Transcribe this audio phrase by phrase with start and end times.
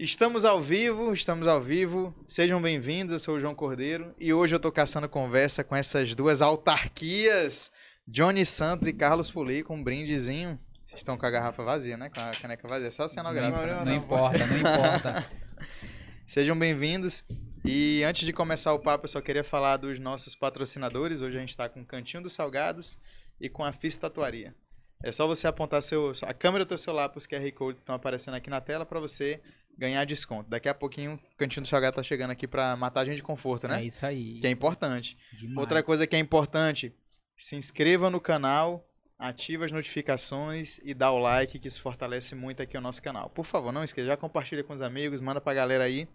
[0.00, 2.14] Estamos ao vivo, estamos ao vivo.
[2.28, 6.14] Sejam bem-vindos, eu sou o João Cordeiro e hoje eu tô caçando conversa com essas
[6.14, 7.72] duas autarquias,
[8.06, 10.56] Johnny Santos e Carlos Poli, com um brindezinho.
[10.84, 12.10] Vocês estão com a garrafa vazia, né?
[12.10, 13.66] Com a caneca vazia, só cenográfica.
[13.66, 13.90] Não, né?
[13.90, 15.30] não importa, não importa.
[16.28, 17.24] Sejam bem-vindos.
[17.64, 21.20] E antes de começar o papo, eu só queria falar dos nossos patrocinadores.
[21.20, 22.96] Hoje a gente está com o Cantinho dos Salgados
[23.40, 24.54] e com a FIS Tatuaria.
[25.02, 27.84] É só você apontar seu, a câmera do teu celular para os QR Codes que
[27.84, 29.40] estão aparecendo aqui na tela para você
[29.78, 30.50] ganhar desconto.
[30.50, 33.22] Daqui a pouquinho o Cantinho do Salgado tá chegando aqui para matar a gente de
[33.22, 33.80] conforto, né?
[33.80, 34.40] É isso aí.
[34.40, 35.16] Que é importante.
[35.32, 35.58] Demais.
[35.58, 36.92] Outra coisa que é importante,
[37.38, 38.84] se inscreva no canal,
[39.16, 43.30] ative as notificações e dá o like, que isso fortalece muito aqui o nosso canal.
[43.30, 46.08] Por favor, não esqueça, já compartilha com os amigos, manda pra galera aí.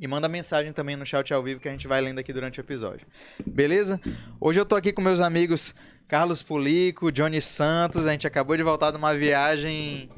[0.00, 2.60] E manda mensagem também no chat ao vivo que a gente vai lendo aqui durante
[2.60, 3.04] o episódio.
[3.44, 4.00] Beleza?
[4.40, 5.74] Hoje eu tô aqui com meus amigos
[6.06, 8.06] Carlos Pulico, Johnny Santos.
[8.06, 10.08] A gente acabou de voltar de uma viagem.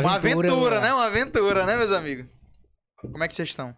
[0.00, 0.92] Uma, aventura, né?
[0.92, 2.26] Uma aventura, né, meus amigos?
[2.96, 3.74] Como é que vocês estão?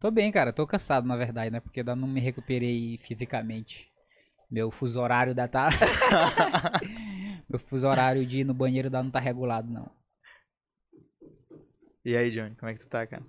[0.00, 0.52] Tô bem, cara.
[0.52, 1.60] Tô cansado, na verdade, né?
[1.60, 3.88] Porque ainda não me recuperei fisicamente.
[4.50, 5.68] Meu fuso horário da tá.
[7.48, 9.90] Meu fuso horário de ir no banheiro ainda não tá regulado, não.
[12.04, 13.22] E aí, Johnny, como é que tu tá, cara?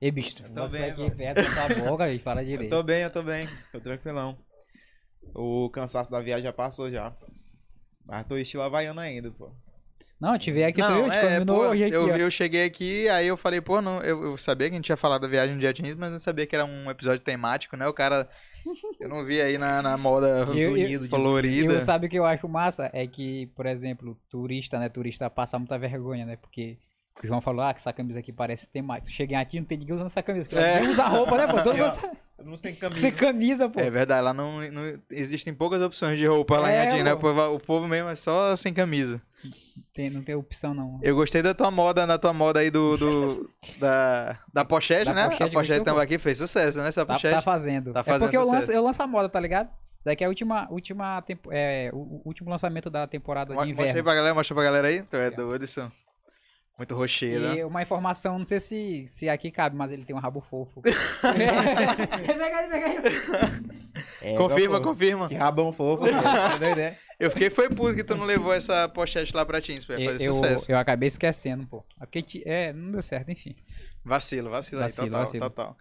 [0.00, 2.70] Ei, bicho, Eu tô bem, aqui perto da boca, bicho, fala Eu direito.
[2.70, 3.48] tô bem, eu tô bem.
[3.72, 4.38] Tô tranquilão.
[5.34, 7.14] O cansaço da viagem já passou já.
[8.06, 9.52] Mas tô estilo havaiano ainda, pô.
[10.20, 11.10] Não, eu te vi aqui, tu Não, viu?
[11.10, 12.16] Te é, combinou pô, hoje aqui, eu, ó.
[12.16, 14.96] eu cheguei aqui, aí eu falei, pô, não, eu, eu sabia que a gente tinha
[14.96, 17.86] falado da viagem tinha ido, mas não sabia que era um episódio temático, né?
[17.86, 18.28] O cara,
[19.00, 21.72] eu não vi aí na, na moda unido, E colorida.
[21.72, 22.90] eu, sabe o que eu acho massa?
[22.92, 24.90] É que, por exemplo, turista, né?
[24.90, 26.36] Turista passa muita vergonha, né?
[26.36, 26.76] Porque
[27.22, 29.10] o João falou, ah, que essa camisa aqui parece temática.
[29.10, 30.48] Cheguei aqui, não tem ninguém usando essa camisa.
[30.58, 30.78] É.
[30.78, 30.82] É.
[30.82, 31.62] usa roupa, né, pô?
[31.62, 33.00] Todo mundo não tem camisa.
[33.00, 33.80] Sem camisa, pô.
[33.80, 37.12] É verdade, lá não, não existem poucas opções de roupa lá em É, Adim, né?
[37.12, 39.20] O povo, o povo mesmo é só sem camisa.
[39.94, 40.98] Tem- não tem opção, não.
[41.02, 45.12] Eu gostei da tua moda, da tua moda aí do, do- da, da pochete, Da
[45.14, 45.24] né?
[45.28, 46.88] pochete, a pochete também aqui fez sucesso, né?
[46.88, 47.34] Essa Tá, pochete.
[47.34, 47.92] tá fazendo.
[47.92, 49.68] tá é fazendo porque eu lanço, eu lanço a moda, tá ligado?
[50.04, 53.90] Daqui é a última, última é, o, último lançamento da temporada Mo- de Mostra aí
[53.90, 54.04] inverno.
[54.04, 55.02] pra galera, mostra pra galera aí.
[55.02, 55.92] Tu é doido, isso.
[56.80, 57.48] Muito rocheiro.
[57.50, 57.56] né?
[57.58, 60.80] E uma informação, não sei se, se aqui cabe, mas ele tem um rabo fofo.
[61.20, 62.96] pega aí, pega aí.
[64.22, 64.88] É, confirma, pô.
[64.88, 65.28] confirma.
[65.28, 66.10] Que rabão fofo, pô.
[66.10, 66.96] Tá né?
[67.18, 70.26] Eu fiquei foi puto que tu não levou essa pochete lá pra Teams, pra fazer
[70.26, 70.72] eu, sucesso.
[70.72, 71.84] eu acabei esquecendo, pô.
[72.00, 73.54] É Porque, é, não deu certo, enfim.
[74.02, 75.44] Vacilo, vacilo, Vacilo, aí, total, vacilo.
[75.50, 75.76] total.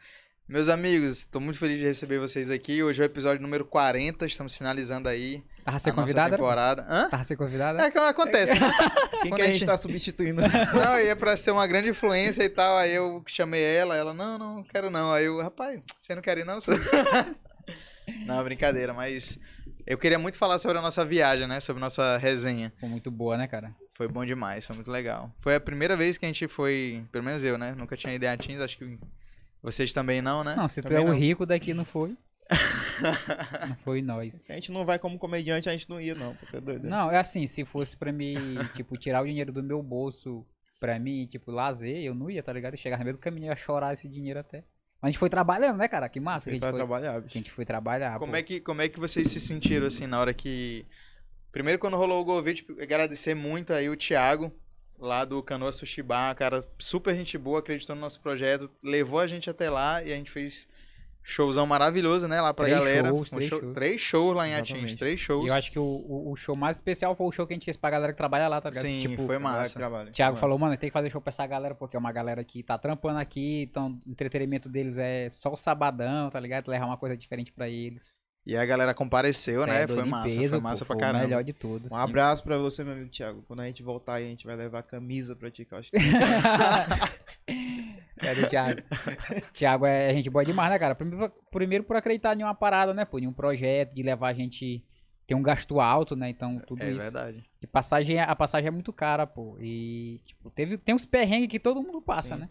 [0.49, 2.81] Meus amigos, tô muito feliz de receber vocês aqui.
[2.81, 6.31] Hoje é o episódio número 40, estamos finalizando aí Tava a ser convidada?
[6.31, 6.85] temporada.
[6.89, 7.07] Hã?
[7.07, 7.79] Tava ser convidada?
[7.83, 8.71] É que acontece, né?
[9.21, 10.41] Quem Quando que a a gente tá substituindo?
[10.73, 12.77] Não, ia pra ser uma grande influência e tal.
[12.77, 15.13] Aí eu chamei ela, ela, não, não quero não.
[15.13, 16.57] Aí eu, rapaz, você não quer ir não?
[18.25, 19.37] Não, brincadeira, mas
[19.85, 21.59] eu queria muito falar sobre a nossa viagem, né?
[21.59, 22.73] Sobre a nossa resenha.
[22.79, 23.71] Foi muito boa, né, cara?
[23.93, 25.31] Foi bom demais, foi muito legal.
[25.41, 27.75] Foi a primeira vez que a gente foi, pelo menos eu, né?
[27.77, 28.97] Nunca tinha ido em Atins, acho que
[29.61, 30.55] vocês também não, né?
[30.55, 31.15] Não, se tu é Também o não.
[31.19, 32.15] rico daqui, não foi.
[33.67, 34.33] não foi nós.
[34.35, 36.35] Se a gente não vai como comediante, a gente não ia, não.
[36.35, 36.83] Pô, tá doido.
[36.83, 36.89] né?
[36.89, 38.35] Não, é assim, se fosse pra mim,
[38.75, 40.45] tipo, tirar o dinheiro do meu bolso
[40.79, 42.73] pra mim, tipo, lazer, eu não ia, tá ligado?
[42.73, 44.63] Eu chegava no meio do caminho, eu ia chorar esse dinheiro até.
[45.01, 46.09] Mas a gente foi trabalhando, né, cara?
[46.09, 47.33] Que massa que a gente foi, trabalhar, que a bicho.
[47.33, 48.37] gente foi trabalhar, Como pô.
[48.37, 50.85] é, que, como é que vocês se sentiram, assim, na hora que...
[51.51, 54.51] Primeiro, quando rolou o Golvite, agradecer muito aí o Thiago,
[54.99, 59.27] lá do Canoa Sushi Bar, cara, super gente boa, acreditou no nosso projeto, levou a
[59.27, 60.67] gente até lá e a gente fez
[61.21, 63.09] showzão maravilhoso, né, lá pra Três galera.
[63.09, 63.73] shows, Um três show- shows.
[63.75, 65.47] três shows lá em Atins, três E shows.
[65.51, 67.77] eu acho que o, o, show mais especial foi o show que a gente fez
[67.77, 68.83] pra galera que trabalha lá, tá ligado?
[68.83, 69.77] Sim, tipo, foi massa.
[69.77, 70.09] trabalha.
[70.09, 72.43] O Thiago falou, mano, tem que fazer show pra essa galera, porque é uma galera
[72.43, 76.67] que tá trampando aqui, então o entretenimento deles é só o sabadão, tá ligado?
[76.67, 78.11] Levar uma coisa diferente pra eles.
[78.45, 81.25] E a galera compareceu, né, É, foi massa, peso, foi pô, massa pra foi caramba.
[81.25, 81.91] Melhor de todos.
[81.91, 83.43] Um abraço pra você, meu amigo Thiago.
[83.47, 85.91] Quando a gente voltar aí, a gente vai levar camisa pra ti, que eu acho
[85.91, 85.97] que
[88.17, 88.81] Cadê o Thiago?
[89.53, 90.95] Thiago é gente boa demais, né, cara?
[90.95, 93.19] Primeiro, primeiro por acreditar em uma parada, né, pô?
[93.19, 94.83] Em um projeto, de levar a gente.
[95.27, 96.27] Ter um gasto alto, né?
[96.29, 96.97] Então, tudo É isso.
[96.97, 97.45] verdade.
[97.61, 99.57] E passagem, a passagem é muito cara, pô.
[99.61, 102.41] E, tipo, teve, tem uns perrengues que todo mundo passa, Sim.
[102.41, 102.49] né?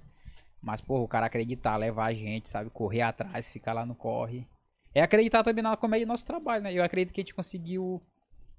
[0.63, 2.71] Mas, pô, o cara acreditar, levar a gente, sabe?
[2.71, 4.47] Correr atrás, ficar lá no corre.
[4.99, 6.73] É acreditar também na comédia do nosso trabalho, né?
[6.75, 8.03] Eu acredito que a gente conseguiu.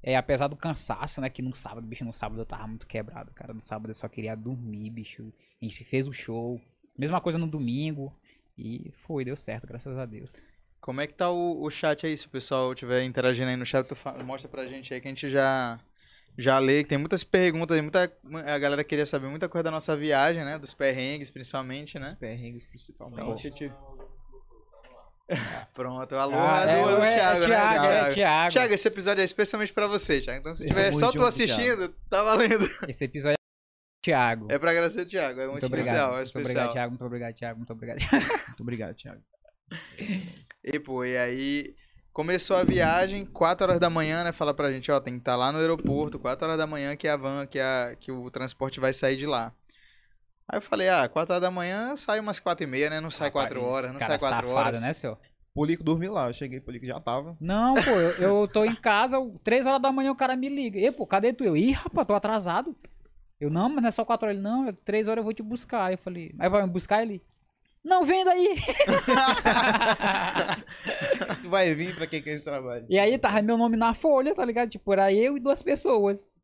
[0.01, 1.29] É, apesar do cansaço, né?
[1.29, 3.53] Que no sábado, bicho, no sábado eu tava muito quebrado, cara.
[3.53, 5.33] No sábado eu só queria dormir, bicho.
[5.61, 6.61] A gente fez o show.
[6.97, 8.13] Mesma coisa no domingo.
[8.57, 10.41] E foi, deu certo, graças a Deus.
[10.79, 12.17] Como é que tá o, o chat aí?
[12.17, 15.11] Se o pessoal estiver interagindo aí no chat, tu mostra pra gente aí que a
[15.11, 15.77] gente já,
[16.37, 16.85] já lê.
[16.85, 18.09] Tem muitas perguntas aí, muita,
[18.45, 20.57] a galera queria saber muita coisa da nossa viagem, né?
[20.57, 22.17] Dos perrengues, principalmente, os né?
[22.17, 23.47] perrengues principalmente.
[23.47, 23.88] Então,
[25.73, 27.99] Pronto, alô, Ah, é, é, do, do é, Thiago, é Thiago, né?
[28.11, 28.51] é Thiago.
[28.51, 30.39] Thiago, esse episódio é especialmente pra você, Thiago.
[30.39, 32.65] Então, se Tamo tiver só tu assistindo, tá valendo.
[32.87, 33.37] Esse episódio
[34.03, 34.47] Thiago.
[34.49, 35.87] É pra agradecer o Thiago, é muito, muito obrigado.
[35.87, 36.49] especial, é muito especial.
[36.51, 36.89] obrigado, Thiago.
[36.91, 37.57] Muito obrigado, Thiago.
[37.57, 37.99] Muito obrigado.
[38.47, 39.21] Muito obrigado, Thiago.
[40.63, 41.75] E, pô, e aí
[42.13, 44.31] começou a viagem, 4 horas da manhã, né?
[44.31, 47.07] Fala pra gente, ó, tem que estar lá no aeroporto, 4 horas da manhã que
[47.07, 49.53] a van, que, a, que o transporte vai sair de lá.
[50.51, 52.99] Aí eu falei, ah, 4 horas da manhã sai umas 4 e meia, né?
[52.99, 54.81] Não sai 4 Rapaz, horas, não sai 4 safado, horas.
[54.81, 55.19] né, senhor?
[55.53, 56.27] Polico dormiu lá.
[56.27, 57.37] Eu cheguei, Polico já tava.
[57.39, 58.11] Não, pô, eu,
[58.41, 60.79] eu tô em casa, 3 horas da manhã o cara me liga.
[60.79, 61.43] E, pô, cadê tu?
[61.43, 62.75] Eu, ih, rapaz, tô atrasado.
[63.39, 64.35] Eu, não, mas não é só 4 horas.
[64.37, 65.85] Ele, não, é 3 horas eu vou te buscar.
[65.85, 67.21] Aí eu falei, aí vai me buscar ele?
[67.83, 68.55] Não, vem daí.
[71.41, 72.85] tu vai vir pra quem quer esse trabalho?
[72.89, 74.69] E aí tava meu nome na folha, tá ligado?
[74.69, 76.35] Tipo, era eu e duas pessoas.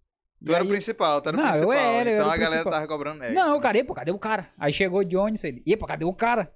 [0.44, 1.74] Tu E era o aí- principal, tu era o Não, eu principal.
[1.76, 2.74] era, eu então era o a galera principal.
[2.74, 3.30] tava cobrando né?
[3.32, 4.50] Não, cara, e, pô, cadê o cara?
[4.58, 6.52] Aí chegou de ônibus, ele, e pô, cadê o cara?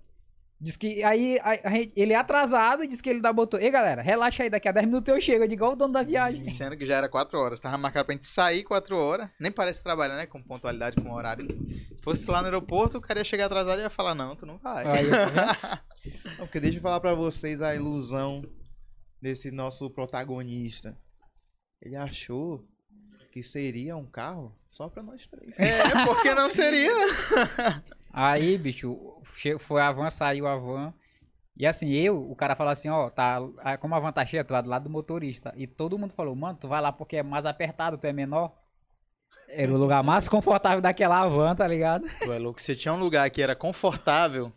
[0.62, 3.58] Diz que aí a- a ele é atrasado e diz que ele dá botou.
[3.58, 5.46] Ei, galera, relaxa aí, daqui a 10 minutos eu chego.
[5.46, 6.44] Eu digo, igual o dono da viagem.
[6.44, 7.62] Sendo que já era 4 horas.
[7.62, 9.30] Tava marcado pra gente sair 4 horas.
[9.40, 10.26] Nem parece trabalhar, né?
[10.26, 11.48] Com pontualidade, com horário.
[12.04, 14.58] Fosse lá no aeroporto, o cara ia chegar atrasado e ia falar, não, tu não
[14.58, 14.86] vai.
[14.86, 15.82] Aí, tá?
[16.38, 18.42] Não, porque deixa eu falar pra vocês a ilusão
[19.22, 20.98] desse nosso protagonista.
[21.82, 22.66] Ele achou
[23.32, 25.60] que seria um carro só pra nós três.
[25.60, 26.92] É, porque não seria?
[28.12, 29.22] Aí, bicho,
[29.60, 30.94] foi a van, saiu a van.
[31.56, 33.40] E assim, eu, o cara falou assim, ó, tá,
[33.80, 35.54] como a van tá cheia, tu vai do lado do motorista.
[35.58, 38.54] E todo mundo falou, mano, tu vai lá porque é mais apertado, tu é menor.
[39.48, 42.08] Era o lugar mais confortável daquela van, tá ligado?
[42.24, 42.62] Tu é louco.
[42.62, 44.52] Se tinha um lugar que era confortável,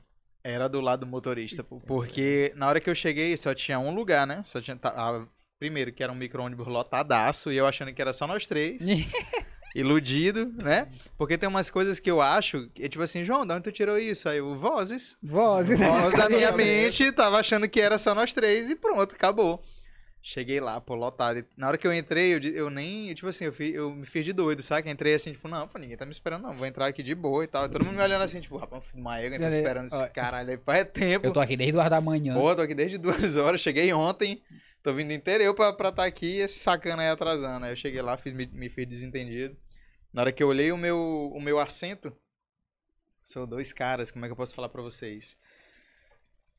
[0.45, 1.65] era do lado do motorista.
[1.65, 4.43] Porque na hora que eu cheguei, só tinha um lugar, né?
[4.45, 4.77] Só tinha.
[4.77, 5.27] tá, ah,
[5.63, 8.83] primeiro, que era um micro-ônibus lotadaço, e eu achando que era só nós três.
[9.77, 10.89] Iludido, né?
[11.17, 13.97] Porque tem umas coisas que eu acho, é tipo assim, João, de onde tu tirou
[13.97, 14.29] isso?
[14.29, 15.17] Aí o Vozes.
[15.23, 15.77] Voz, né?
[15.77, 19.63] Voz da minha mente, tava achando que era só nós três e pronto, acabou.
[20.21, 21.45] Cheguei lá, pô, lotado.
[21.57, 24.25] Na hora que eu entrei, eu, eu nem, tipo assim, eu, fi- eu me fiz
[24.25, 24.91] de doido, sabe?
[24.91, 26.53] Entrei assim, tipo, não, pô, ninguém tá me esperando, não.
[26.57, 27.65] Vou entrar aqui de boa e tal.
[27.67, 30.59] E todo mundo me olhando assim, tipo, rapaz, uma égua, tá esperando esse caralho aí
[30.65, 31.27] faz tempo.
[31.27, 32.35] Eu tô aqui desde duas da manhã.
[32.35, 34.43] Pô, tô aqui desde duas horas, cheguei ontem.
[34.83, 37.65] Tô vindo inteiro eu pra estar aqui e esse sacana aí atrasando.
[37.65, 39.57] Aí eu cheguei lá, fiz, me, me fiz desentendido.
[40.13, 42.13] Na hora que eu olhei o meu, o meu assento,
[43.23, 45.37] são dois caras, como é que eu posso falar pra vocês?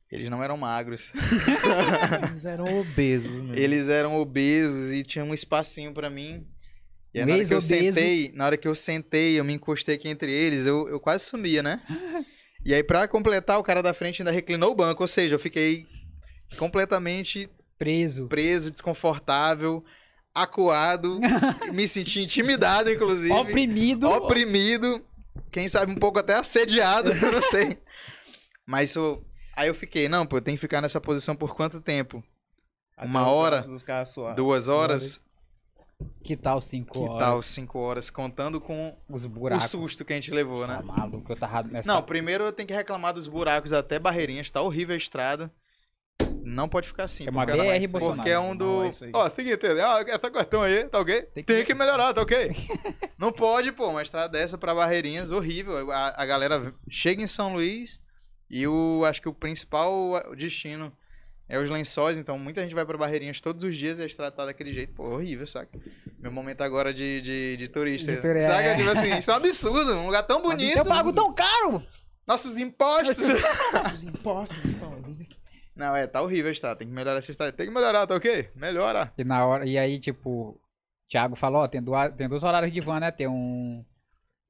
[0.09, 1.11] Eles não eram magros.
[2.29, 3.55] Eles eram obesos, mesmo.
[3.55, 6.47] Eles eram obesos e tinha um espacinho pra mim.
[7.13, 9.95] E aí, na hora que eu sentei, na hora que eu sentei, eu me encostei
[9.95, 11.81] aqui entre eles, eu, eu quase sumia, né?
[12.65, 15.39] E aí, pra completar, o cara da frente ainda reclinou o banco, ou seja, eu
[15.39, 15.85] fiquei
[16.57, 18.27] completamente Preso.
[18.27, 19.83] preso, desconfortável,
[20.33, 21.19] acuado,
[21.73, 23.31] me senti intimidado, inclusive.
[23.31, 24.07] Oprimido.
[24.09, 25.05] Oprimido,
[25.51, 27.77] quem sabe um pouco até assediado, eu não sei.
[28.65, 29.21] Mas isso,
[29.55, 32.23] aí eu fiquei, não, pô, eu tenho que ficar nessa posição por quanto tempo?
[32.95, 33.63] Até uma o hora.
[34.35, 35.19] Duas horas?
[36.23, 37.19] Que tal cinco Que horas?
[37.19, 38.09] tal cinco horas?
[38.09, 39.65] Contando com Os o buracos.
[39.69, 40.75] susto que a gente levou, né?
[40.77, 41.91] Tá maluco, eu tava nessa...
[41.91, 45.51] Não, primeiro eu tenho que reclamar dos buracos até Barreirinhas, tá horrível a estrada.
[46.45, 47.25] Não pode ficar assim.
[47.25, 47.53] É uma BR,
[47.89, 48.15] Bolsonaro.
[48.15, 48.83] Porque é um do.
[48.85, 48.89] É.
[49.13, 51.21] Ó, seguinte, ó, essa questão aí, tá ok?
[51.21, 52.51] Tem Tem que- que, melhorar, tá ok?
[53.17, 55.89] Não pode, pô, uma estrada dessa pra Barreirinhas, horrível.
[55.91, 58.01] A, a galera chega em São Luís
[58.49, 60.91] e o acho que o principal destino
[61.47, 64.31] é os lençóis, então muita gente vai pra Barreirinhas todos os dias e a estrada
[64.35, 65.79] tá daquele jeito, pô, horrível, saca?
[66.19, 68.11] Meu momento agora de, de, de turista.
[68.11, 68.69] De turi- saca?
[68.69, 68.75] é.
[68.75, 70.77] Tipo assim, isso é um absurdo, um lugar tão bonito.
[70.77, 71.81] Eu pago tão caro!
[72.27, 73.17] Nossos impostos.
[73.93, 75.27] Os impostos estão ali.
[75.75, 77.51] Não, é, tá horrível a estrada, tem que melhorar essa estrada.
[77.51, 78.49] Tem que melhorar, tá ok?
[78.55, 79.11] Melhora.
[79.17, 80.59] E na hora, e aí, tipo, o
[81.09, 83.11] Thiago falou, ó, tem, duas, tem dois horários de van, né?
[83.11, 83.83] Tem um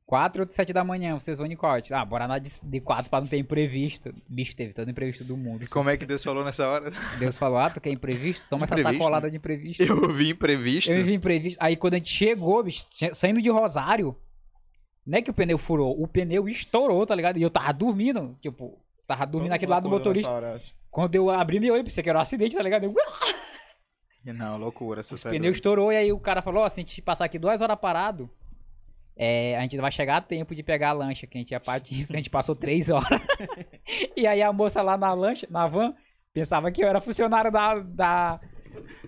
[0.05, 1.93] 4 e outro 7 da manhã, vocês vão de corte.
[1.93, 4.13] Ah, bora na de, de 4 pra não ter imprevisto.
[4.27, 5.65] Bicho, teve todo imprevisto do mundo.
[5.69, 6.91] Como é que Deus falou nessa hora?
[7.17, 8.45] Deus falou, ah, tu quer imprevisto?
[8.49, 9.31] Toma essa Imprevisto, sacolada né?
[9.31, 9.81] de imprevisto.
[9.81, 10.91] Eu vi imprevisto.
[10.91, 11.57] Eu vi imprevisto.
[11.61, 14.13] Aí quando a gente chegou, bicho, sa- saindo de Rosário,
[15.07, 17.37] não é que o pneu furou, o pneu estourou, tá ligado?
[17.37, 18.77] E eu tava dormindo, tipo,
[19.07, 20.29] tava dormindo Todo aqui do lado do motorista.
[20.29, 20.59] hora.
[20.93, 22.83] Quando eu abri meu olho, pensei que era um acidente, tá ligado?
[22.83, 22.93] Eu,
[24.31, 25.01] Não, loucura.
[25.01, 27.61] O pneu estourou e aí o cara falou, ó, se a gente passar aqui duas
[27.61, 28.29] horas parado,
[29.15, 31.59] é, a gente vai chegar a tempo de pegar a lancha, que a gente ia
[31.59, 33.07] partir, a gente passou três horas.
[34.15, 35.95] e aí a moça lá na lancha, na van,
[36.31, 38.39] pensava que eu era funcionário da, da,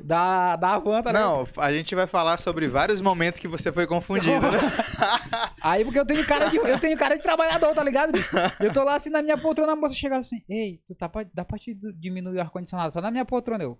[0.01, 1.23] da, da van, tá ligado?
[1.23, 4.59] Não, a gente vai falar sobre vários momentos que você foi confundido, né?
[5.61, 8.11] Aí porque eu tenho cara de, eu tenho cara de trabalhador, tá ligado?
[8.11, 8.35] bicho?
[8.59, 11.25] Eu tô lá assim na minha poltrona, a moça chegava assim, ei, tu tá pra,
[11.33, 13.79] dá pra te diminuir o ar-condicionado, só na minha poltrona, eu,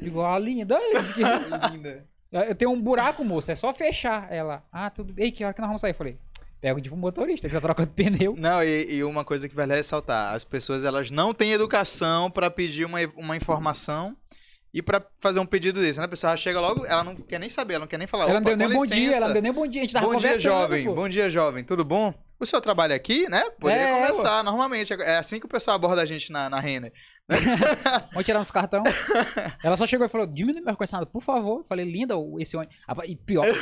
[0.00, 0.78] igual a linda,
[1.72, 2.06] Linda.
[2.30, 4.30] Eu tenho um buraco, moça, é só fechar.
[4.32, 5.14] Ela, ah, tudo.
[5.16, 5.92] Ei, que hora que nós vamos sair?
[5.92, 6.18] Eu falei,
[6.60, 8.34] pega tipo um motorista, ele tá trocando pneu.
[8.36, 12.50] Não, e, e uma coisa que vale ressaltar, as pessoas elas não têm educação pra
[12.50, 14.16] pedir uma, uma informação
[14.74, 16.04] E pra fazer um pedido desse, né?
[16.04, 18.24] A pessoa chega logo, ela não quer nem saber, ela não quer nem falar.
[18.24, 19.80] Ela não "Opa, deu nem bom dia, ela não deu nem bom dia.
[19.80, 20.84] A gente tava Bom dia, jovem.
[20.84, 20.94] pô.
[20.94, 21.64] Bom dia, jovem.
[21.64, 22.12] Tudo bom?
[22.38, 23.42] O senhor trabalha aqui, né?
[23.58, 24.92] Poderia É, conversar normalmente.
[24.92, 26.92] É assim que o pessoal aborda a gente na, na Renner.
[28.12, 28.82] Vamos tirar uns cartão.
[29.64, 31.60] Ela só chegou e falou: diminui meu ar-condicionado, por favor.
[31.60, 32.76] Eu falei, linda, esse ônibus.
[33.06, 33.46] E pior.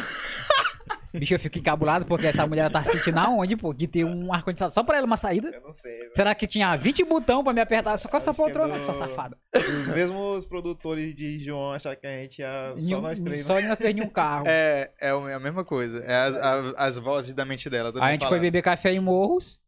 [1.18, 3.72] Bicho, eu fico encabulado porque essa mulher tá se sentindo aonde, pô?
[3.72, 5.50] De ter um ar-condicionado só pra ela uma saída.
[5.54, 6.10] Eu não sei, velho.
[6.14, 8.80] Será que tinha 20 botão pra me apertar só com essa que é poltrona, do-
[8.84, 9.36] sua safada?
[9.54, 13.46] Os mesmos produtores de João achar que a gente ia só um- nós três.
[13.48, 13.60] né?
[13.60, 14.44] Só nós três em um carro.
[14.48, 15.98] É, é é a mesma coisa.
[16.04, 17.92] É as, a- as vozes da mente dela.
[18.00, 18.40] a gente foi falando.
[18.42, 19.58] beber café em Morros.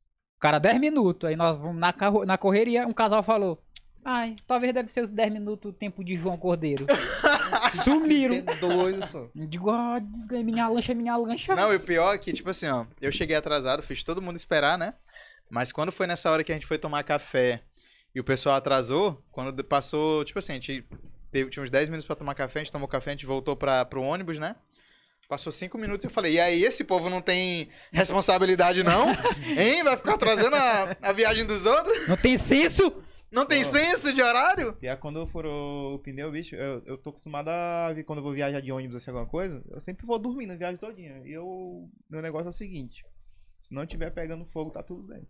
[0.40, 1.28] Cara, 10 minutos.
[1.28, 3.62] Aí nós vamos na, carro- na correria, um casal falou.
[4.08, 6.86] Ai, talvez deve ser os 10 minutos o tempo de João Cordeiro.
[7.82, 8.40] Sumiram.
[8.40, 9.28] Que doido, só.
[9.34, 11.56] Eu Digo, ó, desganha, minha lancha, minha lancha.
[11.56, 14.36] Não, e o pior é que, tipo assim, ó, eu cheguei atrasado, fiz todo mundo
[14.36, 14.94] esperar, né?
[15.50, 17.62] Mas quando foi nessa hora que a gente foi tomar café
[18.14, 20.86] e o pessoal atrasou, quando passou, tipo assim, a gente
[21.32, 23.56] teve, tinha uns 10 minutos pra tomar café, a gente tomou café, a gente voltou
[23.56, 24.54] pra, pro ônibus, né?
[25.28, 29.08] Passou 5 minutos e eu falei, e aí, esse povo não tem responsabilidade não?
[29.42, 29.82] Hein?
[29.82, 32.06] Vai ficar atrasando a, a viagem dos outros?
[32.06, 33.02] Não tem senso?
[33.30, 34.76] Não tem senso de horário?
[34.80, 38.18] E aí quando eu furou o pneu, bicho, eu, eu tô acostumado a vir quando
[38.18, 41.20] eu vou viajar de ônibus assim, alguma coisa, eu sempre vou dormindo a viagem todinha.
[41.24, 41.88] E eu.
[42.08, 43.04] Meu negócio é o seguinte.
[43.62, 45.26] Se não tiver pegando fogo, tá tudo bem.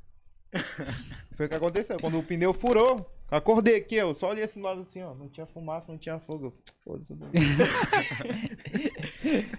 [1.36, 1.98] Foi o que aconteceu.
[1.98, 5.14] Quando o pneu furou, acordei aqui, eu só olhei assim do lado assim, ó.
[5.14, 6.46] Não tinha fumaça, não tinha fogo.
[6.46, 7.14] Eu, Foda-se.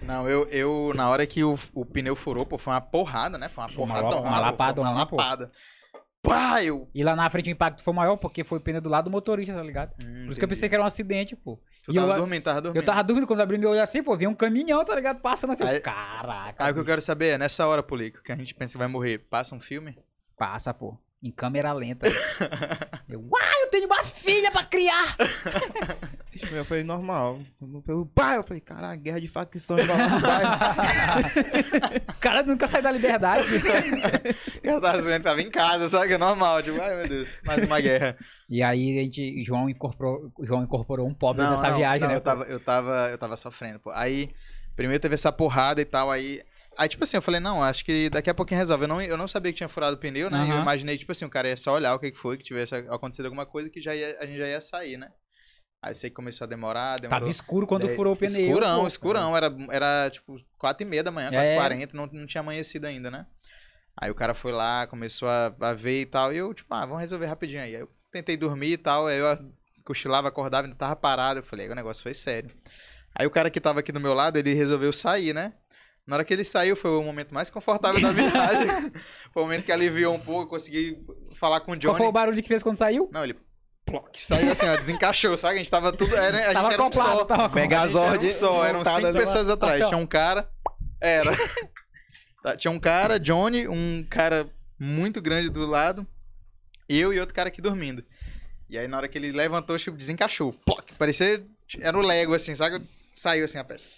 [0.02, 3.48] Não, eu, eu na hora que o, o pneu furou, pô, foi uma porrada, né?
[3.48, 5.16] Foi uma Foi uma uma foi lapadona, uma pô.
[5.16, 5.52] lapada.
[6.28, 6.88] Pá, eu...
[6.94, 9.10] E lá na frente o impacto foi maior porque foi o pneu do lado do
[9.10, 9.92] motorista, tá ligado?
[10.02, 11.58] Hum, Por isso que eu pensei que era um acidente, pô.
[11.84, 12.82] Tu tava eu- dormindo, tava dormindo.
[12.82, 15.20] Eu tava dormindo quando abri meu olho assim, pô, vi um caminhão, tá ligado?
[15.20, 15.64] Passando assim.
[15.64, 16.62] Aí- Caraca.
[16.64, 18.78] Aí o que eu quero saber é, nessa hora, Polico, que a gente pensa que
[18.78, 19.96] vai morrer, passa um filme?
[20.36, 20.96] Passa, pô.
[21.22, 22.06] Em câmera lenta.
[23.08, 25.16] eu, uai, eu tenho uma filha pra criar!
[26.52, 27.40] Eu falei, normal.
[27.60, 30.50] Eu falei, pai, eu falei, caralho, guerra de no bairro.
[32.08, 33.44] O cara nunca sai da liberdade.
[34.62, 34.80] Eu
[35.22, 36.12] tava em casa, sabe?
[36.12, 38.16] É normal, tipo, ai meu Deus, mais uma guerra.
[38.48, 42.16] e aí a gente, João incorporou, João incorporou um pobre nessa viagem, não, né?
[42.16, 43.90] eu tava, eu tava, eu tava sofrendo, pô.
[43.90, 44.30] Aí,
[44.74, 46.42] primeiro teve essa porrada e tal, aí...
[46.76, 48.84] Aí, tipo assim, eu falei, não, acho que daqui a pouquinho resolve.
[48.84, 50.46] Eu não, eu não sabia que tinha furado o pneu, né?
[50.46, 52.44] E Eu imaginei, tipo assim, o cara ia só olhar o que que foi, que
[52.44, 55.08] tivesse acontecido alguma coisa, que já ia, a gente já ia sair, né?
[55.82, 57.20] Aí sei que começou a demorar, demorou.
[57.20, 58.48] Tava escuro quando Daí- furou o pneu.
[58.48, 58.86] Escurão, pô.
[58.88, 59.36] escurão.
[59.36, 61.54] Era, era tipo 4 e meia da manhã, É.
[61.54, 63.26] 4 h não, não tinha amanhecido ainda, né?
[64.00, 66.32] Aí o cara foi lá, começou a, a ver e tal.
[66.32, 67.74] E eu, tipo, ah, vamos resolver rapidinho aí.
[67.76, 69.06] Aí eu tentei dormir e tal.
[69.06, 69.26] Aí eu
[69.84, 71.40] cochilava, acordava, ainda tava parado.
[71.40, 72.50] Eu falei, aí o negócio foi sério.
[73.14, 75.52] Aí o cara que tava aqui do meu lado, ele resolveu sair, né?
[76.06, 78.90] Na hora que ele saiu, foi o momento mais confortável da viagem.
[79.32, 80.98] foi o momento que aliviou um pouco, consegui
[81.34, 81.96] falar com o Qual Johnny.
[81.98, 83.10] foi o barulho que fez quando saiu?
[83.12, 83.36] Não, ele.
[83.88, 85.54] Ploc, saiu assim, ó, desencaixou, sabe?
[85.54, 86.14] A gente tava tudo.
[86.14, 87.24] Era, a tava gente era um só.
[87.24, 87.54] tava.
[87.54, 88.16] Megazord.
[88.16, 89.86] Era um só, eram cinco pessoas atrás.
[89.86, 90.48] Tinha um cara.
[91.00, 91.32] Era.
[92.40, 94.46] Tá, Tinha um cara, Johnny, um cara
[94.78, 96.06] muito grande do lado.
[96.88, 98.04] Eu e outro cara aqui dormindo.
[98.70, 100.52] E aí, na hora que ele levantou, tipo, desencaixou.
[100.64, 101.44] Ploc, parecia.
[101.80, 102.86] Era o Lego, assim, sabe?
[103.12, 103.88] Saiu assim a peça.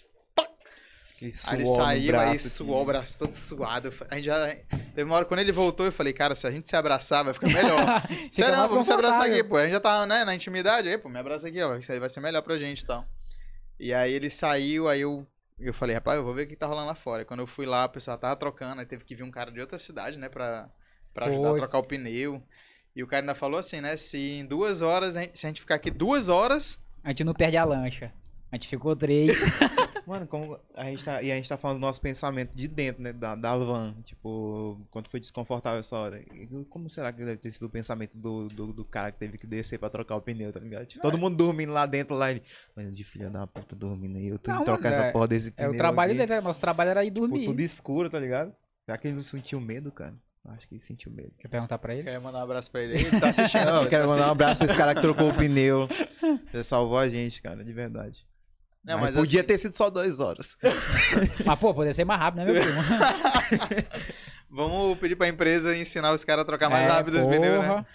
[1.21, 2.49] Aquele Aí ele saiu, aí braço, assim.
[2.49, 3.93] suou o braço todo suado.
[4.09, 4.57] A gente já.
[4.95, 7.35] Teve uma hora quando ele voltou, eu falei, cara, se a gente se abraçar, vai
[7.35, 8.03] ficar melhor.
[8.33, 9.57] Sério, não, vamos se abraçar aqui, pô.
[9.59, 11.77] A gente já tá, né, na intimidade aí, pô, me abraça aqui, ó.
[11.77, 13.07] Isso aí vai ser melhor pra gente e tal.
[13.79, 15.27] E aí ele saiu, aí eu,
[15.59, 17.25] eu falei, rapaz, eu vou ver o que tá rolando lá fora.
[17.25, 19.61] Quando eu fui lá, o pessoal tava trocando, aí teve que vir um cara de
[19.61, 20.71] outra cidade, né, pra,
[21.13, 22.43] pra ajudar a trocar o pneu.
[22.97, 25.49] E o cara ainda falou assim, né, se em duas horas, a gente- se a
[25.51, 28.11] gente ficar aqui duas horas, A gente não perde a lancha.
[28.53, 29.39] A gente ficou três.
[30.11, 33.01] Mano, como a gente tá, e a gente tá falando do nosso pensamento de dentro,
[33.01, 36.21] né, da, da van, tipo, quando foi desconfortável essa hora.
[36.69, 39.47] Como será que deve ter sido o pensamento do, do, do cara que teve que
[39.47, 40.85] descer pra trocar o pneu, tá ligado?
[40.85, 42.43] Tipo, todo mundo dormindo lá dentro, lá, ele,
[42.75, 45.53] mano, de filha da puta dormindo aí, eu tenho que trocar essa porra desse É
[45.53, 46.19] pneu o trabalho aqui.
[46.19, 46.41] dele, né?
[46.41, 47.45] nosso trabalho era ir Tipo, dormir.
[47.45, 48.53] tudo escuro, tá ligado?
[48.85, 50.15] Será que ele não sentiu medo, cara?
[50.49, 51.31] Acho que ele sentiu medo.
[51.39, 52.03] Quer perguntar pra ele?
[52.03, 53.63] quer mandar um abraço pra ele aí, ele tá assistindo.
[53.67, 55.87] Não, eu ele quero tá mandar um abraço pra esse cara que trocou o pneu.
[56.51, 58.27] Você salvou a gente, cara, de verdade.
[58.85, 60.57] Não, mas, mas podia assim- ter sido só duas horas.
[61.45, 62.81] Mas, pô, poderia ser mais rápido, né, meu primo?
[64.51, 67.87] Vamos pedir pra empresa ensinar os caras a trocar mais É, rápido os pneus, né?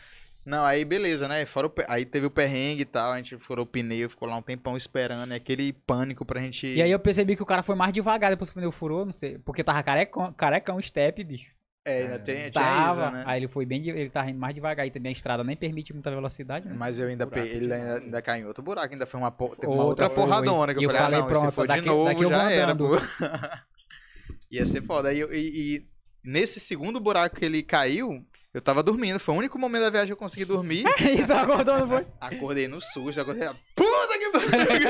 [0.45, 1.43] Não, aí beleza, né?
[1.45, 4.37] Fora o Aí teve o perrengue e tal, a gente furou o pneu, ficou lá
[4.37, 6.67] um tempão esperando, é aquele pânico pra gente.
[6.67, 9.05] E aí eu percebi que o cara foi mais devagar depois que o pneu furou,
[9.05, 9.39] não sei.
[9.39, 11.49] Porque tava carecão, carecão step, bicho.
[11.87, 13.01] É, ainda tem, tinha Tava.
[13.03, 13.23] isso, né?
[13.27, 13.87] Aí ele foi bem.
[13.87, 16.67] Ele tava indo mais devagar e também a estrada nem permite muita velocidade.
[16.67, 16.73] Né?
[16.75, 17.27] Mas eu ainda.
[17.27, 20.15] Buraco ele ainda, ainda caiu em outro buraco, ainda foi uma, uma Outra outra foi.
[20.23, 22.29] porradona que eu E eu falei, falei, ah, não, se pronto, for daqui- de novo
[22.29, 22.89] já era, pô.
[24.51, 25.13] Ia ser foda.
[25.13, 25.37] Eu- e,
[25.75, 25.85] e
[26.23, 30.07] nesse segundo buraco que ele caiu, Eu tava dormindo, foi o único momento da viagem
[30.07, 30.85] que eu consegui dormir.
[30.97, 32.07] e tu acordou, não foi?
[32.21, 33.49] Acordei no susto, acordei.
[33.75, 34.89] Puta que pariu!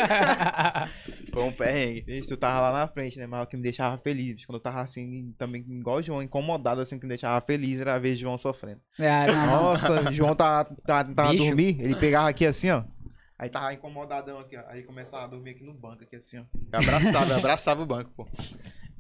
[1.36, 2.02] Foi um perrengue.
[2.02, 3.28] Bicho, tu tava lá na frente, né?
[3.28, 6.80] Mas o que me deixava feliz, quando eu tava assim, também igual o João, incomodado,
[6.80, 8.80] assim, o que me deixava feliz era ver João sofrendo.
[8.98, 9.26] É.
[9.32, 11.46] Nossa, João tava, tava, tava a Bicho.
[11.46, 12.84] dormir, ele pegava aqui assim, ó.
[13.38, 14.64] Aí tava incomodadão aqui, ó.
[14.70, 16.44] Aí começava a dormir aqui no banco, aqui assim, ó.
[16.72, 18.26] Eu abraçava, eu abraçava o banco, pô.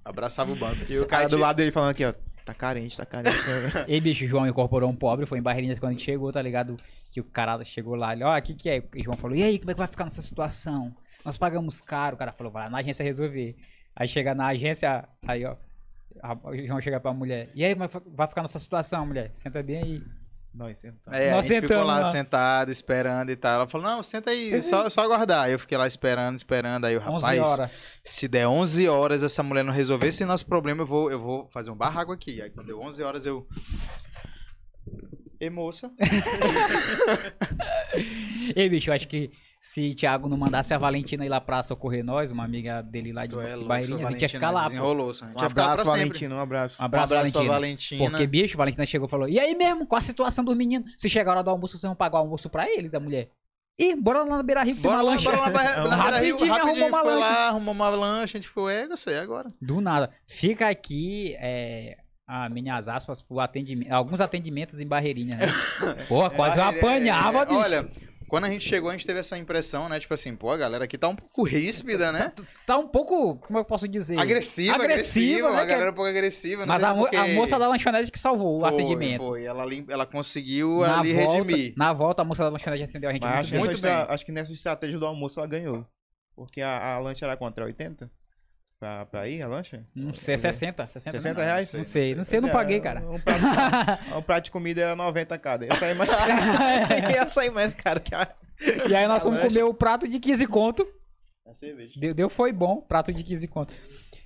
[0.04, 0.78] Abraçava o banco.
[0.90, 2.14] E o cara do lado dele falando aqui, ó.
[2.44, 3.38] Tá carente, tá carente.
[3.88, 6.42] E bicho, o João incorporou um pobre, foi em Barreirinhas quando a gente chegou, tá
[6.42, 6.78] ligado?
[7.10, 8.84] Que o cara chegou lá, ele, ó, o que que é?
[8.94, 10.94] E o João falou, e aí, como é que vai ficar nessa situação?
[11.26, 13.56] Nós pagamos caro, o cara falou, vai lá na agência resolver.
[13.96, 15.56] Aí chega na agência, aí ó,
[16.22, 19.06] a- o João chega pra mulher, e aí, como é que vai ficar nessa situação,
[19.06, 19.32] mulher?
[19.34, 20.02] Senta bem aí.
[20.54, 21.20] Nós sentamos.
[21.20, 22.06] É, a Nós gente ficou sentamos lá lá.
[22.06, 23.56] sentado, esperando e tal.
[23.56, 25.44] Ela falou, não, senta aí, Senta só, só aguardar.
[25.46, 26.86] Aí eu fiquei lá esperando, esperando.
[26.86, 27.72] Aí o 11 rapaz, horas.
[28.06, 31.46] se der 11 horas essa mulher não resolver esse nosso problema, eu vou, eu vou
[31.50, 32.42] fazer um barraco aqui.
[32.42, 33.46] Aí quando deu 11 horas eu...
[35.42, 35.92] E moça?
[38.56, 39.32] Ei, bicho, eu acho que
[39.68, 43.26] se Thiago não mandasse a Valentina ir lá pra socorrer nós, uma amiga dele lá
[43.26, 44.70] de é Barreirinhas, a gente ia Valentina ficar lá, pô.
[44.70, 45.86] Desenrolou, Um abraço, pra sempre.
[45.90, 46.76] Valentino, um abraço.
[46.80, 47.54] Um Um abraço, abraço pra Valentina.
[47.96, 48.10] Valentina.
[48.12, 50.92] Porque, bicho, Valentina chegou e falou: E aí mesmo, qual a situação dos meninos?
[51.00, 53.30] Se chegar a hora do almoço, vocês vão pagar o almoço pra eles, a mulher.
[53.80, 55.24] Ih, bora lá na Beira Rio Bora uma lá, lancha.
[55.32, 58.24] bora lá, É, pra Beira Rio, rapidinho, rapidinho, arrumou uma foi lá, arrumou uma lancha,
[58.38, 59.50] a gente ficou, é, eu sei, agora.
[59.60, 60.12] Do nada.
[60.28, 65.48] Fica aqui, é, a minhas aspas, pro atendimento, alguns atendimentos em Barreirinha, né?
[66.08, 67.60] Porra, quase eu É, é, apanhava, é, bicho.
[67.60, 67.90] Olha,
[68.28, 70.00] quando a gente chegou, a gente teve essa impressão, né?
[70.00, 72.34] Tipo assim, pô, a galera aqui tá um pouco ríspida, né?
[72.66, 74.18] Tá um pouco, como eu posso dizer?
[74.20, 76.66] Agressiva, Agressiva, agressiva, né, a galera um pouco agressiva.
[76.66, 79.18] não Mas a, é a porque- moça da lanchonete que salvou o Foi, atendimento.
[79.26, 81.74] Foi, ela, ela conseguiu Na ali volta, redimir.
[81.78, 83.62] na volta, a moça da lanchonete atendeu a gente Mas muito acho, bem.
[83.62, 84.14] que Muito nessa, bem.
[84.16, 85.86] acho que nessa estratégia do almoço ela ganhou.
[86.36, 88.10] Porque a, a lancha era contra 80?
[88.80, 89.86] Pra, pra ir, a lancha?
[89.96, 91.46] Não sei, 60, 60, 60 né?
[91.46, 91.74] reais?
[91.74, 93.00] Não sei, não sei, eu não Pois é, paguei, cara.
[93.10, 93.42] Um prato,
[94.18, 95.66] um prato de comida era 90 cada.
[95.66, 96.32] Ia sair mais caro.
[97.16, 98.28] Ia sair mais caro que a.
[98.90, 99.48] E aí nós A fomos lancha.
[99.50, 100.86] comer o prato de 15 conto.
[101.48, 102.00] É cerveja.
[102.00, 103.74] Deu, deu foi bom, prato de 15 conto.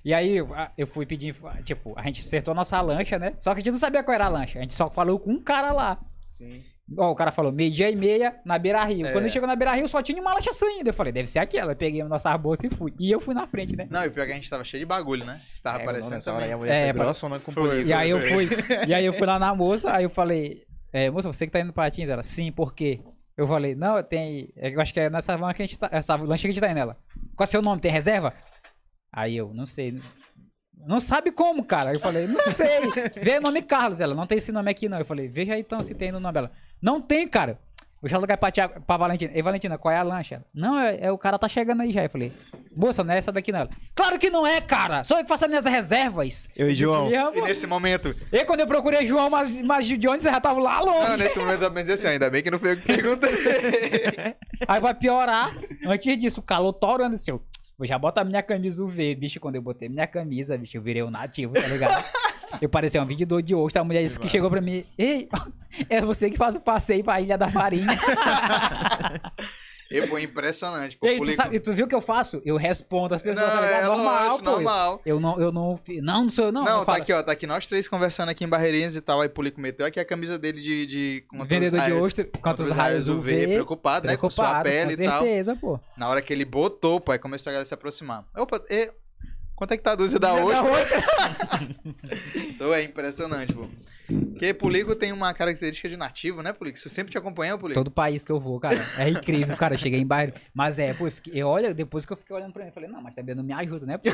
[0.04, 0.36] E aí
[0.78, 3.34] eu fui pedir, tipo, a gente acertou a nossa lancha, né?
[3.38, 4.58] Só que a gente não sabia qual era a lancha.
[4.58, 6.00] A gente só falou com um cara lá.
[6.32, 6.64] Sim.
[6.96, 9.06] Ó, o cara falou meio-dia e meia na Beira Rio.
[9.06, 9.12] É.
[9.12, 10.88] Quando chegou na Beira Rio, só tinha uma lancha saindo.
[10.88, 11.72] Eu falei, deve ser aquela.
[11.72, 12.92] Eu peguei a nossa bolsa e fui.
[12.98, 13.86] E eu fui na frente, né?
[13.90, 15.40] Não, e o pior é que a gente tava cheio de bagulho, né?
[15.62, 17.84] Tava É, aparecendo nessa hora a mulher É, foi pra- grossona com Foi.
[17.84, 18.48] E aí eu fui.
[18.88, 21.60] e aí eu fui lá na moça, aí eu falei, é, moça, você que tá
[21.60, 22.08] indo pra Patins?
[22.08, 23.00] Ela, sim, por quê?
[23.36, 24.52] Eu falei, não, tem.
[24.56, 25.88] Eu acho que é nessa van que a gente tá.
[25.92, 26.96] Essa lancha que a gente tá indo nela.
[27.36, 27.80] Qual é o seu nome?
[27.80, 28.34] Tem reserva?
[29.12, 30.00] Aí eu, não sei.
[30.86, 31.92] Não sabe como, cara.
[31.92, 32.80] Eu falei, não sei.
[33.22, 34.00] Vê o nome Carlos.
[34.00, 34.98] Ela, não tem esse nome aqui, não.
[34.98, 36.50] Eu falei, veja aí então se tem no nome dela.
[36.80, 37.58] Não tem, cara.
[38.00, 39.30] Vou já lugar pra, Thiago, pra Valentina.
[39.34, 40.42] Ei, Valentina, qual é a lancha?
[40.54, 42.02] Não, é, é o cara tá chegando aí já.
[42.02, 42.32] Eu falei,
[42.74, 43.68] moça, não é essa daqui não.
[43.94, 45.04] Claro que não é, cara.
[45.04, 46.48] Sou eu que faço as minhas reservas.
[46.56, 47.10] Eu e João.
[47.10, 50.30] E, eu, E nesse momento, e quando eu procurei João, mas, mas de onde você
[50.30, 51.10] já tava lá longe?
[51.10, 53.30] não, nesse momento eu pensei assim, ainda bem que não foi eu que perguntei.
[54.66, 55.54] Aí vai piorar.
[55.86, 57.32] Antes disso, o calor torando assim.
[57.32, 57.42] Eu
[57.76, 59.38] vou já botar minha camisa UV, bicho.
[59.40, 62.02] Quando eu botei minha camisa, bicho, eu virei um nativo, tá ligado?
[62.60, 63.76] Eu parecia um vendedor de hoje.
[63.78, 65.28] A mulher disse que chegou pra mim: Ei,
[65.88, 67.86] é você que faz o passeio pra Ilha da Farinha.
[69.90, 70.96] E, pô, impressionante.
[70.96, 72.40] Pô, Ei, tu, sabe, tu viu o que eu faço?
[72.44, 73.82] Eu respondo as pessoas, tá ligado?
[73.82, 74.50] é normal, lógico, pô.
[74.52, 75.02] normal.
[75.04, 75.80] Eu não, eu não.
[76.00, 76.62] Não, não sou eu, não.
[76.62, 77.20] Não, eu tá aqui, ó.
[77.20, 79.20] Tá aqui nós três conversando aqui em Barreirinhas e tal.
[79.20, 80.86] Aí Pulico meteu aqui a camisa dele de.
[80.86, 83.48] de Vendedor de raios- ostra, contra os raios UV.
[83.48, 84.16] preocupado, né?
[84.16, 85.22] Com sua Preocupado, pele com e tal.
[85.22, 85.80] certeza, pô.
[85.96, 88.24] Na hora que ele botou, pô, aí começou a galera se aproximar.
[88.36, 88.92] Opa, e...
[89.60, 90.62] quanto é que tá a dúzia da ostra?
[90.62, 90.98] outra.
[92.50, 93.68] Isso é impressionante, pô.
[94.06, 96.78] Porque Pulico tem uma característica de nativo, né, Pulico?
[96.78, 97.78] Você sempre te acompanhou, Pulico?
[97.78, 98.78] Todo país que eu vou, cara.
[98.96, 99.74] É incrível, cara.
[99.74, 100.32] Eu cheguei em bairro.
[100.54, 102.74] Mas é, pô, eu, fiquei, eu olha, depois que eu fiquei olhando pra ele, eu
[102.74, 103.98] falei, não, mas também não me ajuda, né?
[103.98, 104.08] Pô?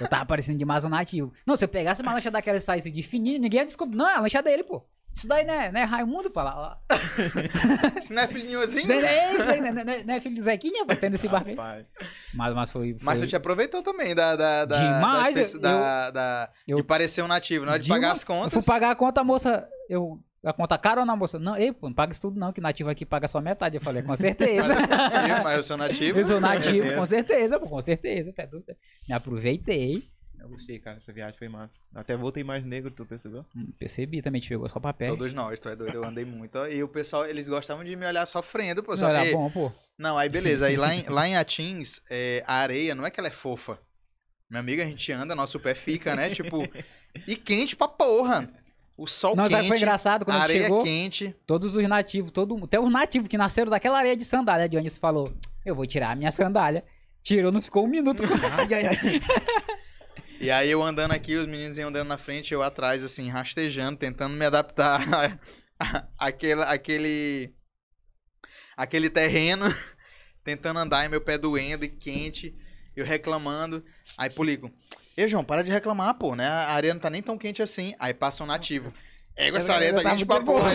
[0.00, 1.32] Eu tava parecendo demais um nativo.
[1.46, 3.96] Não, se eu pegasse uma lancha daquela e saísse de fininho, ninguém ia descobrir.
[3.96, 4.84] Não, é a lancha dele, pô.
[5.18, 6.40] Isso daí não é, não é Raimundo, pô.
[6.40, 6.78] Lá.
[7.98, 8.62] Esse não é filhinho?
[8.62, 10.86] Isso daí não é isso aí, não é, não é- não é filho de Zequinha,
[11.00, 11.84] tendo esse barco aí.
[12.34, 12.92] Mas, mas foi.
[12.94, 12.98] foi...
[13.02, 14.36] Mas tu te aproveitou também da.
[14.36, 17.88] da, da Demais, da, eu- da, da- eu- de parecer um nativo, na hora de
[17.88, 18.66] pagar as Eu fui contas.
[18.66, 19.68] pagar a conta, a moça.
[19.88, 20.18] Eu.
[20.44, 21.36] A conta cara ou não, moça?
[21.36, 23.76] Não, ei, pô, não paga isso tudo não, que nativo aqui paga só metade.
[23.76, 24.72] Eu falei, com certeza.
[24.72, 26.18] Mas eu sou nativo, mas eu sou nativo.
[26.18, 28.32] Eu sou nativo, com certeza, pô, com certeza.
[28.32, 28.46] tá
[29.08, 30.00] Me aproveitei.
[30.40, 30.96] Eu gostei, cara.
[30.96, 31.80] Essa viagem foi massa.
[31.94, 33.44] Até voltei mais negro, tu percebeu?
[33.54, 35.16] Hum, Percebi também, te pegou só papel.
[35.16, 36.58] Todos nós, tu é doido, eu andei muito.
[36.66, 38.92] E o pessoal, eles gostavam de me olhar sofrendo, pô.
[38.92, 39.72] Não, Só era que, bom, pô.
[39.98, 40.66] Não, aí beleza.
[40.66, 43.78] Aí lá em, lá em Atins, é, a areia não é que ela é fofa.
[44.48, 46.30] Minha amiga, a gente anda, nosso pé fica, né?
[46.30, 46.62] Tipo,
[47.26, 48.48] e quente pra porra.
[48.96, 50.82] O sol Não, quente, foi engraçado quando areia chegou?
[50.82, 51.36] quente.
[51.46, 54.90] Todos os nativos, todo, até os nativos que nasceram daquela areia de sandália, de onde
[54.90, 55.32] você falou,
[55.64, 56.82] eu vou tirar a minha sandália.
[57.22, 58.22] Tirou, não ficou um minuto.
[58.56, 58.96] Ai, ai, ai.
[60.40, 63.98] E aí eu andando aqui, os meninos iam andando na frente, eu atrás, assim, rastejando,
[63.98, 65.00] tentando me adaptar
[66.18, 67.54] aquele, aquele,
[68.76, 69.66] aquele terreno,
[70.44, 72.56] tentando andar e meu pé doendo e quente,
[72.94, 73.84] eu reclamando.
[74.16, 74.72] Aí Pulico,
[75.18, 76.46] Ei, João, para de reclamar, pô, né?
[76.46, 77.92] A areia não tá nem tão quente assim.
[77.98, 78.94] Aí passa um nativo.
[79.36, 80.70] Égua, essa areia tá quente pra porra.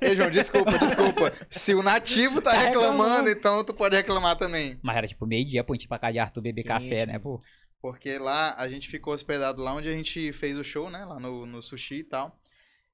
[0.00, 1.30] Ei, João, desculpa, desculpa.
[1.50, 4.78] Se o nativo tá, reclamando, então tu pode reclamar também.
[4.82, 7.18] Mas era tipo meio-dia, pô, a gente ir pra casa de Arthur beber café, né,
[7.18, 7.42] pô?
[7.84, 11.04] Porque lá a gente ficou hospedado lá onde a gente fez o show, né?
[11.04, 12.34] Lá no, no sushi e tal.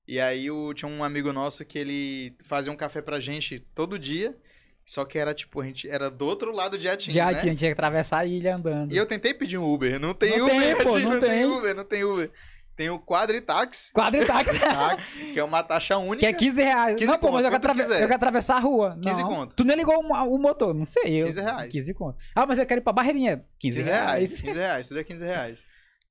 [0.04, 3.96] E aí o, tinha um amigo nosso que ele fazia um café pra gente todo
[3.96, 4.36] dia.
[4.84, 7.38] Só que era tipo, a gente era do outro lado de Atins, Já né?
[7.38, 8.92] tinha, tinha que atravessar a ilha andando.
[8.92, 10.00] E eu tentei pedir um Uber.
[10.00, 11.44] Não tem Não Uber, tem, pô, Atins, não não tem tem.
[11.44, 12.30] Uber, não tem Uber.
[12.80, 16.20] Tem o Quadritax, Quadritax, que é uma taxa única.
[16.20, 16.96] que é 15 reais.
[16.96, 18.98] 15 não, pô, mas eu quero, eu quero atravessar a rua.
[19.02, 19.28] 15 não.
[19.28, 19.54] conto.
[19.54, 21.26] Tu nem ligou o, o motor, não sei eu.
[21.26, 21.72] 15 reais.
[21.72, 22.16] 15 conto.
[22.34, 23.44] Ah, mas eu quero ir pra Barreirinha.
[23.58, 24.06] 15, 15 reais.
[24.06, 24.40] reais.
[24.40, 25.62] 15 reais, tudo é 15 reais.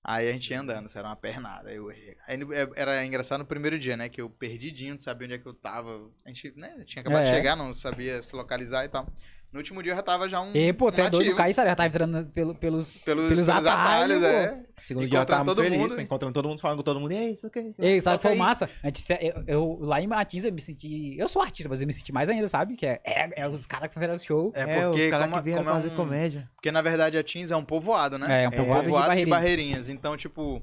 [0.03, 1.71] Aí a gente ia andando, isso era uma pernada.
[1.73, 4.08] Eu, é- era engraçado no primeiro dia, né?
[4.08, 6.08] Que eu perdidinho, não sabia onde é que eu tava.
[6.23, 7.34] A gente, né, tinha acabado de É.
[7.34, 9.08] chegar, não sabia se localizar e tal.
[9.51, 10.51] No último dia eu já tava já um.
[10.55, 12.91] E, pô, tu um é doido, Caio já tava entrando pelo, pelos...
[12.91, 14.62] pelos, pelos pelos, atalhos, atalhos, é.
[14.79, 15.95] Segundo dia eu tava muito todo feliz, mundo.
[15.95, 17.73] pô, encontrando todo mundo, falando com todo mundo, e aí, isso aqui.
[17.79, 18.38] Ei, sabe foi aí.
[18.38, 18.69] massa?
[18.83, 21.17] Antes, eu, eu- lá em Martins eu me senti...
[21.17, 22.75] Eu sou artista, mas eu me senti mais ainda, sabe?
[22.75, 24.51] Que é, é, é os caras que fizeram o show.
[24.55, 26.49] É É, porque os caras como, que vieram como é fazer um- comédia.
[26.55, 28.43] Porque na verdade a Teams é um povoado, né?
[28.43, 29.29] É, um um povoado de povoado de Barreirinhas.
[29.29, 29.89] Barreirinhas.
[29.89, 30.62] Então, tipo,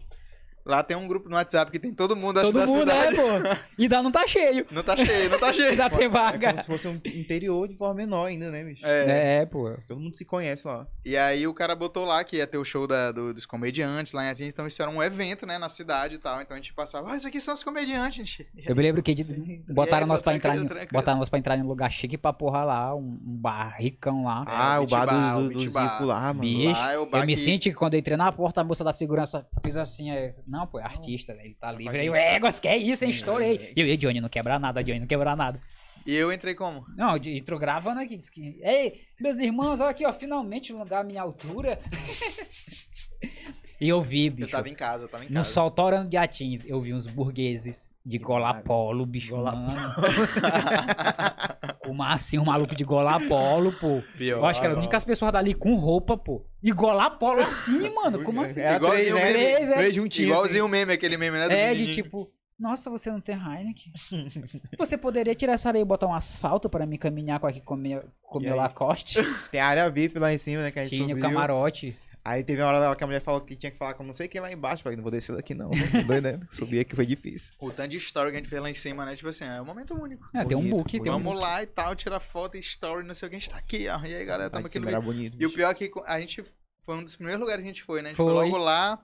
[0.67, 3.17] lá tem um grupo no WhatsApp que tem todo mundo acho, Todo da mundo, cidade.
[3.19, 3.23] é,
[3.55, 3.61] pô.
[3.79, 4.67] E ainda não tá cheio.
[4.71, 5.71] Não tá cheio, não tá cheio.
[5.71, 6.61] Ainda tem É como vaga.
[6.61, 8.85] se fosse um interior de forma menor ainda, né, bicho?
[8.85, 9.37] É.
[9.43, 9.73] É, pô.
[9.87, 10.87] Todo mundo se conhece lá.
[11.05, 14.13] E aí o cara botou lá que ia ter o show da- do- dos comediantes
[14.13, 16.41] lá em Atins, então isso era um evento, né, na cidade e tal.
[16.43, 18.47] Então a gente passava, ah, isso aqui são os comediantes, gente.
[18.67, 19.25] Eu me lembro que de-
[19.73, 21.01] botaram aí, nós pra tranquilo, entrar, em, tranquilo.
[21.01, 24.25] botaram nós pra entrar em um lugar chique pra porra lá, um, um bar ricão
[24.25, 24.45] lá.
[24.47, 25.61] É, ah, o o bar do, do, do.
[25.61, 26.41] Zico lá, mano.
[26.41, 28.61] Bicho, Lá é o bar eu me que- senti que quando eu entrei na porta,
[28.61, 31.45] a moça da segurança fez assim, é, não, pô, é artista, né?
[31.45, 31.99] ele tá livre.
[31.99, 33.57] Aí eu, éguas, que é isso, hein, É, estourei.
[33.57, 33.73] é.
[33.77, 35.61] E eu, e Johnny, não quebra nada, Johnny, não quebra nada.
[36.07, 36.87] E eu entrei como?
[36.97, 41.01] Não, entrou gravando aqui, disse que, ei, meus irmãos, olha aqui, ó, finalmente um lugar
[41.01, 41.81] à minha altura.
[43.81, 45.51] e eu vi, Eu bicho, tava em casa, eu tava em no casa.
[45.51, 48.61] soltorando de Atins, eu vi uns burgueses de gola nada.
[48.63, 49.95] polo, bicho, Gola mano.
[51.89, 54.03] O Massinho, um maluco de gola polo, pô.
[54.19, 54.39] Pior.
[54.39, 56.45] Eu acho que eram as únicas pessoas dali com roupa, pô.
[56.63, 58.23] E gola polo assim, mano.
[58.25, 58.61] Como assim?
[58.61, 59.33] Era Igualzinho três, né?
[59.33, 59.75] Três, é.
[59.75, 60.31] Três juntinhos.
[60.31, 61.47] Igualzinho o meme, aquele meme, né?
[61.47, 63.93] do É, de tipo, nossa, você não tem Heineken?
[64.79, 67.77] Você poderia tirar essa areia e botar um asfalto pra me caminhar com aqui com
[67.77, 68.57] meu, com E meu?
[68.57, 69.19] Lacoste?
[69.21, 69.35] assim.
[69.53, 70.71] Tem a área VIP lá em cima, né?
[70.73, 71.23] Que a gente Tinha o subiu.
[71.23, 71.97] camarote.
[72.27, 74.27] Aí teve uma hora que a mulher falou que tinha que falar com não sei
[74.27, 74.83] quem lá embaixo.
[74.83, 75.71] Falei, não vou descer daqui não.
[75.71, 76.03] né?
[76.05, 76.41] Doido, né?
[76.51, 77.55] Subir aqui foi difícil.
[77.61, 79.15] O tanto de story que a gente fez lá em cima, né?
[79.15, 80.29] Tipo assim, é um momento único.
[80.35, 81.41] É, tem um book, tem um Vamos book.
[81.45, 83.37] lá e tal, tirar foto e story, não sei o que.
[83.37, 84.05] A gente tá aqui, ó.
[84.05, 85.03] E aí, galera, tamo aqui no vídeo.
[85.03, 85.37] bonito.
[85.41, 86.43] E o pior é que a gente
[86.87, 88.09] foi um dos primeiros lugares que a gente foi, né?
[88.09, 88.35] A gente foi, Foi.
[88.35, 88.99] logo lá,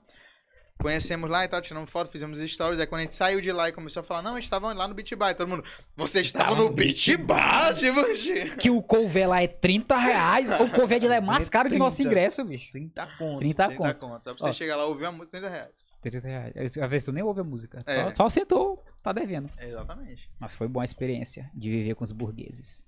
[0.83, 2.79] conhecemos lá e tal, tiramos foto, fizemos stories.
[2.79, 4.71] Aí quando a gente saiu de lá e começou a falar, não, a gente tava
[4.73, 5.31] lá no Beach Bar.
[5.31, 5.63] E todo mundo,
[5.95, 8.57] vocês estavam no Beach Bar, tipo, gente.
[8.57, 10.49] Que o couvé lá é 30 reais.
[10.61, 12.09] O couvé de lá é mais caro que o nosso 30.
[12.09, 12.71] ingresso, bicho.
[12.71, 13.39] 30 conto.
[13.39, 13.99] 30 30 conto.
[13.99, 14.23] conto.
[14.23, 14.53] Só pra você Ó.
[14.53, 15.85] chegar lá e ouvir a música, 30 reais.
[16.03, 16.53] 30 reais.
[16.77, 17.79] Às vezes tu nem ouve a música.
[17.87, 18.11] Só, É.
[18.11, 19.49] só sentou, tá devendo.
[19.59, 20.29] Exatamente.
[20.39, 22.85] Mas foi boa a experiência de viver com os burgueses.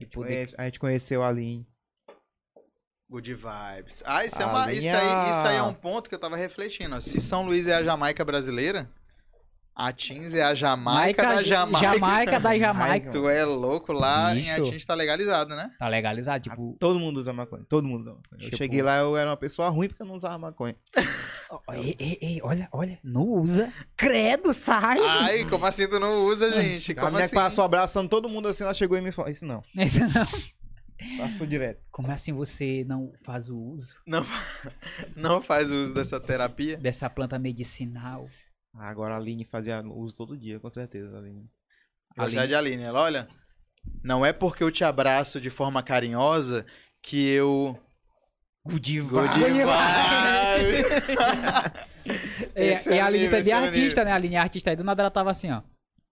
[0.00, 1.66] E poder Conhece- A gente conheceu a Aline.
[3.08, 4.02] Good vibes.
[4.04, 6.36] Ah, isso, é A uma, isso, aí, isso aí é um ponto que eu tava
[6.36, 7.00] refletindo.
[7.00, 8.90] Se São Luís é a Jamaica brasileira,
[9.72, 11.92] a Tins é a Jamaica da Jamaica.
[11.94, 13.10] Jamaica da Jamaica.
[13.12, 14.62] Tu é louco lá em Bicho.
[14.68, 15.68] Atins tá legalizado, né?
[15.78, 16.76] Tá legalizado, tipo.
[16.80, 17.64] Todo mundo usa maconha.
[17.68, 18.38] Todo mundo usa maconha.
[18.40, 20.74] Eu Tipo- cheguei lá, eu era uma pessoa ruim porque eu não usava maconha.
[21.74, 23.72] ei, ei, ei, olha, olha, não usa.
[23.96, 24.98] Credo, sai!
[24.98, 26.90] Ai, como assim tu não usa, gente?
[26.90, 27.36] a Como mulher assim?
[27.36, 29.62] que passou abraçando todo mundo assim, ela chegou e me falou, isso não.
[29.76, 30.26] Esse não.
[31.18, 31.82] Passou direto.
[31.90, 34.24] Como assim você não faz o uso Não,
[35.14, 36.76] não faz uso dessa terapia?
[36.76, 38.26] dessa planta medicinal?
[38.74, 41.50] Ah, Agora a Aline fazia uso todo dia, com certeza, a Aline.
[42.16, 43.28] Eu já de Aline, ela, olha,
[44.02, 46.64] não é porque eu te abraço de forma carinhosa
[47.02, 47.78] que eu...
[48.64, 49.66] Good Good Good vibe.
[52.56, 54.10] E, é e o a Aline nível, é é o artista, né?
[54.10, 54.76] A Aline é artista aí.
[54.76, 55.62] Do nada ela tava assim, ó.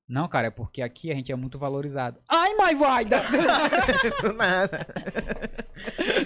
[0.07, 2.21] Não, cara, é porque aqui a gente é muito valorizado.
[2.29, 3.05] Ai, mas vai!
[3.07, 3.23] da-
[4.21, 4.87] Do nada.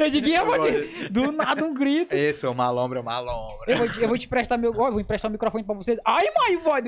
[0.00, 1.08] Eu digo, eu vou te...
[1.10, 2.12] Do nada um grito.
[2.12, 3.70] Esse é o malombra, é o malombra.
[3.72, 4.72] Eu vou, te, eu vou te prestar meu.
[4.72, 5.98] eu vou emprestar o microfone pra vocês.
[6.04, 6.82] Ai, mas vai!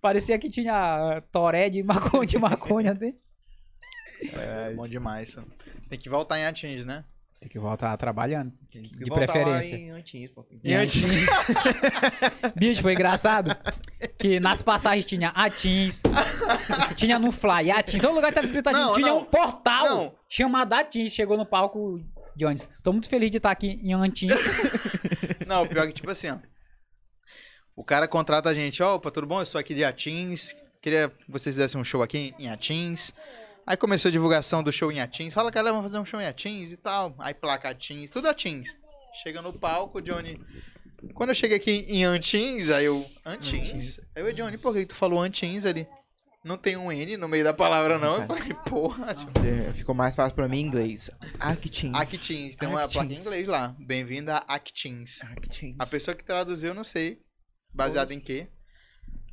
[0.00, 2.94] Parecia que tinha toré de maconha, de maconha.
[2.94, 3.12] Né?
[4.32, 5.44] É, Bom demais isso.
[5.88, 7.04] Tem que voltar em Atins, né?
[7.38, 8.52] Tem que voltar trabalhando.
[8.72, 9.76] tem que De voltar lá preferência.
[9.76, 10.44] em Antins, pô.
[10.64, 11.26] Em Atins.
[12.56, 13.54] Bicho, foi engraçado
[14.18, 16.00] que nas passagens tinha Atins,
[16.96, 19.18] tinha no Fly Atins, todo lugar que tava escrito Atins, Não, tinha não.
[19.20, 20.14] um portal Não.
[20.28, 22.00] chamado Atins, chegou no palco
[22.36, 22.68] Jones.
[22.82, 24.32] Tô muito feliz de estar aqui em Antins.
[25.46, 26.38] Não, o pior é que, tipo assim, ó.
[27.76, 29.40] O cara contrata a gente, ó, opa, tudo bom?
[29.40, 33.12] Eu sou aqui de Atins, queria que vocês fizessem um show aqui em Atins.
[33.66, 35.34] Aí começou a divulgação do show em Atins.
[35.34, 37.16] Fala, galera, vamos fazer um show em Atins e tal.
[37.18, 38.78] Aí placa Atins, tudo Atins.
[39.22, 40.40] Chega no palco, Johnny.
[41.14, 43.04] Quando eu cheguei aqui em Antins, aí eu.
[43.24, 43.98] Antins?
[44.14, 45.86] Aí eu, Johnny, por que tu falou Antins ali?
[46.44, 48.22] Não tem um N no meio da palavra, não.
[48.22, 49.14] Eu falei, porra.
[49.14, 49.32] Tipo,
[49.74, 51.10] Ficou mais fácil pra mim em inglês.
[51.40, 51.92] Actins.
[51.92, 53.74] Actins, tem uma placa em inglês lá.
[53.80, 55.22] Bem-vindo a Actins.
[55.22, 55.74] Actins.
[55.76, 57.18] A pessoa que traduziu, eu não sei.
[57.74, 58.48] Baseado em quê?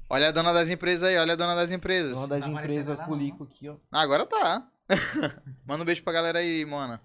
[0.09, 2.17] Olha a dona das empresas aí, olha a dona das empresas.
[2.17, 3.77] Uma das Tá empresas Culico aqui, ó.
[3.91, 4.67] Ah, agora tá.
[5.65, 7.01] Manda um beijo pra galera aí, Mona.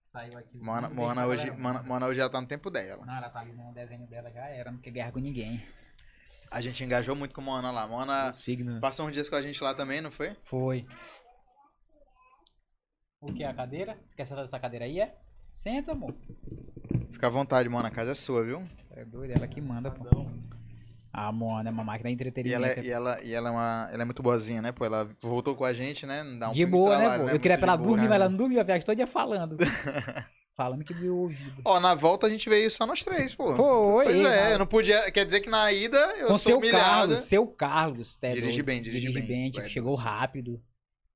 [0.00, 0.58] Saiu aqui.
[0.58, 1.62] Mona, Mona, hoje, galera.
[1.62, 3.04] Mona, Mona hoje já tá no tempo dela.
[3.04, 5.64] Não, ela tá ali no desenho dela, já era, não quer guerra com ninguém.
[6.50, 7.86] A gente engajou muito com Mona lá.
[7.86, 8.78] Mona Signa.
[8.78, 10.36] passou uns dias com a gente lá também, não foi?
[10.44, 10.84] Foi.
[13.20, 13.42] O que?
[13.42, 13.98] A cadeira?
[14.16, 15.16] Quer sentar nessa cadeira aí, é?
[15.52, 16.14] Senta, amor.
[17.10, 18.68] Fica à vontade, Mona, a casa é sua, viu?
[18.90, 20.04] É doido, ela que manda, pô.
[21.12, 22.64] A Mona é uma máquina de E entretenimento.
[22.64, 24.72] ela, é- e ela, e ela, é, uma, ela é muito boazinha, né?
[24.72, 26.22] Pô, ela voltou com a gente, né?
[26.22, 27.26] Não dá um de boa, né, trabalho, pô?
[27.26, 27.88] Eu Muito queria de pra ela boa.
[27.88, 28.30] dormir, né, mas ela mano?
[28.30, 29.56] não dormiu a viagem todo dia falando.
[30.56, 31.62] falando que viu o ouvido.
[31.64, 33.54] Ó, na volta a gente veio só nós três, pô.
[33.54, 34.50] Foi, Pois é, cara.
[34.52, 35.10] eu não podia.
[35.10, 36.84] Quer dizer que na ida eu Com sou seu humilhado.
[36.84, 38.16] Carlos, seu Carlos.
[38.16, 38.64] tá Dirige doido.
[38.66, 39.50] bem, dirige bem.
[39.50, 40.62] tipo, Vai, chegou rápido.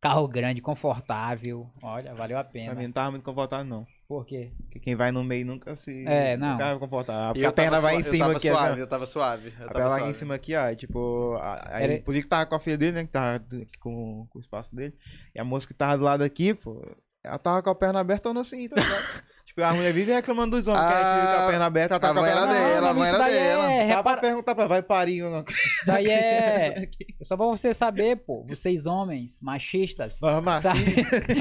[0.00, 1.70] Carro grande, confortável.
[1.82, 2.74] Olha, valeu a Pra pena.
[2.74, 3.86] mim não tava muito confortável, não.
[4.08, 4.52] Por quê?
[4.62, 6.04] Porque quem vai no meio nunca se.
[6.06, 6.52] É, não.
[6.52, 7.30] Nunca vai confortável.
[7.30, 9.52] E Porque eu a perna vai em cima eu tava aqui, suave, eu tava suave.
[9.58, 10.68] Eu A perna vai em cima aqui, ó.
[10.70, 13.04] e, Tipo, a- aí Era- por isso que tava com a filha dele, né?
[13.04, 13.44] Que tava
[13.80, 14.94] com, com o espaço dele.
[15.34, 16.80] E a moça que tava do lado aqui, pô,
[17.24, 19.24] ela tava com a perna aberta ou assim, tá ligado?
[19.56, 22.10] tipo, a mulher vive reclamando dos homens que é aquele com a perna aberta, tá
[22.10, 23.72] a com a van perna era dela, a daí dela.
[23.72, 24.20] É, Dá pra repara...
[24.20, 25.44] perguntar pra ela, vai parir ou não?
[25.48, 26.88] Isso daí é...
[27.22, 28.44] Só pra você saber, pô.
[28.48, 30.18] Vocês homens, machistas.
[30.42, 30.84] Mas- sabe?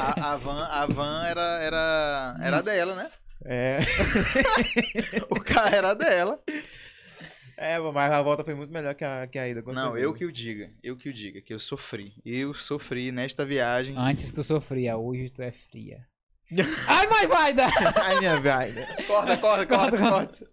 [0.02, 3.12] A, a van, a van era, era, era dela, né?
[3.44, 3.78] É,
[5.30, 6.40] O carro era dela.
[7.58, 9.62] é, mas a volta foi muito melhor que a, que a ida.
[9.62, 10.04] com Não, certeza.
[10.06, 10.72] eu que o diga.
[10.82, 12.14] Eu que o diga, que eu sofri.
[12.26, 13.94] Eu sofri nesta viagem.
[13.98, 16.00] Antes tu sofria, hoje tu é fria.
[16.88, 17.54] Ai, vai, vai!
[17.96, 18.88] Ai, minha velha.
[19.08, 20.50] Corta, corta, corta, Corta, corta.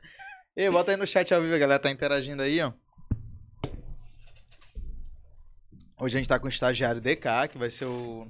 [0.57, 2.72] Ei, bota aí no chat ao vivo, a galera tá interagindo aí, ó.
[5.98, 8.26] Hoje a gente tá com o estagiário DK, que vai ser o,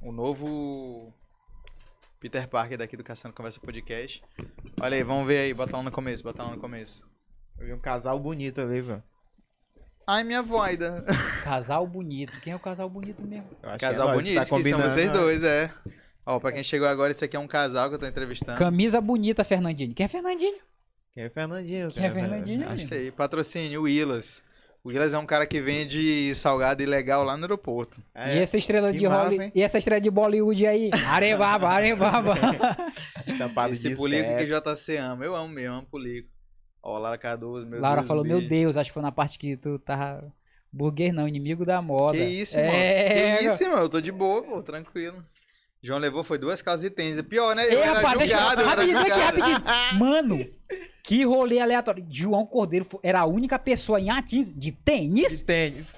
[0.00, 1.12] o novo
[2.18, 4.22] Peter Parker daqui do Caçando Conversa Podcast.
[4.80, 7.02] Olha aí, vamos ver aí, bota lá no começo, bota lá no começo.
[7.58, 9.02] Eu vi um casal bonito ali, velho.
[10.06, 11.04] Ai, minha voida.
[11.44, 12.40] Casal bonito.
[12.40, 13.48] Quem é o casal bonito mesmo?
[13.62, 15.12] Eu acho Casal que é bonito, tá que são vocês né?
[15.12, 15.72] dois, é.
[16.24, 18.58] Ó, pra quem chegou agora, esse aqui é um casal que eu tô entrevistando.
[18.58, 19.94] Camisa bonita, Fernandinho.
[19.94, 20.58] Quem é Fernandinho?
[21.12, 21.90] Quem é Fernandinho?
[21.90, 22.10] Quem é?
[22.10, 24.42] Fernandinho, Acho Isso aí, patrocínio, o Willas.
[24.84, 28.02] O Willas é um cara que vende salgado ilegal lá no aeroporto.
[28.14, 29.44] É, e essa estrela de massa, Holly...
[29.44, 29.52] hein?
[29.54, 30.90] E essa estrela de Bollywood aí?
[31.06, 32.34] Arebaba, arebaba.
[33.26, 34.46] estampado Esse de pulico que.
[34.46, 35.24] JC ama.
[35.24, 36.28] Eu amo mesmo, amo pulico.
[36.82, 38.08] Ó, Lara Cardoso, meu Laura Deus.
[38.08, 38.40] falou, meu.
[38.40, 40.32] Deus, acho que foi na parte que tu tava...
[40.72, 42.16] Burguês não, inimigo da moda.
[42.16, 42.62] Que isso, é...
[42.62, 43.38] mano.
[43.38, 43.82] Que isso, mano.
[43.82, 45.22] Eu tô de boa, pô, tranquilo.
[45.82, 47.20] João levou, foi duas calças de tênis.
[47.22, 47.66] Pior, né?
[47.66, 48.64] Eu Ei, era rapaz, deixa julgado, eu...
[48.64, 49.64] eu Rapidinho, aqui, rapidinho.
[49.98, 50.46] Mano,
[51.02, 52.06] que rolê aleatório.
[52.08, 55.38] João Cordeiro era a única pessoa em Atins de tênis?
[55.38, 55.96] De tênis.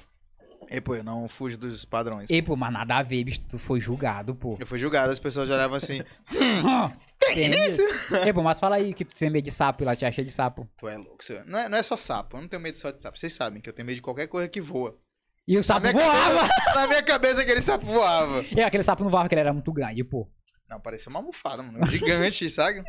[0.70, 2.30] E, pô, eu não fujo dos padrões.
[2.30, 4.56] Ei, pô, mas nada a ver, bicho, tu foi julgado, pô.
[4.58, 6.02] Eu fui julgado, as pessoas já olhavam assim,
[7.18, 7.78] Tênis?
[8.24, 10.30] Ei, pô, mas fala aí que tu tem medo de sapo lá, te acha de
[10.30, 10.68] sapo.
[10.76, 11.22] tu é louco.
[11.22, 11.44] senhor.
[11.46, 13.18] Não é, não é só sapo, eu não tenho medo só de sapo.
[13.18, 14.96] Vocês sabem que eu tenho medo de qualquer coisa que voa.
[15.46, 16.48] E o sapo na, voava!
[16.48, 18.44] cabeça, na minha cabeça aquele sapo voava.
[18.50, 20.30] E aquele sapo não voava, porque ele era muito grande, pô.
[20.68, 21.86] Não, parecia uma almofada, mano.
[21.86, 22.82] Gigante, sabe?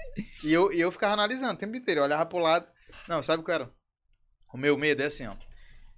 [0.43, 1.99] E eu, e eu ficava analisando o tempo inteiro.
[1.99, 2.65] Eu olhava pro lado.
[3.07, 3.69] Não, sabe o que era?
[4.53, 5.35] O meu medo é assim, ó.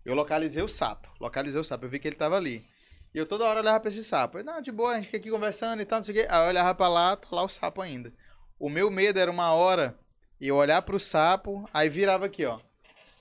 [0.04, 1.08] Eu localizei o sapo.
[1.20, 1.86] Localizei o sapo.
[1.86, 2.66] Eu vi que ele tava ali.
[3.14, 4.40] E eu toda hora olhava pra esse sapo.
[4.40, 6.28] Eu, não, de boa, a gente fica aqui conversando e tal, não sei o quê.
[6.30, 8.12] Aí eu olhava pra lá, tá lá o sapo ainda.
[8.60, 9.98] O meu medo era uma hora
[10.40, 12.60] eu olhar pro sapo, aí virava aqui, ó.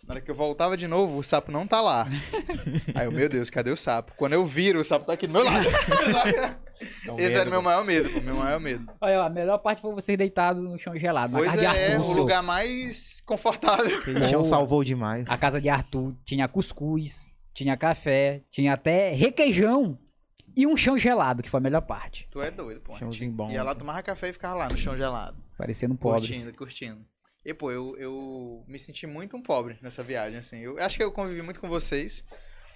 [0.07, 2.07] Na hora que eu voltava de novo, o sapo não tá lá.
[2.95, 4.13] Aí eu, meu Deus, cadê o sapo?
[4.17, 5.67] Quando eu viro, o sapo tá aqui do meu lado.
[7.03, 8.85] Então, Esse era o meu maior medo, pô, meu maior medo.
[9.01, 11.33] Olha, a melhor parte foi você deitado no chão gelado.
[11.33, 12.11] Na Pois casa de é, Arthur.
[12.11, 13.97] o lugar mais confortável.
[13.99, 15.25] Aquele chão salvou demais.
[15.27, 19.99] A casa de Arthur tinha cuscuz, tinha café, tinha até requeijão
[20.55, 22.29] e um chão gelado, que foi a melhor parte.
[22.31, 22.95] Tu é doido, pô.
[22.97, 23.51] Chãozinho bom.
[23.51, 25.39] Ia lá, tomava café e ficava lá no chão gelado.
[25.57, 26.29] Parecendo pobres.
[26.29, 27.07] Curtindo, curtindo.
[27.49, 30.59] E, pô, eu, eu me senti muito um pobre nessa viagem, assim.
[30.61, 32.25] Eu acho que eu convivi muito com vocês.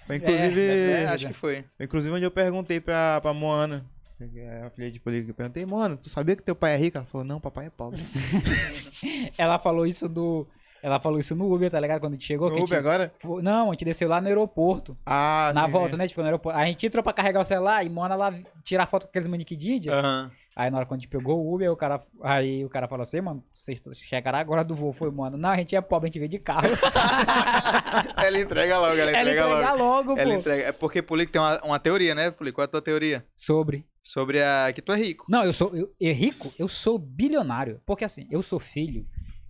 [0.09, 1.63] Inclusive, É, acho que foi.
[1.79, 3.85] inclusive onde eu perguntei pra, pra Moana,
[4.17, 6.77] que é a filha de política, eu perguntei, Moana, tu sabia que teu pai é
[6.77, 6.97] rico?
[6.97, 7.99] Ela falou, não, papai é pobre.
[9.37, 10.47] Ela falou isso do.
[10.83, 11.99] Ela falou isso no Uber, tá ligado?
[12.01, 12.47] Quando a gente chegou.
[12.49, 13.13] que a No gente- Uber agora?
[13.19, 14.97] Fo- Não, a gente desceu lá no aeroporto.
[15.05, 15.97] Ah, na sim, volta, sim.
[15.97, 16.07] né?
[16.07, 16.57] Tipo, no aeroporto.
[16.57, 19.55] A gente entrou pra carregar o celular e Mona lá tirar foto com aqueles manequim
[19.57, 19.89] de.
[19.89, 20.31] Aham.
[20.55, 23.03] Aí na hora quando a gente pegou o Uber, o cara, aí o cara falou
[23.03, 25.37] assim, mano, vocês chegaram agora do voo, foi, mano.
[25.37, 26.67] Não, a gente é pobre, a gente veio de carro.
[28.17, 29.83] Ela entrega logo, ela Ela entrega entrega logo.
[29.83, 30.39] logo, Ela pô.
[30.39, 30.63] entrega.
[30.63, 32.55] É porque Pulico tem uma, uma teoria, né, Pulico?
[32.57, 33.25] Qual é a tua teoria?
[33.35, 33.85] Sobre.
[34.01, 35.25] Sobre a que tu é rico.
[35.29, 37.81] Não, eu sou eu, eu rico, eu sou bilionário.
[37.85, 39.05] Porque assim, eu sou filho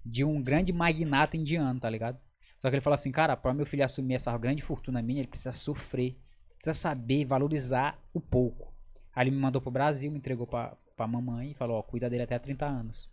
[0.05, 2.17] de um grande magnata indiano, tá ligado?
[2.59, 5.27] Só que ele falou assim, cara, pra meu filho assumir essa grande fortuna minha, ele
[5.27, 6.15] precisa sofrer.
[6.61, 8.71] Precisa saber valorizar o pouco.
[9.15, 12.09] Aí ele me mandou pro Brasil, me entregou pra, pra mamãe e falou, ó, cuida
[12.09, 13.09] dele até 30 anos.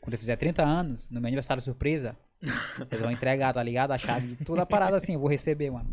[0.00, 3.92] Quando eu fizer 30 anos, no meu aniversário surpresa, eles vão entregar, tá ligado?
[3.92, 5.90] A chave de toda a parada assim, eu vou receber, mano.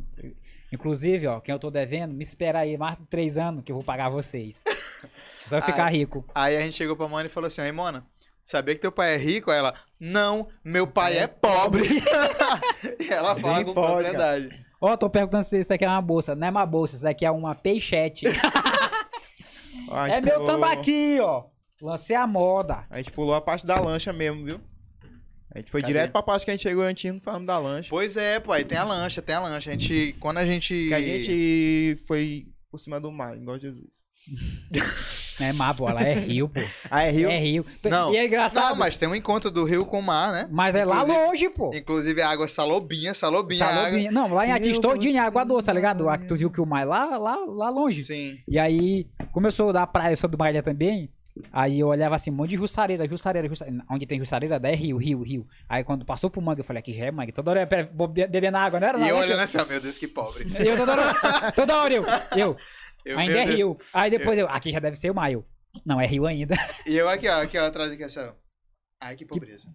[0.72, 3.76] Inclusive, ó, quem eu tô devendo, me espera aí mais de 3 anos que eu
[3.76, 4.64] vou pagar vocês.
[5.46, 6.26] Só ficar rico.
[6.34, 8.06] Aí a gente chegou pra Mona e falou assim: Aí, Mona,
[8.44, 9.52] sabia que teu pai é rico?
[9.52, 11.84] Aí ela, não, meu pai é, pobre.
[13.00, 14.66] e ela fala Nem com pode, propriedade.
[14.82, 16.36] Ó, tô perguntando se isso aqui é uma bolsa.
[16.36, 18.26] Não é uma bolsa, isso daqui é uma peixete.
[20.10, 21.46] É meu pulou- tambaqui, ó.
[21.82, 22.86] Lancei a moda.
[22.90, 24.60] A gente pulou a parte da lancha mesmo, viu?
[25.54, 25.94] A gente foi Cadê?
[25.94, 27.90] direto pra parte que a gente chegou antes, não falamos da lancha.
[27.90, 29.70] Pois é, pô, aí tem a lancha, tem a lancha.
[29.70, 30.74] A gente, quando a gente.
[30.90, 34.04] Que a gente foi por cima do mar, igual Jesus.
[35.40, 35.88] Não é mar, pô.
[35.90, 36.60] Ela é rio, pô.
[36.90, 37.30] Ah, é Rio?
[37.30, 37.66] É rio.
[37.86, 38.70] Não, e é engraçado.
[38.70, 40.48] Não, mas tem um encontro do rio com o mar, né?
[40.52, 41.72] Mas é lá Inclusive- longe, pô.
[41.74, 43.64] Inclusive a água é salobinha, salobinha.
[43.66, 43.84] a água.
[43.84, 44.12] Salobinha.
[44.12, 45.98] Não, lá em Atis todinho é água doce, tá ligado?
[46.00, 48.02] do Lá que tu viu que o mar é lá, lá, lá longe.
[48.04, 48.38] Sim.
[48.48, 51.10] E aí, como eu sou da praia, eu sou do Maria também,
[51.52, 53.84] aí eu olhava assim, um monte de jussareira, jussareira, jussareira.
[53.90, 55.48] Onde tem jussareira, daí é rio, rio, rio.
[55.70, 57.32] Aí quando passou pro mangue, eu falei, aqui já é mangue.
[57.32, 59.00] Toda hora eu bebendo água, não era?
[59.00, 60.48] E eu era olhando assim, ó, meu Deus, que pobre.
[60.60, 62.04] eu toda hora, toda hora eu,
[62.36, 62.58] eu,
[63.08, 63.78] Eu, ainda meu é rio.
[63.94, 65.46] Aí depois eu, aqui já deve ser o eu.
[65.86, 66.56] Não, é rio ainda.
[66.88, 68.34] E eu aqui, ó, aqui, ó, atrás aqui, assim, ó.
[69.02, 69.68] Ai, que pobreza.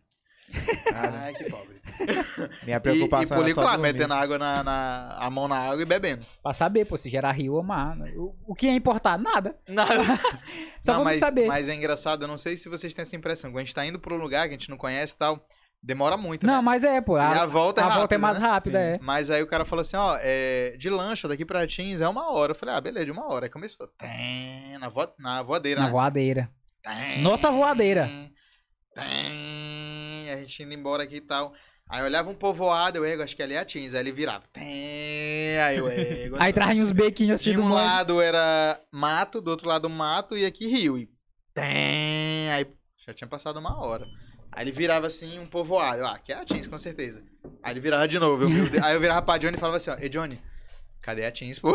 [0.94, 1.80] Ai, que pobre.
[2.64, 3.92] Minha E, e preocupação só lá, dormir.
[3.92, 6.26] metendo a água na, na- a mão na água e bebendo.
[6.42, 7.96] pra saber, pô, se gerar rio ou mar.
[8.16, 9.18] O, o que é importar?
[9.18, 9.56] Nada.
[9.68, 9.94] Nada.
[10.82, 11.46] Só não, vamos mas, saber.
[11.46, 13.50] mas é engraçado, eu não sei se vocês têm essa impressão.
[13.50, 15.46] Quando a gente tá indo pra um lugar que a gente não conhece e tal,
[15.82, 16.60] demora muito, Não, né?
[16.60, 17.16] mas é, pô.
[17.16, 18.46] E A, a volta é a volta rápida, é mais né?
[18.46, 18.84] rápida, Sim.
[18.84, 18.98] é.
[19.02, 22.30] Mas aí o cara falou assim, ó, é, de lancha daqui pra Teams é uma
[22.30, 22.52] hora.
[22.52, 23.46] Eu falei, ah, beleza, de uma hora.
[23.46, 23.86] Aí começou.
[23.98, 25.92] Tem, na, vo, na voadeira, Na né?
[25.92, 26.50] voadeira.
[26.82, 28.08] Tem, Nossa voadeira.
[28.94, 31.52] Tem, a gente indo embora aqui e tal.
[31.88, 33.94] Aí eu olhava um povoado, eu ego, acho que ali é a Teams.
[33.94, 34.44] Aí ele virava.
[34.52, 36.36] Tem, aí eu ego.
[36.38, 40.36] Aí traz uns bequinhos assim De do um lado era mato, do outro lado mato
[40.36, 40.96] e aqui rio.
[40.96, 41.08] E
[41.54, 42.66] tem, aí
[43.06, 44.06] já tinha passado uma hora.
[44.52, 46.04] Aí ele virava assim, um povoado.
[46.04, 47.22] Ah, que é a Teams, com certeza.
[47.62, 48.44] Aí ele virava de novo.
[48.44, 50.38] eu vi o- aí eu virava pra Johnny e falava assim, ó, Ei, Johnny,
[51.00, 51.74] cadê a Teams, pô?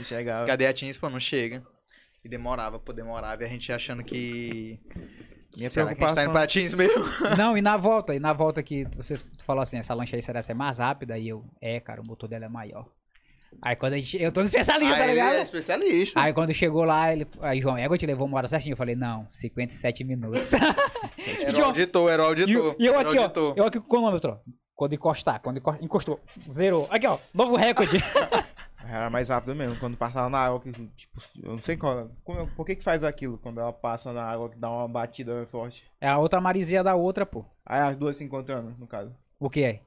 [0.00, 0.46] E chegava.
[0.46, 1.08] Cadê a Teams, pô?
[1.10, 1.62] Não chega.
[2.24, 3.42] E demorava, pô, demorava.
[3.42, 4.80] E a gente achando que...
[5.56, 6.32] Minha Será que a gente tá indo preocupação.
[6.32, 7.04] pra Teams mesmo?
[7.36, 10.42] Não, e na volta, e na volta que vocês falou assim, essa lancha aí será
[10.42, 11.18] ser mais rápida?
[11.18, 12.86] E eu, é, cara, o motor dela é maior.
[13.62, 14.22] Aí quando a gente.
[14.22, 15.34] Eu tô no especialista, tá Aí ele ligado?
[15.36, 16.20] é especialista.
[16.22, 17.26] Aí quando chegou lá, ele.
[17.40, 18.72] Aí, João, Ego te levou uma hora certinho.
[18.74, 20.52] Eu falei, não, 57 minutos.
[21.40, 22.52] Era o João, auditor, era o E, auditor.
[22.54, 23.22] eu- e eu o aqui, ó.
[23.22, 23.54] auditor.
[23.56, 24.50] Eu aqui com o cronômetro, ó.
[24.74, 26.86] Quando encostar, quando enco- encostou, zerou.
[26.90, 27.98] Aqui, ó, novo recorde.
[28.88, 32.08] Era mais rápido mesmo, quando passava na água, que, tipo, eu não sei qual.
[32.24, 35.46] como- por que que faz aquilo quando ela passa na água que dá uma batida
[35.50, 35.84] forte?
[36.00, 37.44] é a outra marizia da outra, pô.
[37.66, 39.12] Aí as duas se encontrando, no caso.
[39.38, 39.80] O que é?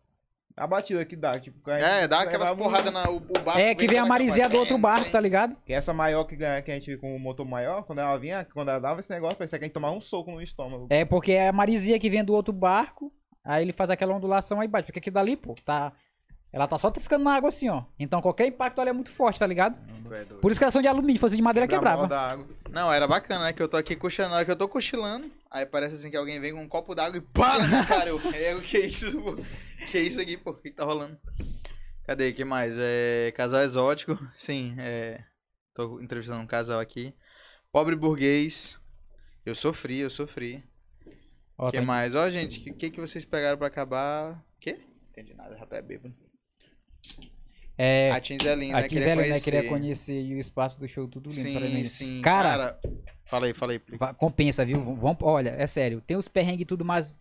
[0.62, 3.10] A batida que dá, tipo, que a É, dá aquelas porradas na.
[3.10, 5.56] O, barco É que vem a marizia do outro barco, tá ligado?
[5.66, 8.46] Que essa maior que, ganha- que a gente com o motor maior, quando ela vinha,
[8.54, 10.86] quando ela dava esse negócio, parecia que a gente tomava um soco no estômago.
[10.92, 13.12] É porque é a marizia que vem do outro barco.
[13.44, 14.86] Aí ele faz aquela ondulação aí bate.
[14.86, 15.92] Porque aqui dali, pô, tá.
[16.54, 17.84] Ela tá só triscando na água assim, ó.
[17.98, 19.78] Então qualquer impacto ali é muito forte, tá ligado?
[20.12, 20.26] É.
[20.26, 22.08] Por isso que elas são de alumínio, se fosse de madeira Quebrava.
[22.70, 23.54] Não, era bacana, né?
[23.54, 26.18] Que eu tô aqui cochilando, na hora que eu tô cochilando, aí parece assim que
[26.18, 28.10] alguém vem com um copo d'água e pá na minha cara.
[28.10, 29.38] Eu, é, o que é isso, pô?
[29.88, 30.52] Que é isso aqui, pô?
[30.52, 31.18] O que tá rolando?
[32.06, 32.34] Cadê?
[32.34, 32.76] que mais?
[32.78, 34.20] É, casal exótico.
[34.36, 35.24] Sim, é.
[35.74, 37.14] Tô entrevistando um casal aqui.
[37.72, 38.78] Pobre burguês.
[39.46, 40.64] Eu sofri, eu sofri.
[41.58, 42.14] O que tá- mais?
[42.14, 44.44] Ó, gente, o que, que, que vocês pegaram pra acabar?
[44.60, 44.80] Quê?
[45.12, 46.14] Entendi nada, já tô é bêbado.
[47.84, 48.88] É, A Teams é linda, a né?
[48.88, 49.28] Queria é linda, né?
[49.30, 49.52] conhecer.
[49.52, 51.86] Queria conhecer e o espaço do show tudo lindo pra Sim, mim.
[51.86, 52.22] sim.
[52.22, 52.78] Cara-
[53.26, 53.82] Fala aí, fala aí.
[54.18, 54.84] Compensa, viu?
[54.96, 56.00] Vamos, olha, é sério.
[56.06, 57.18] Tem os perrengues e tudo, mas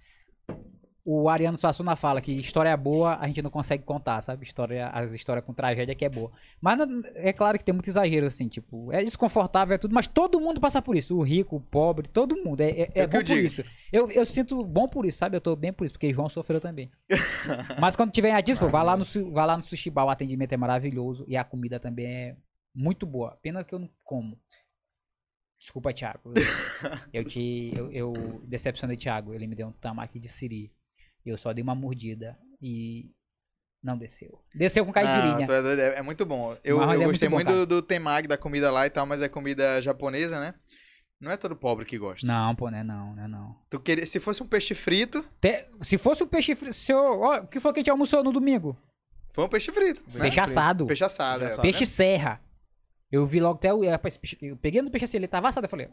[1.12, 4.44] o Ariano Suassuna fala que história boa a gente não consegue contar, sabe?
[4.44, 6.30] História, as histórias com tragédia que é boa.
[6.60, 6.78] Mas
[7.16, 10.60] é claro que tem muito exagero, assim, tipo, é desconfortável, é tudo, mas todo mundo
[10.60, 11.16] passa por isso.
[11.16, 12.60] O rico, o pobre, todo mundo.
[12.60, 13.46] É, é, é É bom eu por digo.
[13.46, 13.64] isso.
[13.92, 15.36] Eu, eu sinto bom por isso, sabe?
[15.36, 16.90] Eu tô bem por isso, porque João sofreu também.
[17.80, 20.04] mas quando tiver em Atis, pô, vai lá no, su- vai lá no Sushi Bar,
[20.04, 22.36] o atendimento é maravilhoso e a comida também é
[22.74, 23.36] muito boa.
[23.42, 24.38] Pena que eu não como.
[25.58, 26.32] Desculpa, Thiago.
[26.34, 26.42] Eu,
[27.12, 27.72] eu te.
[27.74, 28.12] Eu, eu
[28.44, 29.34] decepcionei Thiago.
[29.34, 30.72] Ele me deu um tamaki de siri.
[31.24, 33.10] Eu só dei uma mordida e
[33.82, 34.40] não desceu.
[34.54, 35.46] Desceu com caipirinha.
[35.46, 36.56] Tu é, é- muito bom.
[36.64, 39.06] Eu, eu é gostei muito bom, muito do, do temag, da comida lá e tal,
[39.06, 40.54] mas é comida japonesa, né?
[41.20, 42.26] Não é todo pobre que gosta.
[42.26, 42.82] Não, pô, né?
[42.82, 43.28] Não, né?
[43.28, 43.54] Não.
[43.68, 46.72] Tu queria, se fosse um peixe frito, Te- se fosse o peixe frito.
[46.74, 48.74] Se eu, ó, o que foi que a gente almoçou no domingo?
[49.32, 50.02] Foi um peixe frito.
[50.14, 50.20] né?
[50.20, 50.86] Peixe assado.
[50.86, 51.52] Peixe assado, Peixe é.
[51.52, 51.62] assado.
[51.62, 52.40] Peixe serra.
[53.12, 53.80] Eu vi logo até o.
[53.98, 55.66] peixe- Eu peguei no peixe assim, ele tava assado.
[55.66, 55.90] Eu falei,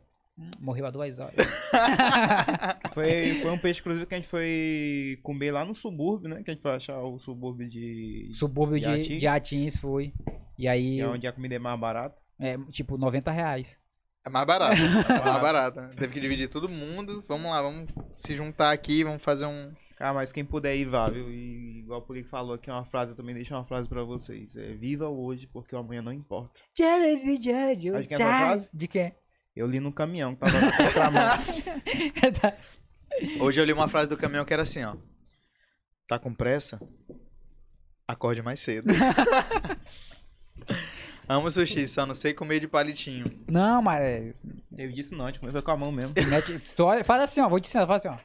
[0.59, 1.35] morreu há duas horas.
[2.93, 6.41] Foi, foi um peixe, inclusive, que a gente foi comer lá no subúrbio, né?
[6.43, 8.31] Que a gente foi achar o subúrbio de.
[8.33, 9.19] Subúrbio De de, Atins?
[9.19, 10.13] de Atins foi.
[10.57, 12.17] E aí, é onde a comida é mais barata.
[12.39, 13.77] é, tipo, 90 reais.
[14.25, 14.81] É mais barato.
[15.09, 15.93] É mais né?
[15.95, 17.23] Teve que dividir todo mundo.
[17.27, 19.71] Vamos lá, vamos se juntar aqui, vamos fazer um.
[19.95, 21.29] Cara, mas quem puder ir, vá, viu?
[21.31, 24.55] E igual o Polico falou aqui, uma frase, eu também deixo uma frase pra vocês.
[24.55, 26.61] É, viva hoje, porque o amanhã não importa.
[27.93, 28.69] Sabe de quem é frase?
[28.73, 29.13] De quem?
[29.58, 31.24] Eu li no caminhão, que tava na contramão.
[33.41, 34.95] Hoje eu li uma frase do caminhão que era assim, ó.
[36.08, 36.80] Tá com pressa?
[38.08, 38.93] Acorde mais cedo.
[41.28, 43.43] Amo sushi, só não sei comer de palitinho.
[43.47, 44.36] Não, mas.
[44.78, 46.14] Eu disse não, a gente comeu com a mão mesmo.
[46.30, 47.49] mete- tu olha- faz assim, ó.
[47.49, 48.20] Vou te ensinar, faz assim, ó.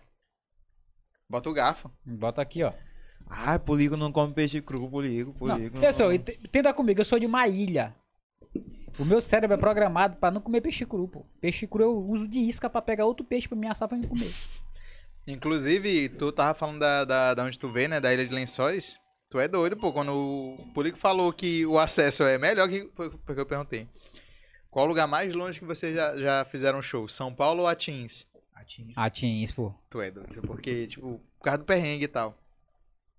[1.29, 1.91] Bota o garfo.
[2.05, 2.73] Bota aqui, ó.
[3.27, 4.89] Ah, Polico não come peixe cru,
[5.93, 7.95] sou, ent- entenda comigo, eu sou de uma ilha.
[8.99, 11.25] O meu cérebro é programado pra não comer peixe cru, pô.
[11.41, 14.07] Peixe cru eu uso de isca pra pegar outro peixe pra me assar pra me
[14.07, 14.33] comer.
[15.27, 18.01] Inclusive, tu tava falando da, da, da onde tu veio, né?
[18.01, 18.99] Da Ilha de Lençóis.
[19.31, 19.93] Tu é doido, pô.
[19.93, 22.85] Quando o Polico falou que o acesso é melhor que.
[22.95, 23.89] Porque eu perguntei.
[24.71, 27.09] Qual o lugar mais longe que vocês já, já fizeram show?
[27.09, 28.27] São Paulo ou Atins?
[28.55, 28.97] Atins.
[28.97, 29.73] Atins, pô.
[29.89, 30.43] Tu é doido.
[30.43, 32.37] Porque, tipo, por causa do perrengue e tal.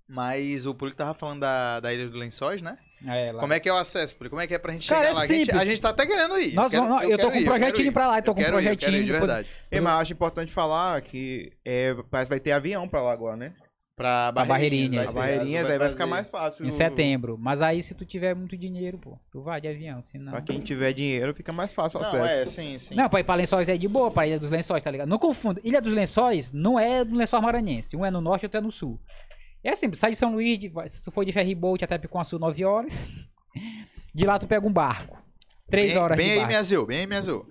[0.08, 2.78] Mas o Polico tava falando da, da Ilha dos Lençóis, né?
[3.06, 3.40] É, lá.
[3.40, 4.16] Como é que é o acesso?
[4.16, 5.22] Como é que é pra gente Cara, chegar é lá?
[5.24, 6.54] A gente, a gente tá até querendo ir.
[6.54, 7.92] Nós quero- vamos- eu tô quero com um projetinho ir.
[7.92, 9.50] pra lá, tô Eu com um quero ir, eu quero ir, projetinho, de depois- verdade.
[9.72, 13.36] É, mas acho importante falar que é, parece que vai ter avião pra lá agora,
[13.36, 13.54] né?
[13.96, 14.48] Pra Barreirinhas.
[14.48, 15.10] Barreirinhas.
[15.10, 16.66] A Barreirinhas tu aí vai ficar mais fácil.
[16.66, 17.38] Em setembro.
[17.40, 20.32] Mas aí se tu tiver muito dinheiro, pô, tu vai de avião, senão...
[20.32, 22.28] Pra quem tiver dinheiro, fica mais fácil o Não, acesso.
[22.42, 22.96] é, sim, sim.
[22.96, 25.08] Não, pra ir pra Lençóis é de boa, pra Ilha dos Lençóis, tá ligado?
[25.08, 25.62] Não confunda.
[25.64, 27.96] Ilha dos Lençóis não é do Lençóis Maranhense.
[27.96, 29.00] Um é no norte, outro é no sul.
[29.64, 32.66] É simples, sai de São Luís, de- se tu for de ferryboat até Picuaçu, 9
[32.66, 33.00] horas.
[34.16, 35.18] De lá tu pega um barco.
[35.72, 36.48] 3 bem, horas Bem de aí, barco.
[36.50, 37.50] minha Zil, bem aí, minha Zil.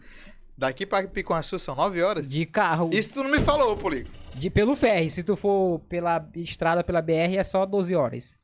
[0.56, 2.30] Daqui pra Picuaçu são 9 horas?
[2.30, 4.08] De carro, Isso tu não me falou, Polico.
[4.34, 5.10] de, pelo ferry.
[5.10, 8.36] Se tu for pela estrada, pela BR, é só 12 horas.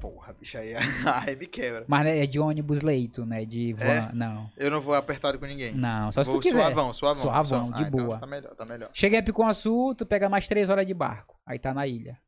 [0.00, 0.72] Porra, bicho, aí,
[1.26, 1.84] aí me quebra.
[1.86, 3.44] Mas é de ônibus leito, né?
[3.44, 3.84] De van.
[3.86, 4.10] É?
[4.12, 4.50] Não.
[4.56, 5.72] Eu não vou apertado com ninguém.
[5.74, 6.60] Não, só se vou tu quiser.
[6.60, 7.22] suavão, suavão.
[7.22, 8.18] Suavão, de Ah, então boa.
[8.18, 8.90] tá melhor, tá melhor.
[8.92, 11.36] Chega em Picuaçu, tu pega mais 3 horas de barco.
[11.46, 12.18] Aí tá na ilha.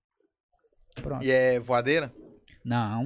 [0.96, 1.24] Pronto.
[1.24, 2.12] E é voadeira?
[2.64, 3.04] Não.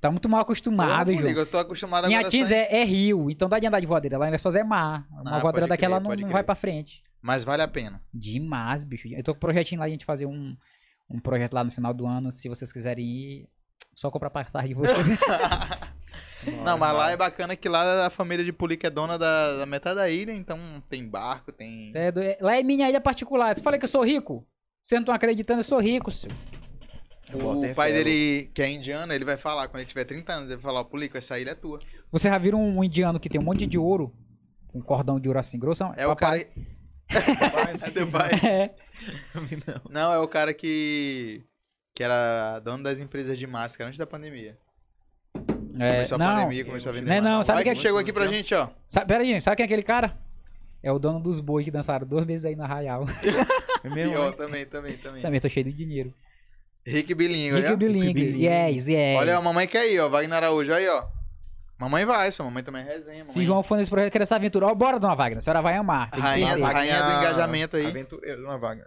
[0.00, 1.28] Tá muito mal acostumado, João.
[1.30, 4.16] Eu tô acostumado agora só em- é, é rio, então dá de andar de voadeira.
[4.16, 5.06] Lá em Lençóis é mar.
[5.10, 7.02] Uma Ah, voadeira daquela crer, não, não vai pra frente.
[7.20, 8.00] Mas vale a pena.
[8.14, 9.08] Demais, bicho.
[9.08, 10.56] Eu tô com projetinho lá, a gente fazer um,
[11.08, 12.32] um projeto lá no final do ano.
[12.32, 13.48] Se vocês quiserem ir,
[13.94, 15.20] só comprar passagem de vocês.
[16.64, 19.66] Não, mas lá é bacana que lá a família de Polico é dona da, da
[19.66, 21.92] metade da ilha, então tem barco, tem...
[21.94, 23.56] É é- lá é minha ilha particular.
[23.56, 24.46] Você fala que eu sou rico?
[24.82, 26.36] Vocês não estão acreditando, eu sou rico, senhor.
[27.34, 30.56] O pai dele, que é indiano, ele vai falar, quando ele tiver 30 anos, ele
[30.56, 31.78] vai falar, ó, Polico, essa ilha é tua.
[32.10, 34.14] Você já viram um indiano que tem um monte de ouro?
[34.72, 35.84] Um cordão de ouro assim grosso?
[35.96, 36.42] É o cara...
[37.10, 38.64] É.
[38.64, 38.70] É.
[39.90, 41.42] Não, é o cara que...
[41.94, 44.56] Que era dono das empresas de máscara antes da pandemia.
[45.80, 47.98] É, Começou a não, pandemia, começou a vender Não não, sabe que quem é- chegou
[47.98, 48.68] aqui pra gente, ó.
[48.88, 50.16] Sabe, pera aí, sabe quem é aquele cara?
[50.82, 53.04] É o dono dos bois que dançaram duas vezes aí na Arraial.
[53.84, 55.22] É Pior, também, também, também.
[55.22, 56.12] Também tô cheio de dinheiro.
[56.84, 57.76] Rick Bilingue, Rick.
[57.76, 58.44] Bilingue.
[58.44, 59.16] Yes, yes.
[59.20, 60.08] Olha, a mamãe quer ir, ó.
[60.08, 61.04] Wagner Araújo, aí, ó.
[61.78, 63.22] Mamãe vai, sua mamãe também é resenha.
[63.24, 64.66] Se mamãe- João for nesse projeto, querer essa aventura.
[64.66, 65.38] Ó, bora, dona Wagner.
[65.38, 66.10] A senhora vai amar.
[66.12, 67.86] Rainha- rainha do engajamento aí.
[67.86, 68.86] Aventureiro, dona Wagner.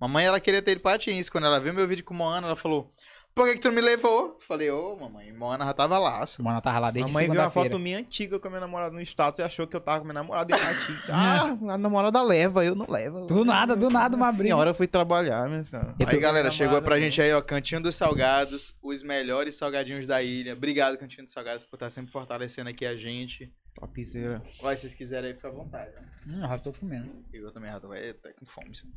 [0.00, 1.28] Mamãe, ela queria ter ido pra Atins.
[1.28, 2.90] Quando ela viu meu vídeo com Moana, ela falou:
[3.34, 4.38] Por que, que tu me levou?
[4.46, 6.24] Falei: Ô, mamãe, Moana já tava lá.
[6.24, 6.40] só.
[6.40, 9.00] Mano, tava lá desde mãe viu uma foto minha antiga com a minha namorada no
[9.00, 11.10] status e achou que eu tava com a minha namorada em Atins.
[11.10, 13.26] ah, a namorada leva, eu não levo.
[13.26, 14.44] Do nada, do nada, uma briga.
[14.44, 15.96] senhora foi trabalhar, minha senhora.
[15.98, 20.22] Eu Aí, galera, chegou pra gente aí, ó, Cantinho dos Salgados, os melhores salgadinhos da
[20.22, 20.52] ilha.
[20.52, 23.52] Obrigado, Cantinho dos Salgados, por estar sempre fortalecendo aqui a gente.
[23.74, 24.40] Topzera.
[24.62, 25.90] Vai, se vocês quiserem aí, fica à vontade.
[25.98, 26.30] ó.
[26.30, 27.10] Hum, já tô comendo.
[27.32, 28.76] Eu também já tô com fome.
[28.76, 28.94] senhor.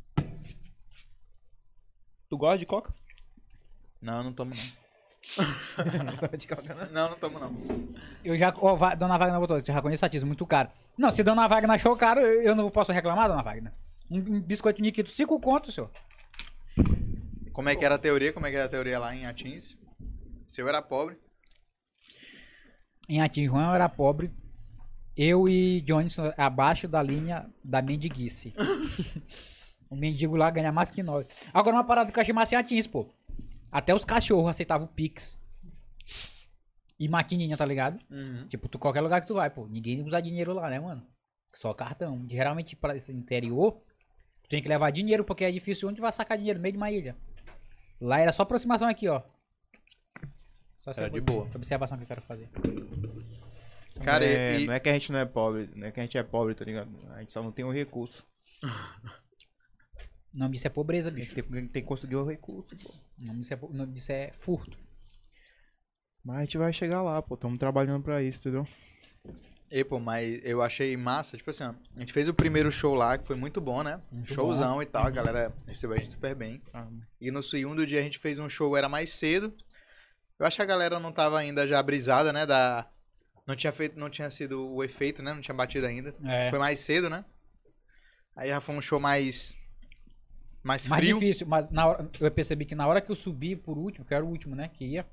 [2.30, 2.94] Tu gosta de coca?
[4.02, 4.88] Não, não tomo não.
[6.92, 7.18] não não?
[7.18, 7.52] Tomo não.
[8.24, 8.54] Eu já.
[8.58, 10.70] Ó, Va- dona Wagner botou, você já conhece Satismo, muito caro.
[10.96, 13.72] Não, se Dona Wagner achou caro, eu, não posso reclamar, Dona Wagner.
[14.10, 15.90] Um, um biscoito Nikito, 5 contos, senhor.
[17.52, 18.32] Como é que era a teoria?
[18.32, 19.76] Como é que era a teoria lá em Atins?
[20.46, 21.18] Se eu era pobre.
[23.08, 24.32] Em Atins, João era pobre.
[25.16, 28.54] Eu e Johnson abaixo da linha da mendiguice.
[29.90, 31.26] o mendigo lá ganha mais que nós.
[31.52, 33.08] Agora uma parada que eu achei massa em Atins, pô.
[33.70, 35.38] Até os cachorros aceitavam o Pix.
[36.98, 37.98] E maquininha, tá ligado?
[38.48, 39.66] Tipo, tu, qualquer lugar que tu vai, pô.
[39.68, 41.06] Ninguém usa dinheiro lá, né, mano?
[41.54, 42.26] Só cartão.
[42.28, 43.80] Geralmente pra esse interior,
[44.42, 46.76] tu tem que levar dinheiro, porque é difícil onde vai sacar dinheiro no meio de
[46.78, 47.16] uma ilha.
[48.00, 49.22] Lá era só aproximação aqui, ó.
[50.76, 51.48] Só Era de boa.
[51.54, 52.48] observação que eu quero fazer.
[54.02, 55.98] Cara, não, é, e- não é que a gente não é pobre, não é que
[55.98, 56.88] a gente é pobre, tá ligado?
[57.14, 58.24] A gente só não tem o recurso.
[60.38, 61.50] O nome disso é pobreza, A gente bicho.
[61.50, 62.94] tem, tem que conseguir o recurso, pô.
[63.18, 64.78] O nome disso é, o nome disso é furto.
[66.24, 67.34] Mas a gente vai chegar lá, pô.
[67.34, 68.68] Estamos trabalhando pra isso, entendeu?
[69.68, 72.94] E, pô, mas eu achei massa, tipo assim, ó, a gente fez o primeiro show
[72.94, 74.00] lá, que foi muito bom, né?
[74.12, 76.62] Muito Showzão e tal, a galera recebeu a gente super bem.
[76.72, 76.86] Ah,
[77.20, 79.52] E no segundo dia a gente fez um show, era mais cedo.
[80.38, 82.46] Eu acho que a galera não tava ainda já brisada, né?
[82.46, 82.88] Da...
[83.48, 85.34] Não tinha feito, não tinha sido o efeito, né?
[85.34, 86.14] Não tinha batido ainda.
[86.24, 86.48] É.
[86.48, 87.24] Foi mais cedo, né?
[88.36, 89.56] Aí já foi um show mais.
[90.68, 91.18] Mais Mais frio.
[91.18, 94.12] difícil, mas na hora, eu percebi que na hora que eu subi por último, que
[94.12, 94.68] era o último, né?
[94.68, 95.06] Que ia,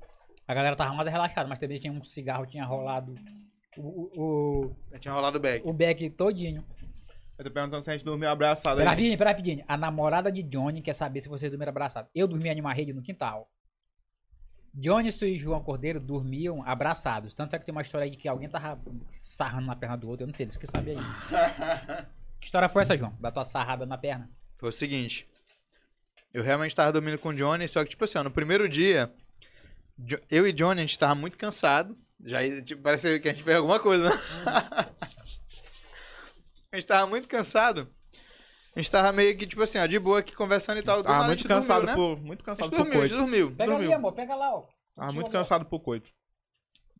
[0.46, 3.14] a galera tava mais relaxada, mas também tinha um cigarro, tinha rolado
[3.78, 5.66] o, o, Já tinha rolado o back.
[5.66, 6.62] o, back todinho.
[7.38, 8.94] Eu tô perguntando se a gente dormiu abraçado Pera aí.
[8.94, 9.64] rapidinho, pera rapidinho.
[9.66, 12.10] A namorada de Johnny quer saber se vocês dormiram abraçados.
[12.14, 13.50] Eu dormia em uma rede no quintal.
[14.74, 17.34] Johnny e João Cordeiro dormiam abraçados.
[17.34, 18.78] Tanto é que tem uma história aí de que alguém tava
[19.20, 20.24] sarrando na perna do outro.
[20.24, 22.06] Eu não sei, eles que sabem aí.
[22.38, 23.14] Que história foi essa, João?
[23.18, 24.30] Da tua sarrada na perna?
[24.58, 25.26] Foi o seguinte.
[26.36, 29.10] Eu realmente tava dormindo com o Johnny, só que, tipo assim, ó, no primeiro dia,
[30.30, 31.96] eu e Johnny, a gente tava muito cansado.
[32.22, 34.14] Já tipo, parece que a gente fez alguma coisa, né?
[36.70, 37.88] a gente tava muito cansado.
[38.74, 41.02] A gente tava meio que, tipo assim, ó, de boa aqui conversando e tal.
[41.06, 41.94] Ah, muito gente cansado dormiu, né?
[42.16, 42.22] por.
[42.22, 43.30] Muito A cansado gente por dormiu, a gente coito.
[43.30, 43.56] dormiu.
[43.56, 43.86] Pega dormiu.
[43.86, 44.66] ali, amor, pega lá, ó.
[44.94, 46.10] Ah, muito cansado por coito.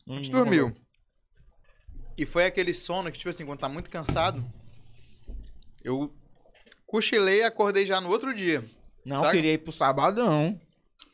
[0.08, 0.74] A gente dormiu.
[2.16, 4.42] E foi aquele sono que, tipo assim, quando tá muito cansado,
[5.84, 6.10] eu
[6.86, 8.64] cochilei e acordei já no outro dia.
[9.06, 9.30] Não, Saca?
[9.30, 10.60] queria ir pro sabadão.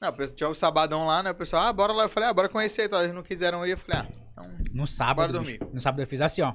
[0.00, 1.30] Não, tinha o sabadão lá, né?
[1.30, 2.04] O pessoal, ah, bora lá.
[2.04, 3.02] Eu falei, ah, bora conhecer e tal.
[3.02, 3.72] Eles não quiseram ir.
[3.72, 4.50] Eu falei, ah, então.
[4.72, 5.16] No sábado.
[5.16, 5.60] Bora dormir.
[5.72, 6.54] No sábado eu fiz assim, ó.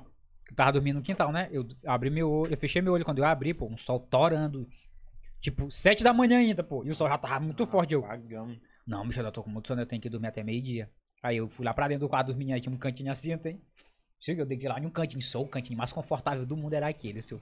[0.50, 1.48] Eu tava dormindo no quintal, né?
[1.52, 4.68] Eu abri meu olho, eu fechei meu olho quando eu abri, pô, um sol torando.
[5.40, 6.84] Tipo, sete da manhã ainda, pô.
[6.84, 7.94] E o sol já tava muito forte.
[7.94, 8.58] Eu, Pagamos.
[8.86, 10.90] não, bicho, eu tô com muito sono, eu tenho que dormir até meio-dia.
[11.22, 13.62] Aí eu fui lá pra dentro do quarto dormir, aí tinha um cantinho assim, tem.
[14.20, 16.88] Chega, eu deitei lá em um cantinho, só o cantinho mais confortável do mundo era
[16.88, 17.40] aquele, seu.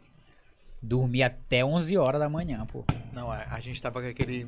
[0.82, 2.86] Dormi até 11 horas da manhã, pô.
[3.14, 4.48] Não, a, a gente tava com aquele.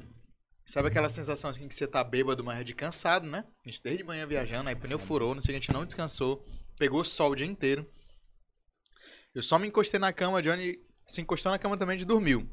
[0.66, 3.46] Sabe aquela sensação assim que você tá bêbado, mas é de cansado, né?
[3.66, 5.86] A gente desde manhã viajando, aí pneu furou, não sei o que, a gente não
[5.86, 6.46] descansou.
[6.78, 7.90] Pegou sol o dia inteiro.
[9.34, 12.48] Eu só me encostei na cama, Johnny se encostou na cama também e dormiu.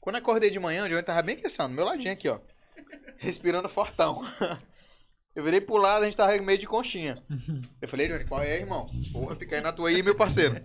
[0.00, 2.40] Quando acordei de manhã, o Johnny tava bem aquecendo, do meu ladinho aqui, ó.
[3.18, 4.22] Respirando fortão.
[5.34, 7.22] Eu virei pro lado, a gente tava meio de conchinha.
[7.80, 8.90] Eu falei, Johnny, qual é, irmão?
[9.12, 10.56] Porra, fica aí na tua aí, meu parceiro.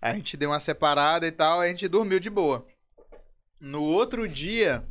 [0.00, 2.66] A gente deu uma separada e tal, a gente dormiu de boa.
[3.60, 4.82] No outro dia,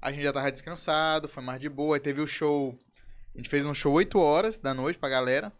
[0.00, 2.00] a gente já tava descansado, foi mais de boa.
[2.00, 2.78] Teve o show.
[3.34, 5.52] A gente fez um show 8 horas da noite pra galera.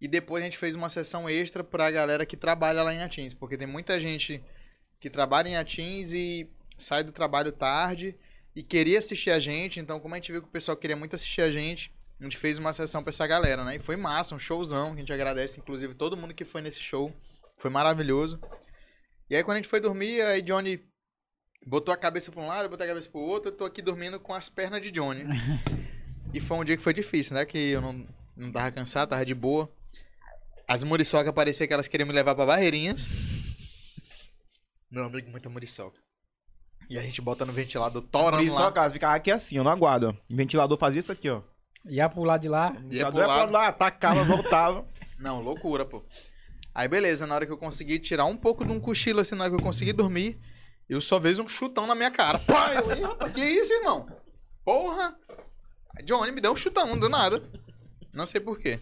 [0.00, 3.32] E depois a gente fez uma sessão extra pra galera que trabalha lá em Atins.
[3.32, 4.44] Porque tem muita gente
[5.00, 8.14] que trabalha em Atins e sai do trabalho tarde
[8.54, 9.80] e queria assistir a gente.
[9.80, 11.90] Então, como a gente viu que o pessoal queria muito assistir a gente,
[12.20, 13.76] a gente fez uma sessão pra essa galera, né?
[13.76, 17.12] E foi massa, um showzão, a gente agradece, inclusive, todo mundo que foi nesse show.
[17.56, 18.40] Foi maravilhoso.
[19.28, 20.80] E aí, quando a gente foi dormir, aí Johnny
[21.66, 24.20] botou a cabeça pra um lado, botou a cabeça pro outro, eu tô aqui dormindo
[24.20, 25.24] com as pernas de Johnny.
[26.32, 27.44] e foi um dia que foi difícil, né?
[27.44, 29.70] Que eu não, não tava cansado, tava de boa.
[30.68, 33.10] As muriçocas parecia que elas queriam me levar pra Barreirinhas.
[34.90, 36.00] Meu amigo, muita muriçoca.
[36.88, 38.72] E a gente bota no ventilador, torando isso, ó, lá.
[38.72, 40.32] cara, ficava aqui assim, ó, no aguardo, ó.
[40.32, 41.42] O ventilador fazia isso aqui, ó.
[41.86, 42.70] Ia pro lado de lá.
[42.70, 43.52] O Ia ventilador pro ia pra lado.
[43.52, 44.86] lá, atacava, voltava.
[45.18, 46.04] Não, loucura, pô.
[46.74, 49.44] Aí beleza, na hora que eu consegui tirar um pouco de um cochilo, assim, na
[49.44, 50.38] hora que eu consegui dormir,
[50.88, 52.38] eu só vejo um chutão na minha cara.
[52.40, 54.08] Pai, eu, Ih, rapaz, que isso, irmão?
[54.64, 55.16] Porra!
[56.04, 57.40] Johnny me deu um chutão, do nada.
[58.12, 58.80] Não sei porquê.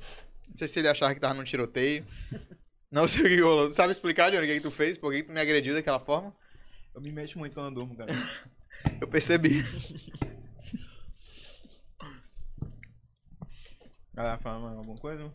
[0.49, 2.07] Não sei se ele achava que tava num tiroteio.
[2.91, 3.73] Não sei o que rolou.
[3.73, 4.97] Sabe explicar, Johnny, o que, que tu fez?
[4.97, 6.35] Por que, que tu me agrediu daquela forma?
[6.95, 8.13] Eu me mexo muito quando eu durmo, cara.
[9.01, 9.63] Eu percebi.
[14.13, 15.33] Galera mais alguma coisa?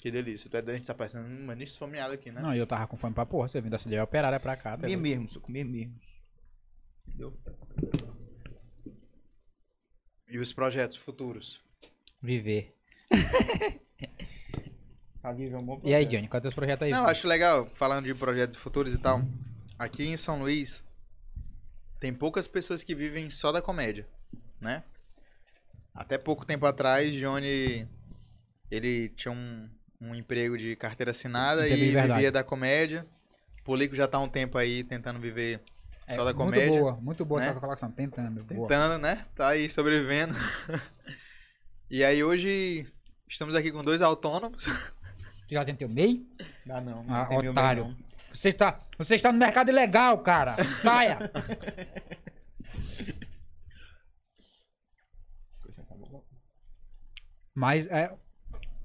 [0.00, 0.50] Que delícia.
[0.50, 2.40] Tu é gente tá parecendo um manício esfomeado aqui, né?
[2.40, 3.48] Não, e eu tava com fome pra porra.
[3.48, 4.76] Você vindo da cidade operária pra cá.
[4.76, 5.94] tá Comer mesmo, só comer mesmo.
[7.06, 7.38] Entendeu?
[10.28, 11.60] E os projetos futuros?
[12.22, 12.74] Viver.
[15.22, 16.10] Tá vivo, é um bom E aí, projeto.
[16.10, 16.90] Johnny, qual é o teu projeto aí?
[16.92, 19.20] Não, acho legal, falando de projetos futuros e tal.
[19.78, 20.82] Aqui em São Luís,
[22.00, 24.08] tem poucas pessoas que vivem só da comédia,
[24.58, 24.82] né?
[25.94, 27.86] Até pouco tempo atrás, Johnny,
[28.70, 29.68] ele tinha um,
[30.00, 32.12] um emprego de carteira assinada de e verdade.
[32.14, 33.06] vivia da comédia.
[33.64, 35.60] Polico já tá há um tempo aí tentando viver
[36.06, 36.80] É, só da Muito comédia.
[36.80, 37.48] boa, muito boa né?
[37.48, 37.90] essa colocação.
[37.92, 38.42] Tentando.
[38.44, 38.68] Boa.
[38.68, 39.26] Tentando, né?
[39.34, 40.34] Tá aí sobrevivendo.
[41.90, 42.86] e aí hoje
[43.28, 44.66] estamos aqui com dois autônomos.
[45.46, 46.24] Tu já tem teu MEI?
[46.64, 47.00] Dá não.
[47.08, 47.84] Ah, não tem meu otário.
[47.84, 47.98] bem, não.
[48.32, 50.62] Você está, você está no mercado ilegal, cara.
[50.64, 51.18] Saia.
[55.60, 55.82] coisa.
[57.54, 58.14] Mas, é.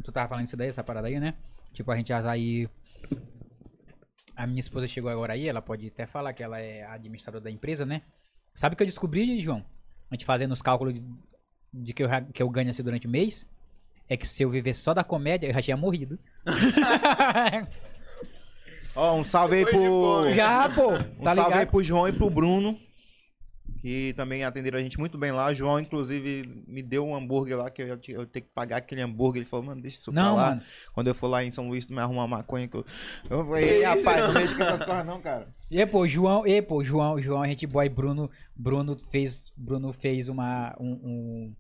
[0.06, 1.34] Tu tava falando isso daí, essa parada aí, né?
[1.74, 2.70] Tipo, a gente já tá aí.
[4.36, 7.50] A minha esposa chegou agora aí, ela pode até falar que ela é administradora da
[7.50, 8.04] empresa, né?
[8.54, 9.66] Sabe o que eu descobri, João?
[10.12, 11.04] A gente fazendo os cálculos de,
[11.74, 13.50] de que, eu, que eu ganho assim durante o mês.
[14.08, 16.20] É que se eu vivesse só da comédia, eu já tinha morrido.
[18.96, 20.32] Ó, um salve aí pro.
[20.34, 22.80] já, pô, Um tá salve aí pro João e pro Bruno.
[23.86, 25.46] Que também atenderam a gente muito bem lá.
[25.46, 28.52] O João, inclusive, me deu um hambúrguer lá, que eu ia te- eu tenho que
[28.52, 29.42] pagar aquele hambúrguer.
[29.44, 30.50] Ele falou, mano, deixa isso pra Não, lá.
[30.50, 30.62] mano.
[30.92, 32.84] Quando eu for lá em São Luís, tu me arruma uma maconha que eu.
[33.30, 35.54] Eu falei, "Ei, rapaz, não mexe com essas coisas não, cara.
[35.70, 40.30] E pô, João, e pô, João, João, a gente boy Bruno, Bruno fez, Bruno fez
[40.30, 41.56] uma um, um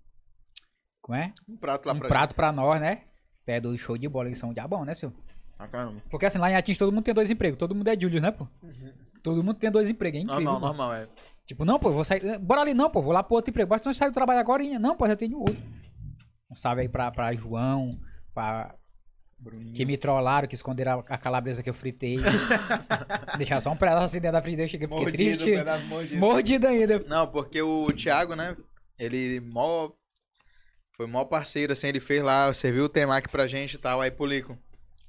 [1.03, 1.31] como é?
[1.47, 3.03] Um prato lá um pra prato pra nós, né?
[3.45, 5.13] É do show de bola, eles são diabão, né, seu?
[5.59, 6.01] Ah, caramba.
[6.09, 8.31] Porque assim, lá em Atins todo mundo tem dois empregos, todo mundo é Julius, né,
[8.31, 8.47] pô?
[9.21, 10.43] Todo mundo tem dois empregos, é incrível.
[10.43, 10.65] Normal, pô.
[10.67, 11.07] normal, é.
[11.45, 13.69] Tipo, não, pô, eu vou sair, bora ali não, pô, vou lá pro outro emprego.
[13.69, 15.61] Basta não sair do trabalho agora, não, pô, já tenho outro.
[16.49, 17.99] Um salve aí pra, pra João,
[18.33, 18.75] pra
[19.73, 22.17] que me trollaram, que esconderam a, calabresa que eu fritei.
[23.37, 25.57] Deixar só um pedaço assim dentro da frigideira, eu cheguei porque Mordido, triste.
[25.57, 26.19] pedaço mordido.
[26.19, 26.99] Mordido ainda.
[26.99, 28.55] Não, porque o Thiago, né?
[28.97, 29.91] Ele mó.
[30.93, 33.99] Foi mó parceiro, assim, ele fez lá, serviu o temaki pra gente e tal.
[33.99, 34.57] Aí, Pulico,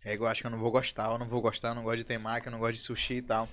[0.04, 1.98] é, eu acho que eu não vou gostar, eu não vou gostar, eu não gosto
[1.98, 3.48] de temaki, eu não gosto de sushi e tal.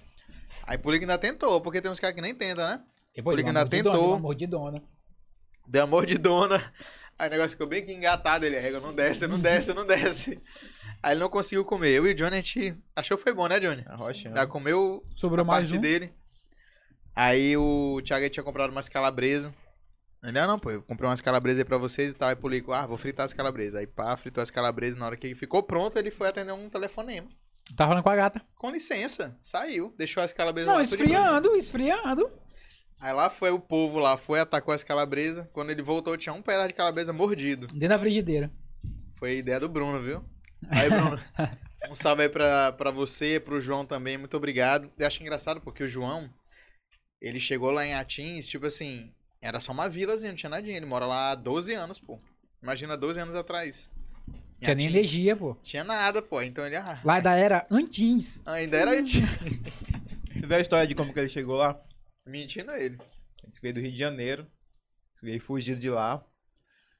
[0.64, 2.82] Aí, Pulico ainda tentou, porque tem uns caras que nem tentam, né?
[3.14, 4.02] Porque deu uma ainda mordidona, tentou.
[4.02, 4.84] deu uma mordidona.
[5.68, 6.74] Deu amor de dona.
[7.18, 10.42] Aí o negócio ficou bem que engatado, ele, régua não desce, não desce, não desce.
[11.02, 11.92] Aí ele não conseguiu comer.
[11.92, 13.84] Eu e o Johnny, a gente achou que foi bom, né, Johnny?
[13.86, 14.34] A rocha.
[14.36, 15.82] Já comeu Sobrou a mais parte um.
[15.82, 16.14] dele.
[17.16, 19.54] Aí o Thiago tinha comprado umas calabresa.
[20.24, 22.30] Ele, ah, não, pô, eu comprei umas calabresa aí pra vocês e tal.
[22.30, 23.80] Aí Pulico, ah, vou fritar as calabresa.
[23.80, 24.98] Aí pá, fritou as calabresa.
[24.98, 27.30] Na hora que ficou pronto, ele foi atender um telefonema.
[27.76, 28.42] Tá falando com a gata.
[28.56, 29.94] Com licença, saiu.
[29.98, 32.30] Deixou as calabresa Não, lá, esfriando, esfriando.
[33.00, 35.50] Aí lá foi o povo lá, foi, atacou as calabresa.
[35.54, 37.68] Quando ele voltou, tinha um pedaço de calabresa mordido.
[37.68, 38.52] Dentro da frigideira.
[39.18, 40.24] Foi ideia do Bruno, viu?
[40.70, 41.20] Aí, Bruno,
[41.90, 44.92] um salve aí pra, pra você, pro João também, muito obrigado.
[44.98, 46.30] Eu acho engraçado porque o João,
[47.22, 50.78] ele chegou lá em Atins, tipo assim, era só uma vilazinha, não tinha nadinha.
[50.78, 52.20] Ele mora lá há 12 anos, pô.
[52.62, 53.90] Imagina 12 anos atrás.
[54.64, 55.56] Tinha nem energia, pô.
[55.64, 56.42] Tinha nada, pô.
[56.42, 58.42] Então ele, ah, Lá da era Antins.
[58.46, 58.92] ainda era.
[59.04, 59.22] Você
[60.46, 61.80] vê a história de como que ele chegou lá?
[62.28, 62.98] Mentindo ele.
[63.44, 64.48] Ele veio do Rio de Janeiro.
[65.22, 66.24] Veio fugido de lá.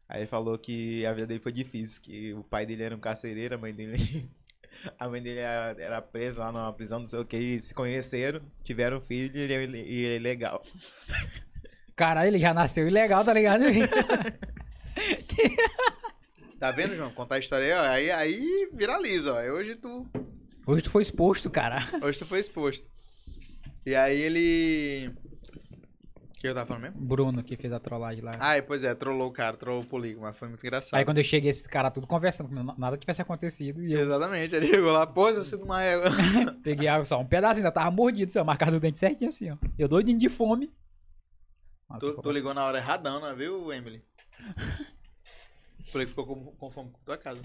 [0.08, 3.00] Aí ele falou que a vida dele foi difícil, que o pai dele era um
[3.00, 3.98] carcereiro, a mãe dele.
[4.98, 7.76] A mãe dele era, era presa lá numa prisão, não sei o que, e se
[7.76, 10.64] conheceram, tiveram um filho e ele, é- e ele é legal.
[11.96, 13.66] Caralho, ele já nasceu ilegal, tá ligado?
[16.64, 17.12] Tá vendo, João?
[17.12, 17.92] Contar a história aí, ó.
[17.92, 19.54] Aí, aí viraliza, ó.
[19.54, 20.08] Hoje tu,
[20.66, 21.86] Hoje tu foi exposto, cara.
[22.02, 22.88] hoje tu foi exposto.
[23.86, 25.10] E aí ele...
[25.10, 27.02] O que eu tava falando mesmo?
[27.02, 28.32] Bruno que fez a trollagem lá.
[28.40, 30.98] Ah, pois é, trollou o cara, trollou o polígono, mas foi muito engraçado.
[30.98, 33.84] Aí quando eu cheguei, esse cara tudo conversando comigo, nada tivesse acontecido.
[33.84, 36.12] E eu Exatamente, ele chegou lá, pô, eu de uma régua.
[36.64, 39.52] peguei água só um pedacinho, ainda tava mordido, assim, ó, marcado o dente certinho assim,
[39.52, 39.58] ó.
[39.78, 40.72] Eu doidinho de fome.
[41.90, 44.02] Ah, tu, tu ligou na hora erradão, viu, Emily?
[45.88, 47.42] O polígono ficou com, com fome com tua casa.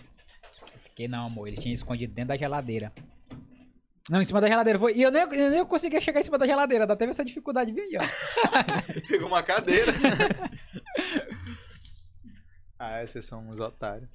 [0.83, 2.93] Fiquei não, amor, ele tinha escondido dentro da geladeira.
[4.09, 4.95] Não, em cima da geladeira foi.
[4.95, 7.71] E eu nem, eu nem conseguia chegar em cima da geladeira, ainda teve essa dificuldade
[7.71, 8.01] de vir aí, ó.
[9.07, 9.93] Pegou uma cadeira.
[12.79, 14.09] ah, esses são uns otários.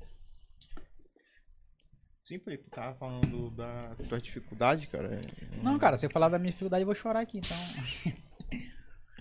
[2.24, 5.19] Sim, Felipe, tava falando da tua dificuldade, cara.
[5.61, 7.57] Não, cara, se eu falar da minha dificuldade, eu vou chorar aqui, então.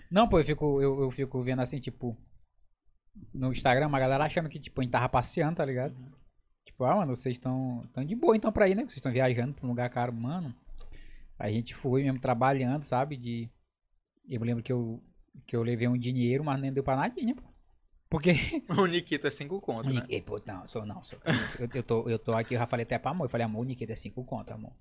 [0.09, 2.17] Não, pô, eu fico, eu, eu fico vendo assim, tipo.
[3.33, 5.95] No Instagram, uma galera achando que, tipo, a gente tava passeando, tá ligado?
[6.65, 8.83] Tipo, ah, mano, vocês estão tão de boa então pra ir, né?
[8.83, 10.53] Vocês estão viajando pra um lugar caro, mano.
[11.37, 13.17] A gente foi mesmo trabalhando, sabe?
[13.17, 13.49] De.
[14.27, 15.03] Eu me lembro que eu,
[15.45, 17.43] que eu levei um dinheiro, mas nem deu pra nadinha, pô.
[18.09, 18.31] Porque.
[18.77, 20.03] O Nikito é 5 conto, né?
[20.07, 21.19] Ei, pô, não, sou não, sou.
[21.59, 23.25] Eu, eu, tô, eu tô aqui, eu já falei até pra amor.
[23.25, 24.73] Eu falei, amor, o Nikita é 5 conto, amor.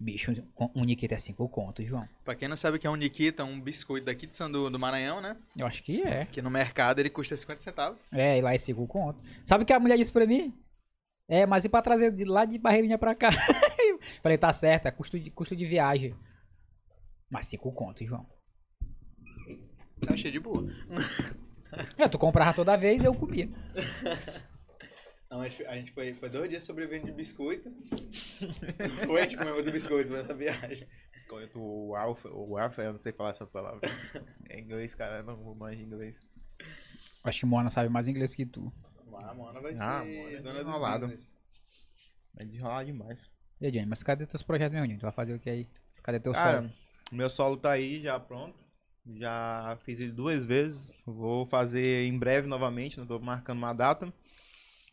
[0.00, 0.32] Bicho,
[0.76, 2.08] um Nikita é 5 conto, João.
[2.24, 4.70] Pra quem não sabe o que é um Nikita, um biscoito daqui de São do,
[4.70, 5.36] do Maranhão, né?
[5.56, 6.24] Eu acho que é.
[6.26, 8.00] Que no mercado ele custa 50 centavos.
[8.12, 9.20] É, e lá é 5 conto.
[9.44, 10.56] Sabe o que a mulher disse pra mim?
[11.26, 13.30] É, mas e pra trazer de lá de Barreirinha pra cá?
[14.22, 16.14] Falei, tá certo, é custo de, custo de viagem.
[17.28, 18.24] Mas 5 conto, João.
[20.06, 20.64] Tá cheio de boa.
[21.98, 23.48] É, tu comprava toda vez eu comia.
[25.30, 27.70] Não, a gente, a gente foi, foi dois dias sobrevivendo de biscoito.
[29.06, 30.88] foi, a gente comeu muito biscoito nessa viagem.
[31.12, 33.80] Biscoito, o alfa, o alfa, eu não sei falar essa palavra.
[34.48, 36.26] É inglês, cara, eu não manjo inglês.
[37.22, 38.72] Acho que Mona sabe mais inglês que tu.
[39.20, 41.32] Ah, mano, vai Ah, ser mano, é dona do business.
[42.36, 43.30] É desenrolar demais.
[43.60, 44.86] E aí, Johnny, mas cadê teus projetos, meu?
[44.98, 45.68] Tu vai fazer o que aí?
[46.02, 46.72] Cadê teu Cara, solo?
[47.12, 48.56] o meu solo tá aí já pronto.
[49.16, 50.92] Já fiz ele duas vezes.
[51.04, 54.12] Vou fazer em breve novamente, não tô marcando uma data.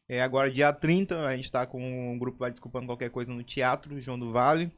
[0.07, 1.81] É agora dia 30, a gente tá com
[2.13, 4.71] um grupo vai desculpando qualquer coisa no Teatro João do Vale.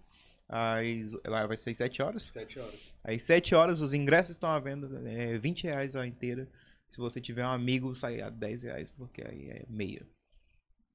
[0.48, 2.30] Às, lá vai ser às 7 horas.
[2.32, 2.80] Sete horas.
[3.04, 4.88] Às 7 horas os ingressos estão à venda.
[5.10, 6.48] É 20 reais a inteira.
[6.88, 10.08] Se você tiver um amigo, sai a 10 reais, porque aí é meia.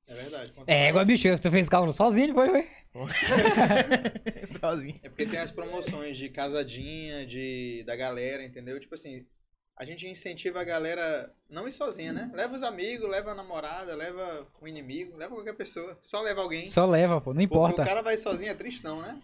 [0.09, 0.53] É verdade.
[0.67, 2.69] É, igual bicho, tu fez cálculo sozinho, foi, foi?
[4.61, 5.01] Sozinho.
[5.03, 8.81] É porque tem as promoções de casadinha, de da galera, entendeu?
[8.81, 9.27] Tipo assim,
[9.77, 12.31] a gente incentiva a galera não ir sozinha, né?
[12.35, 15.99] Leva os amigos, leva a namorada, leva o inimigo, leva qualquer pessoa.
[16.03, 16.69] Só leva alguém.
[16.69, 17.83] Só leva, pô, não Porque importa.
[17.83, 19.21] o cara vai sozinho é tristão, né?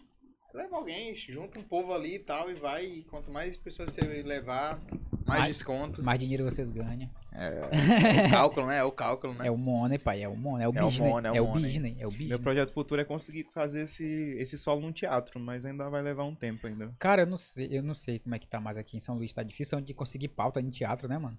[0.59, 2.85] Leva alguém, junta um povo ali e tal, e vai.
[2.85, 4.81] E quanto mais pessoas você levar,
[5.25, 6.03] mais Mais- desconto.
[6.03, 7.09] Mais dinheiro vocês ganham.
[7.33, 7.61] É
[8.27, 8.79] o cálculo, né?
[8.79, 9.47] É o cálculo, né?
[9.47, 11.11] É o money, pai, é o money, é o É o business.
[11.13, 11.73] money, é o É o money.
[11.73, 12.41] business, é o Meu business.
[12.41, 14.05] projeto futuro é conseguir fazer esse,
[14.39, 16.93] esse solo num teatro, mas ainda vai levar um tempo ainda.
[16.99, 19.15] Cara, eu não sei, eu não sei como é que tá mais aqui em São
[19.15, 21.39] Luís, tá difícil de conseguir pauta em teatro, né, mano?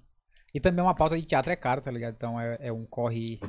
[0.53, 2.15] E também uma pauta de teatro é caro, tá ligado?
[2.15, 3.39] Então é, é um corre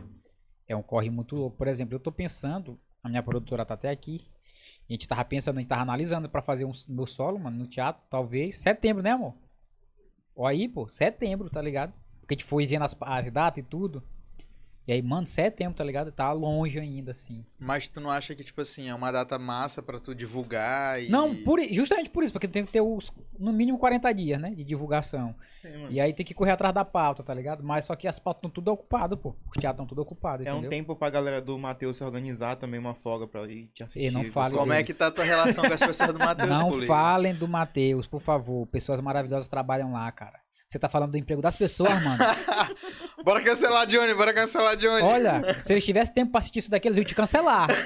[0.66, 1.56] é um corre muito louco.
[1.56, 4.26] Por exemplo, eu tô pensando, a minha produtora tá até aqui.
[4.90, 7.66] A gente tava pensando, a gente tava analisando pra fazer um meu solo, mano, no
[7.68, 9.36] teatro, talvez setembro, né, amor?
[10.34, 11.92] Ó aí, pô, setembro, tá ligado?
[12.20, 14.02] Porque a gente foi vendo as, as datas e tudo.
[14.88, 16.10] E aí, mano, setembro, tá ligado?
[16.10, 17.44] Tá longe ainda, assim.
[17.58, 21.08] Mas tu não acha que, tipo assim, é uma data massa pra tu divulgar e.
[21.08, 24.50] Não, por, justamente por isso, porque tem que ter os, no mínimo 40 dias, né?
[24.50, 25.34] De divulgação.
[25.60, 25.92] Sim, mano.
[25.92, 27.62] E aí tem que correr atrás da pauta, tá ligado?
[27.62, 29.30] Mas só que as pautas estão tudo ocupadas, pô.
[29.54, 32.80] Os teatros estão tudo ocupados, É um tempo pra galera do Matheus se organizar também,
[32.80, 34.10] uma folga pra ir te assistir.
[34.10, 34.90] não fale Como é deles.
[34.90, 38.20] que tá a tua relação com as pessoas do Matheus, Não falem do Matheus, por
[38.20, 38.66] favor.
[38.66, 40.39] Pessoas maravilhosas trabalham lá, cara.
[40.70, 42.16] Você tá falando do emprego das pessoas, mano.
[43.24, 45.02] Bora cancelar Johnny, bora cancelar Johnny.
[45.02, 47.66] Olha, se eles tivessem tempo pra assistir isso daqui, eles iam te cancelar.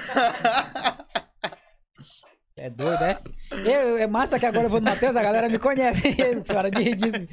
[2.57, 3.19] É doido, é?
[3.51, 6.15] Eu, é massa que agora eu vou no Matheus, a galera me conhece.
[6.47, 7.27] Para de rir disso.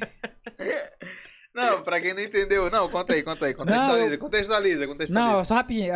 [1.55, 2.69] Não, pra quem não entendeu.
[2.69, 3.53] Não, conta aí, conta aí.
[3.53, 5.33] Contextualiza, Não, eu- contextualiza, contextualiza.
[5.37, 5.93] Não, só rapidinho.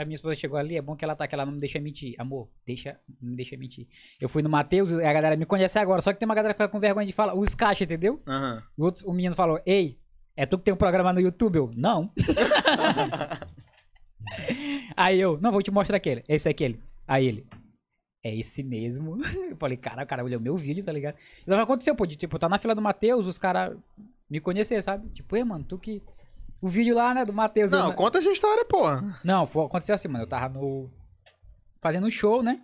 [0.00, 1.78] A, minha esposa chegou ali, é bom que ela tá, que ela não me deixa
[1.80, 2.14] mentir.
[2.18, 3.86] Amor, deixa, não me deixa mentir.
[4.20, 6.58] Eu fui no Matheus, a galera me conhece agora, só que tem uma galera que
[6.58, 8.20] fica com vergonha de falar, os caixa, entendeu?
[8.26, 8.62] Aham.
[8.76, 9.98] O, outro- o menino falou, ei,
[10.36, 11.56] é tu que tem um programa no YouTube?
[11.56, 12.12] Eu, não.
[14.96, 16.24] Aí eu, não, vou te mostrar aquele.
[16.28, 16.80] Esse é aquele.
[17.06, 17.46] Aí ele,
[18.22, 19.18] é esse mesmo.
[19.50, 21.16] Eu falei, cara, o cara olhou meu vídeo, tá ligado?
[21.42, 23.76] Então aconteceu, pô, de, tipo, tá na fila do Matheus, os caras
[24.28, 25.08] me conhecer, sabe?
[25.10, 26.02] Tipo, ei, mano, tu que...
[26.60, 27.70] O vídeo lá, né, do Matheus.
[27.72, 29.20] eu- Não, conta essa história, porra.
[29.22, 30.24] não, foi, aconteceu assim, mano.
[30.24, 30.90] Eu tava no.
[31.80, 32.60] Fazendo um show, né?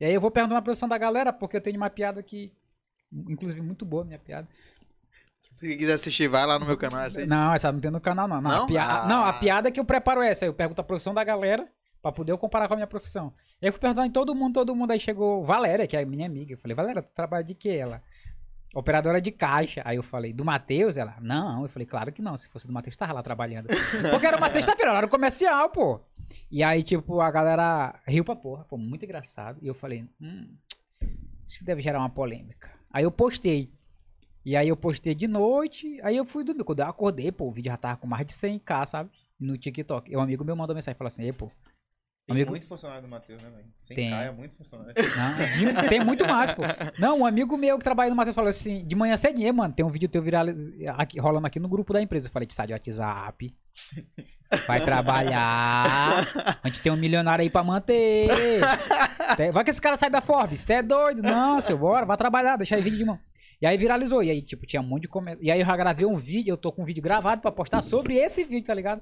[0.00, 2.52] E aí eu vou perguntar na produção da galera, porque eu tenho uma piada que.
[3.12, 4.48] Inclusive, muito boa minha piada.
[5.60, 7.00] Se quiser assistir, vai lá no meu canal.
[7.00, 7.26] Essa aí.
[7.26, 8.40] Não, essa não tem no canal, não.
[8.40, 8.64] Não, Não?
[8.64, 9.06] A, pia- Ah.
[9.08, 10.44] não, a piada que eu preparo é essa.
[10.44, 11.66] Eu pergunto a profissão da galera
[12.02, 13.32] pra poder eu comparar com a minha profissão.
[13.60, 14.90] E aí eu fui perguntando em todo mundo, todo mundo.
[14.90, 16.52] Aí chegou Valéria, que é a minha amiga.
[16.54, 17.70] Eu falei, Valéria, tu trabalha de quê?
[17.70, 18.02] Ela.
[18.76, 19.80] Operadora de caixa.
[19.86, 20.98] Aí eu falei, do Matheus?
[20.98, 21.62] Ela, não.
[21.62, 22.36] Eu falei, claro que não.
[22.36, 23.68] Se fosse do Matheus, tava lá trabalhando.
[24.10, 25.98] Porque era uma sexta-feira, horário comercial, pô.
[26.50, 28.64] E aí, tipo, a galera riu pra porra.
[28.64, 29.58] Foi muito engraçado.
[29.62, 30.54] E eu falei, hum,
[31.46, 32.70] isso deve gerar uma polêmica.
[32.92, 33.66] Aí eu postei.
[34.44, 35.98] E aí eu postei de noite.
[36.02, 36.62] Aí eu fui dormir.
[36.62, 39.10] Quando eu acordei, pô, o vídeo já tava com mais de 100k, sabe?
[39.40, 40.12] No TikTok.
[40.12, 41.50] E um amigo meu mandou mensagem e falou assim, pô.
[42.26, 43.68] Tem Amigo- muito funcionário do Matheus, né, velho?
[43.84, 44.12] Sem Tem.
[44.12, 44.92] é muito funcionário.
[45.74, 46.62] Não, tem muito mais, pô.
[46.98, 49.86] Não, um amigo meu que trabalha no Matheus falou assim, de manhã cedinho, mano, tem
[49.86, 50.46] um vídeo teu viral
[50.98, 52.26] aqui, rolando aqui no grupo da empresa.
[52.26, 53.54] Eu falei, sai de WhatsApp.
[54.66, 56.24] Vai trabalhar.
[56.64, 58.28] A gente tem um milionário aí pra manter.
[59.52, 60.60] Vai que esse cara sai da Forbes.
[60.62, 61.22] Você é doido?
[61.22, 63.20] Não, seu, bora, vai trabalhar, deixa aí vídeo de mão.
[63.62, 64.20] E aí viralizou.
[64.22, 65.46] E aí, tipo, tinha um monte de comentários.
[65.46, 67.82] E aí eu já gravei um vídeo, eu tô com um vídeo gravado pra postar
[67.82, 69.00] sobre esse vídeo, tá ligado?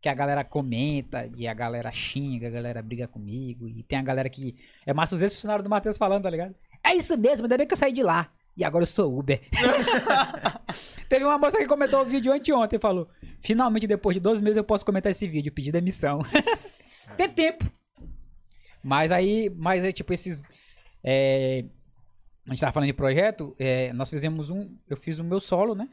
[0.00, 3.68] Que a galera comenta, e a galera xinga, a galera briga comigo.
[3.68, 4.56] E tem a galera que.
[4.86, 6.54] É massa os ex-funcionários do Matheus falando, tá ligado?
[6.84, 8.30] É isso mesmo, ainda bem que eu saí de lá.
[8.56, 9.40] E agora eu sou Uber.
[11.08, 13.08] Teve uma moça que comentou o vídeo anteontem e falou:
[13.40, 16.22] Finalmente, depois de 12 meses, eu posso comentar esse vídeo, pedir demissão.
[17.16, 17.64] Tem tempo.
[18.82, 20.42] Mas aí, mas é tipo esses.
[21.02, 21.64] é,
[22.46, 24.76] a gente tava falando de projeto, é, nós fizemos um.
[24.88, 25.88] Eu fiz o meu solo, né?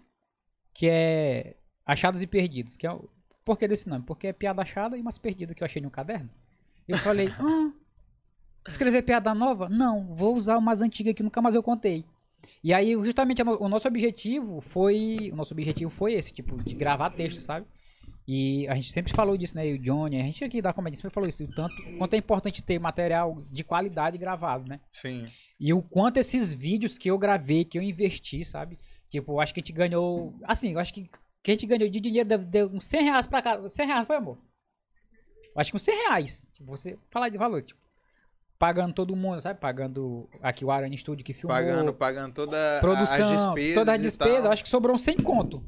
[0.74, 2.76] Que é Achados e Perdidos.
[2.76, 3.10] Que é o.
[3.46, 4.04] Por que desse nome?
[4.04, 6.30] Porque é piada achada e umas perdidas que eu achei no caderno.
[6.88, 7.72] Eu falei, ah,
[8.68, 9.70] escrever piada nova?
[9.70, 12.04] Não, vou usar umas antigas que nunca mais eu contei.
[12.64, 15.30] E aí, justamente, o nosso objetivo foi.
[15.32, 17.66] O nosso objetivo foi esse, tipo, de gravar texto, sabe?
[18.28, 19.68] E a gente sempre falou disso, né?
[19.68, 21.44] E o Johnny, a gente aqui da comédia sempre falou isso.
[21.44, 24.80] O tanto quanto é importante ter material de qualidade gravado, né?
[24.92, 25.28] Sim.
[25.60, 28.80] E o quanto esses vídeos que eu gravei, que eu investi, sabe?
[29.10, 30.36] Tipo, eu acho que a gente ganhou.
[30.44, 31.10] Assim, eu acho que
[31.46, 33.70] que a gente ganhou de dinheiro deve deu uns 100 reais pra cada.
[33.70, 34.38] 100 reais foi, amor?
[35.56, 36.46] Acho que uns 100 reais.
[36.54, 37.80] Tipo, você falar de valor, tipo.
[38.58, 39.60] pagando todo mundo, sabe?
[39.60, 41.56] Pagando aqui o Aranha Studio que filmou.
[41.56, 43.76] Pagando, pagando toda a- produção, as despesas.
[43.76, 45.64] toda a despesa, acho que sobrou uns 100 conto.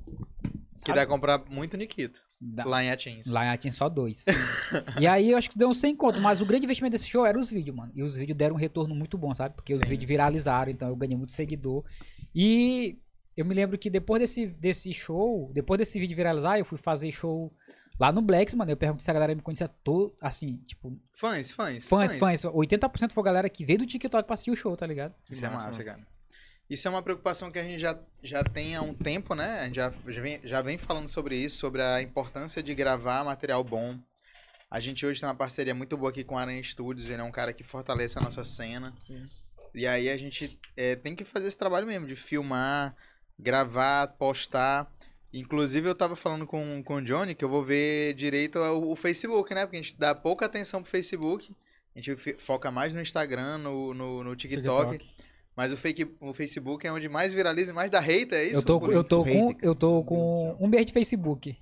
[0.86, 2.22] Que dá pra comprar muito Nikito.
[2.40, 3.26] Dá- Lá em Atins.
[3.32, 4.24] Lá em Atin só dois.
[5.00, 7.26] e aí eu acho que deu uns 100 conto, mas o grande investimento desse show
[7.26, 7.92] era os vídeos, mano.
[7.96, 9.56] E os vídeos deram um retorno muito bom, sabe?
[9.56, 9.86] Porque os Sim.
[9.86, 11.84] vídeos viralizaram, então eu ganhei muito seguidor.
[12.36, 12.98] E
[13.38, 17.12] eu me lembro que depois desse, desse show, depois desse vídeo viralizar, eu fui fazer
[17.12, 17.54] show
[18.00, 18.72] lá no Blacks, mano.
[18.72, 21.88] Eu pergunto se a galera me conhecia todo, assim, tipo, Fãs, fãs.
[21.88, 22.42] fãs, fãs.
[22.44, 25.14] 80% foi a galera que veio do TikTok pra assistir o show, tá ligado?
[25.30, 25.92] Isso é Massa, massa, mano.
[25.92, 26.08] cara.
[26.70, 29.62] Isso é uma preocupação que a gente já, já tem há um tempo, né?
[29.62, 33.24] A gente já, já, vem, já vem falando sobre isso, sobre a importância de gravar
[33.24, 33.98] material bom.
[34.70, 37.24] A gente hoje tem uma parceria muito boa aqui com o Aranha Studios, ele é
[37.24, 38.94] um cara que fortalece a nossa cena.
[39.00, 39.26] Sim.
[39.74, 42.94] E aí a gente é, tem que fazer esse trabalho mesmo, de filmar,
[43.40, 44.92] gravar, postar.
[45.34, 48.96] Inclusive eu tava falando com, com o Johnny que eu vou ver direito o, o
[48.96, 49.66] Facebook, né?
[49.66, 51.56] Porque a gente dá pouca atenção pro Facebook.
[51.96, 55.10] A gente foca mais no Instagram, no, no, no TikTok.
[55.56, 58.62] Mas o, fake, o Facebook é onde mais viraliza e mais dá hater, é isso?
[58.62, 61.58] Eu tô, eu tô com, eu tô com um mês de Facebook.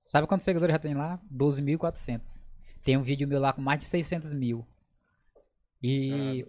[0.00, 1.20] Sabe quantos seguidores já tem lá?
[1.32, 2.42] 12.400.
[2.82, 4.66] Tem um vídeo meu lá com mais de 600 mil.
[5.80, 6.44] E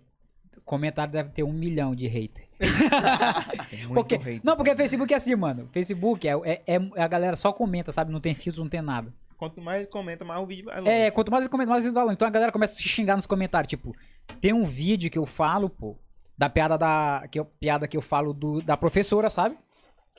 [0.65, 2.47] comentário deve ter um milhão de hater.
[3.93, 4.41] Porque, hate.
[4.43, 5.69] não, porque Facebook é assim, mano.
[5.71, 8.11] Facebook é, é, é- a galera só comenta, sabe?
[8.11, 9.13] Não tem filtro, não tem nada.
[9.37, 10.91] Quanto mais comenta, mais o vídeo vai longe.
[10.91, 12.11] É, quanto mais eu comento, mais eles falam.
[12.11, 13.69] Então a galera começa a se xingar nos comentários.
[13.69, 13.95] Tipo,
[14.41, 15.95] tem um vídeo que eu falo, pô,
[16.37, 17.23] da piada da.
[17.31, 19.57] Que eu, piada que eu falo do, da professora, sabe?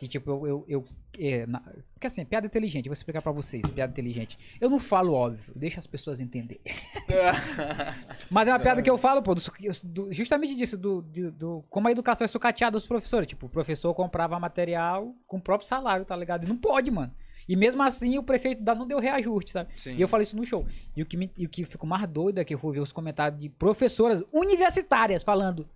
[0.00, 0.46] Que tipo, eu.
[0.46, 0.84] eu, eu
[1.18, 1.60] é, na-
[1.92, 4.38] porque assim, piada inteligente, eu vou explicar pra vocês, piada inteligente.
[4.58, 6.62] Eu não falo óbvio, deixa as pessoas entenderem.
[8.30, 9.42] Mas é uma piada que eu falo, pô, do
[9.84, 13.26] do- justamente disso, do, do, como a educação é sucateada dos professores.
[13.26, 16.44] Tipo, o professor comprava material com o próprio salário, tá ligado?
[16.44, 17.12] E não pode, mano.
[17.48, 19.70] E mesmo assim, o prefeito não deu reajuste, sabe?
[19.76, 19.96] Sim.
[19.96, 20.66] E eu falei isso no show.
[20.96, 22.80] E o que, me, e o que fico mais doido é que eu vou ver
[22.80, 25.68] os comentários de professoras universitárias falando.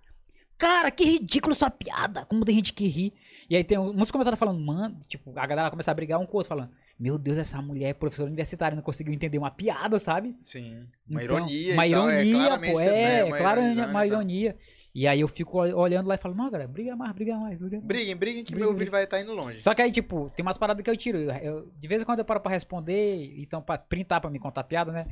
[0.57, 2.25] Cara, que ridículo sua piada.
[2.25, 3.13] Como tem gente que ri.
[3.49, 6.33] E aí tem muitos comentários falando, mano, tipo, a galera começa a brigar um com
[6.33, 9.99] o outro, falando, meu Deus, essa mulher é professora universitária, não conseguiu entender uma piada,
[9.99, 10.35] sabe?
[10.43, 10.87] Sim.
[11.07, 13.89] Uma Então, ironia Uma e tal, é ironia, claramente, pô, né, é, uma claro, ironizando
[13.91, 14.19] uma e tal.
[14.19, 14.57] ironia.
[14.95, 17.59] E aí eu fico ol- olhando lá e falo, não, galera, briga mais, briga mais,
[17.59, 17.85] briga mais.
[17.85, 19.61] Briguem, briguem que Briga, meu vídeo vai estar indo longe.
[19.61, 21.17] Só que aí, tipo, tem umas paradas que eu tiro.
[21.17, 24.63] Eu- de vez em quando eu paro pra responder, então pra printar pra me contar
[24.63, 25.05] piada, né?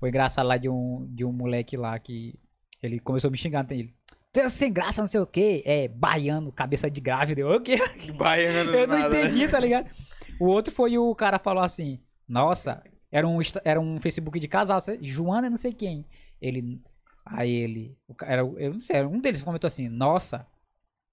[0.00, 2.34] Foi engraçado lá de um, de um moleque lá que
[2.82, 3.94] ele começou a me xingar, tem ele.
[4.32, 5.62] Tu é sem graça, não sei o quê.
[5.66, 7.40] É, baiano, cabeça de grávida.
[7.40, 7.76] Eu, o quê?
[8.16, 9.24] Baiano Eu não nada, né?
[9.26, 9.90] entendi, tá ligado?
[10.38, 14.78] O outro foi o cara falou assim: Nossa, era um, era um Facebook de casal,
[15.02, 16.06] Joana não sei quem.
[16.40, 16.80] Ele.
[17.26, 17.96] Aí ele.
[18.22, 20.46] Era, eu não sei, um deles comentou assim: Nossa,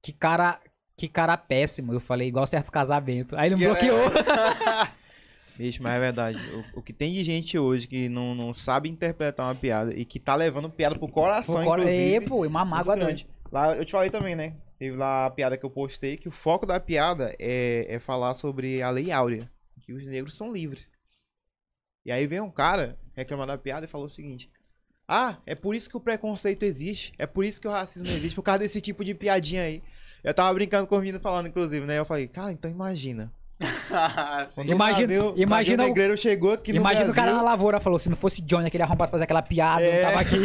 [0.01, 0.59] que cara.
[0.95, 1.93] Que cara péssimo.
[1.93, 3.38] Eu falei, igual certo casamento.
[3.38, 3.99] Aí ele me Que- bloqueou.
[5.58, 6.38] Bicho, mas é verdade.
[6.74, 10.05] O, o que tem de gente hoje que não, não sabe interpretar uma piada e
[10.05, 12.16] que tá levando piada pro coração, Pô, inclusive.
[12.16, 13.28] é, pô, uma mágoa grande.
[13.51, 14.55] Lá, eu te falei também, né?
[14.78, 18.36] Teve lá a piada que eu postei, que o foco da piada é, é falar
[18.36, 19.49] sobre a lei áurea,
[19.82, 20.88] que os negros são livres.
[22.05, 24.51] E aí vem um cara reclamando da piada e falou o seguinte:
[25.08, 28.36] Ah, é por isso que o preconceito existe, é por isso que o racismo existe,
[28.36, 29.82] por causa desse tipo de piadinha aí.
[30.24, 31.97] Eu tava brincando com o menino falando, inclusive, né?
[31.97, 33.34] Eu falei, cara, então imagina.
[34.53, 37.80] Quando Imagina- navio, imagina o- negreiro chegou aqui no Imagina o cara Brasil, na lavoura
[37.80, 39.95] falou: se não fosse Johnny, aquele arrombado fazer aquela piada, eu É.
[40.03, 40.36] não tava aqui.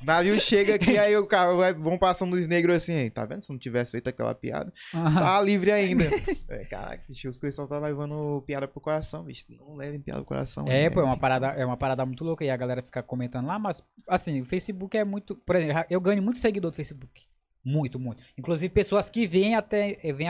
[0.00, 3.24] O navio chega aqui, aí o cara vai- vão passando os negros assim, aí, tá
[3.24, 3.42] vendo?
[3.42, 6.04] Se não tivesse feito aquela piada, tá livre ainda.
[6.48, 9.44] É, caraca, bicho, os pessoal tá levando piada pro coração, bicho.
[9.50, 10.64] Não levem piada pro coração.
[10.68, 13.46] É, pô, é uma parada, é uma parada muito louca e a galera fica comentando
[13.46, 17.26] lá, mas assim, o Facebook é muito, por exemplo, eu ganho muito seguidor do Facebook.
[17.64, 18.22] Muito, muito.
[18.38, 20.28] Inclusive pessoas que vêm até vêm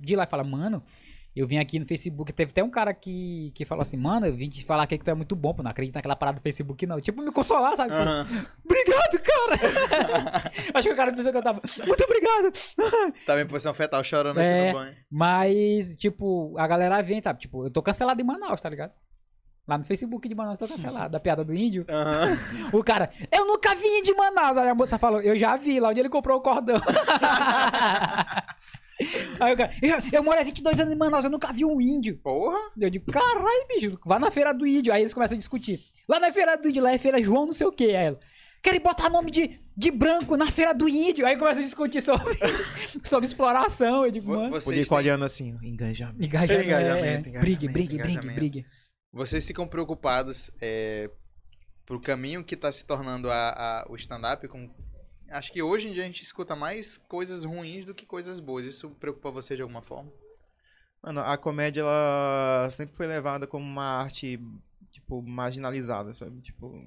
[0.00, 0.82] de lá e falam, mano,
[1.34, 4.34] eu vim aqui no Facebook, teve até um cara que, que falou assim, mano, eu
[4.34, 6.42] vim te falar aqui que tu é muito bom, pô, não acredito naquela parada do
[6.42, 7.00] Facebook não.
[7.00, 7.92] Tipo, me consolar, sabe?
[7.94, 8.26] Aham.
[8.64, 10.52] Obrigado, cara!
[10.74, 12.52] Acho que o cara pensou que eu tava, muito obrigado!
[13.26, 14.42] Tava em posição fetal chorando É.
[14.42, 14.96] assim no banho.
[15.10, 17.40] Mas, tipo, a galera vem, sabe?
[17.40, 18.92] Tipo, eu tô cancelado em Manaus, tá ligado?
[19.68, 21.84] Lá no Facebook de Manaus tô cancelado, da piada do índio.
[21.88, 22.36] Aham.
[22.74, 24.56] O cara, eu nunca vi de Manaus.
[24.56, 26.80] Aí a moça falou, eu já vi, lá onde ele comprou o cordão.
[29.40, 31.80] Aí o cara, eu, eu moro há 22 anos em Manaus, eu nunca vi um
[31.80, 32.18] índio.
[32.18, 32.58] Porra!
[32.78, 34.92] Eu digo, caralho, bicho, vá na feira do índio.
[34.92, 35.80] Aí eles começam a discutir.
[36.08, 37.84] Lá na feira do índio, lá é feira João não sei o que.
[37.96, 38.18] Aí ela,
[38.62, 41.24] querem botar nome de, de branco na feira do índio.
[41.26, 42.36] Aí começa a discutir sobre,
[43.04, 44.04] sobre exploração.
[44.04, 46.22] Eu digo, mano, Podia Vocês, ir têm- olhando assim, engajamento.
[46.22, 46.24] engajamento.
[46.24, 48.34] Engajamento, é, engajamento, Brigue, brigue, brigue, engajamento.
[48.34, 48.66] brigue.
[49.12, 51.10] vocês ficam preocupados é,
[51.86, 54.68] pro caminho que tá se tornando a, a- o stand-up com...
[55.30, 58.64] Acho que hoje em dia a gente escuta mais coisas ruins do que coisas boas.
[58.66, 60.10] Isso preocupa você de alguma forma?
[61.02, 64.38] Mano, a comédia, ela sempre foi levada como uma arte,
[64.90, 66.40] tipo, marginalizada, sabe?
[66.42, 66.84] Tipo,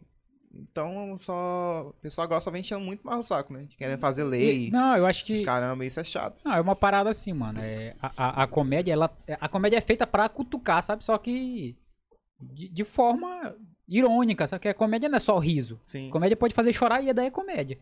[0.54, 1.88] Então, só.
[1.90, 3.66] O pessoal agora só vem enchendo muito mais o saco, né?
[3.76, 4.70] Querendo fazer E- lei.
[4.72, 5.34] não, eu acho que.
[5.34, 6.42] Os caramba, isso é chato.
[6.46, 7.60] Não, é uma parada assim, mano.
[7.60, 9.10] É, a, a, a comédia, ela.
[9.42, 11.04] A comédia é feita pra cutucar, sabe?
[11.04, 11.76] Só que.
[12.40, 13.56] De, de forma
[13.88, 14.62] irônica, sabe?
[14.62, 15.80] Que a comédia não é só riso.
[15.86, 16.12] Sim.
[16.12, 17.80] Comédia pode fazer chorar e daí é comédia.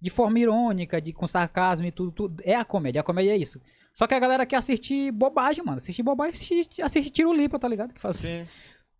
[0.00, 2.42] De forma irônica, de, com sarcasmo e tudo, tudo.
[2.44, 3.00] É a comédia.
[3.00, 3.60] A comédia é isso.
[3.92, 5.78] Só que a galera quer assistir bobagem, mano.
[5.78, 7.92] Assistir bobagem, assistir, assistir tiro lipa, tá ligado?
[7.92, 8.16] Que faz...
[8.16, 8.46] Sim.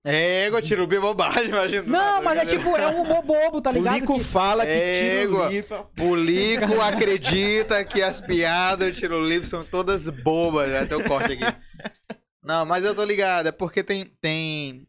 [0.04, 1.82] É, ego, tiro bem bobagem, imagina.
[1.82, 3.94] Não, mas é tipo, é um humor bobo, tá O ligado?
[3.94, 5.48] Lico Que- fala que Égua.
[5.48, 5.90] tiro lipa.
[6.00, 10.72] O Lico acredita que as piadas do tiro livre são todas bobas.
[10.72, 11.44] Até o corte aqui.
[12.42, 13.48] Não, mas eu tô ligado.
[13.48, 14.86] É porque tem, tem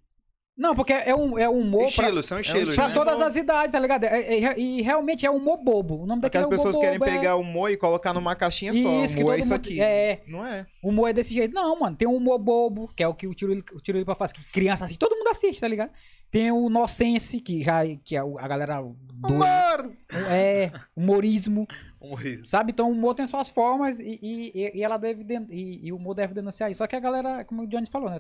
[0.60, 2.94] Não, porque é um, é um humor pra, estilos, são estilos, pra né?
[2.94, 4.04] todas as idades, tá ligado?
[4.04, 6.04] É- é- e realmente é um humor bobo.
[6.04, 6.86] O nome Porque daquele as é pessoas bobo.
[6.86, 9.04] querem é- pegar o humor e colocar numa caixinha só.
[9.04, 9.82] Isso, que humor é isso aqui.
[9.82, 10.22] é.
[10.28, 10.68] Não é.
[10.84, 11.54] O humor é desse jeito.
[11.54, 11.96] Não, mano.
[11.96, 14.44] Tem um humor bobo, que é o que o Tiro, o tiro Lipa faz, que
[14.52, 15.00] criança assiste.
[15.00, 15.92] Todo mundo assiste, tá ligado?
[16.30, 19.36] Tem o Nocense, que já que é o- a galera doida.
[19.36, 19.94] Humor!
[20.30, 21.66] É, humorismo,
[22.02, 22.46] Humorismo.
[22.46, 22.72] sabe?
[22.72, 25.96] Então o humor tem suas formas e, e, e ela deve den- e, e o
[25.96, 26.80] humor deve denunciar isso.
[26.80, 28.20] Só que a galera, como o Johnny falou, né?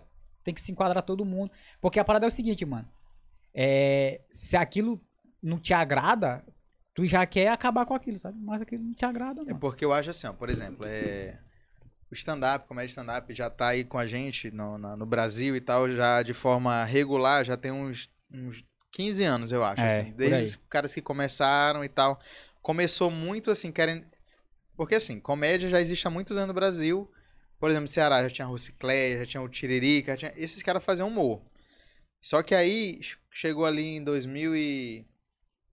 [0.50, 1.52] Tem que se enquadrar todo mundo.
[1.80, 2.90] Porque a parada é o seguinte, mano.
[3.54, 5.00] É, se aquilo
[5.44, 6.44] não te agrada,
[6.96, 8.36] tu já quer acabar com aquilo, sabe?
[8.42, 9.60] Mas aquilo não te agrada, É não.
[9.60, 11.38] porque eu acho assim, ó, por exemplo, é...
[12.10, 15.62] o stand-up, comédia stand-up, já tá aí com a gente no, na- no Brasil e
[15.62, 20.12] tal, já de forma regular, já tem uns, uns 15 anos, eu acho, É, assim.
[20.14, 22.20] Desde os caras que começaram e tal.
[22.60, 24.04] Começou muito assim, querem.
[24.76, 27.08] Porque assim, comédia já existe há muitos anos no Brasil.
[27.60, 30.34] Por exemplo, Ceará já tinha a Rocicléia, já tinha o Tiririca, tinha...
[30.38, 31.42] esses caras faziam humor.
[32.22, 33.00] Só que aí
[33.32, 35.06] chegou ali em 2000 e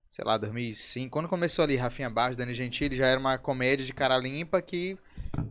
[0.09, 3.93] sei lá, 2005, quando começou ali Rafinha Barros, Dani Gentili, já era uma comédia de
[3.93, 4.97] cara limpa que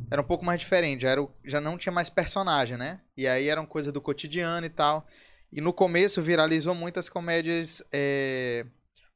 [0.10, 3.02] era um pouco mais diferente, já, era, o- já não tinha mais personagem, né?
[3.16, 5.08] E aí eram coisas do cotidiano e tal.
[5.52, 8.66] E no começo viralizou muitas comédias é,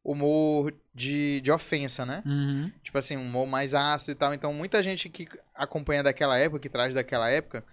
[0.04, 2.24] humor de, de ofensa, né?
[2.26, 2.72] Uhum.
[2.84, 4.34] Tipo assim, um humor mais ácido e tal.
[4.34, 7.64] Então muita gente que acompanha daquela época, que traz daquela época,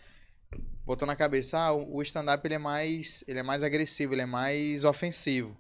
[0.85, 4.27] botou na cabeça, ah, o stand-up ele é mais, ele é mais agressivo, ele é
[4.27, 5.57] mais ofensivo.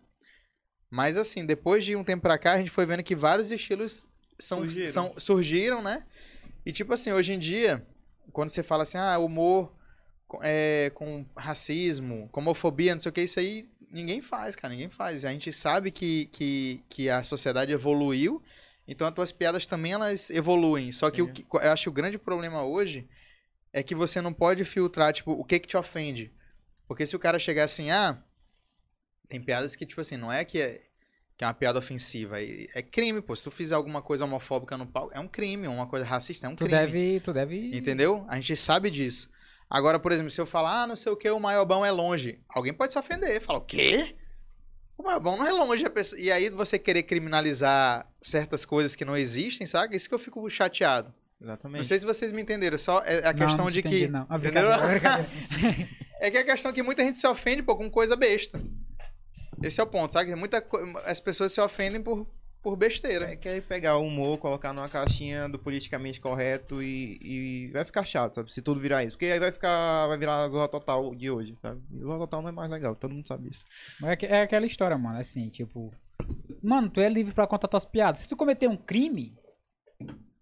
[0.90, 4.06] Mas assim, depois de um tempo pra cá, a gente foi vendo que vários estilos
[4.38, 4.88] são, Surgiram.
[4.90, 6.04] são, surgiram, né?
[6.64, 7.84] E tipo assim, hoje em dia,
[8.32, 9.72] quando você fala assim, ah, humor
[10.28, 14.72] com- é, com racismo, com homofobia, não sei o que, isso aí ninguém faz, cara,
[14.72, 15.24] ninguém faz.
[15.24, 18.42] A gente sabe que, que, que a sociedade evoluiu,
[18.86, 20.92] então as tuas piadas também elas evoluem.
[20.92, 23.08] Só que o que eu acho que o grande problema hoje
[23.72, 26.32] é que você não pode filtrar, tipo, o que que te ofende.
[26.86, 28.22] Porque se o cara chegar assim, ah,
[29.28, 30.82] tem piadas que, tipo assim, não é que é,
[31.36, 33.34] que é uma piada ofensiva, é, é crime, pô.
[33.34, 36.50] Se tu fizer alguma coisa homofóbica no palco, é um crime, uma coisa racista é
[36.50, 36.70] um Tu crime.
[36.78, 37.76] deve, tu deve.
[37.76, 38.24] Entendeu?
[38.28, 39.28] A gente sabe disso.
[39.68, 42.38] Agora, por exemplo, se eu falar, ah, não sei o que, o Maiobão é longe,
[42.48, 43.40] alguém pode se ofender.
[43.40, 44.14] Fala, o quê?
[44.96, 45.84] O Maiobão não é longe.
[45.84, 49.96] a pessoa- E aí você querer criminalizar certas coisas que não existem, sabe?
[49.96, 51.12] Isso que eu fico chateado.
[51.40, 51.78] Exatamente.
[51.78, 54.06] Não sei se vocês me entenderam, só é a Não, questão não de te entendi,
[54.06, 54.10] que.
[54.12, 54.26] Não.
[54.28, 54.68] Ah, Entendeu?
[56.18, 58.58] É que a questão é que muita gente se ofende, pô, com coisa besta.
[59.62, 60.34] Esse é o ponto, sabe?
[60.34, 60.66] Muita
[61.04, 62.26] As pessoas se ofendem por,
[62.66, 63.30] por besteira.
[63.30, 68.04] É querer pegar o humor, colocar numa caixinha do politicamente correto e, e vai ficar
[68.04, 68.52] chato, sabe?
[68.52, 69.12] Se tudo virar isso.
[69.16, 70.08] Porque aí vai ficar.
[70.08, 71.80] Vai virar a Zorra Total de hoje, sabe?
[71.94, 73.64] E Zorra Total não é mais legal, todo mundo sabe isso.
[74.00, 75.20] Mas é, é aquela história, mano.
[75.20, 75.94] Assim, tipo.
[76.60, 78.22] Mano, tu é livre pra contar tuas piadas.
[78.22, 79.32] Se tu cometer um crime,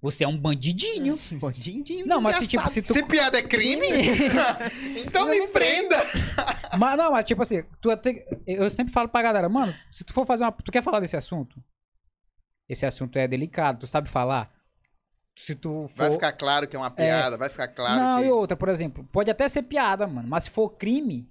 [0.00, 1.18] você é um bandidinho.
[1.38, 2.94] Bandidinho, Não, mas se, tipo, se tu.
[2.94, 3.86] Se piada é crime,
[5.06, 6.02] então me prenda.
[6.78, 10.02] Mas não, mas tipo assim, tu é tem- eu sempre falo pra galera, mano, se
[10.04, 10.52] tu for fazer uma.
[10.52, 11.62] Tu quer falar desse assunto?
[12.68, 14.50] Esse assunto é delicado, tu sabe falar?
[15.36, 15.96] Se tu for.
[16.04, 18.24] Vai ficar claro que é uma piada, vai ficar claro não, que.
[18.26, 21.28] e outra, por exemplo, pode até ser piada, mano, mas se for crime,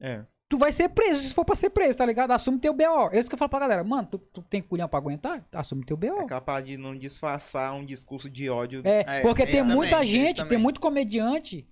[0.00, 0.24] É.
[0.48, 2.30] tu vai ser preso, se for pra ser preso, tá ligado?
[2.30, 3.10] Assume teu BO.
[3.12, 5.44] É isso que eu falo pra galera, mano, tu, tu tem culhão pra aguentar?
[5.52, 6.22] Assume teu BO.
[6.22, 8.80] É capaz de não disfarçar um discurso de ódio.
[8.84, 11.68] É, É, porque tem muita também, gente, tem muito comediante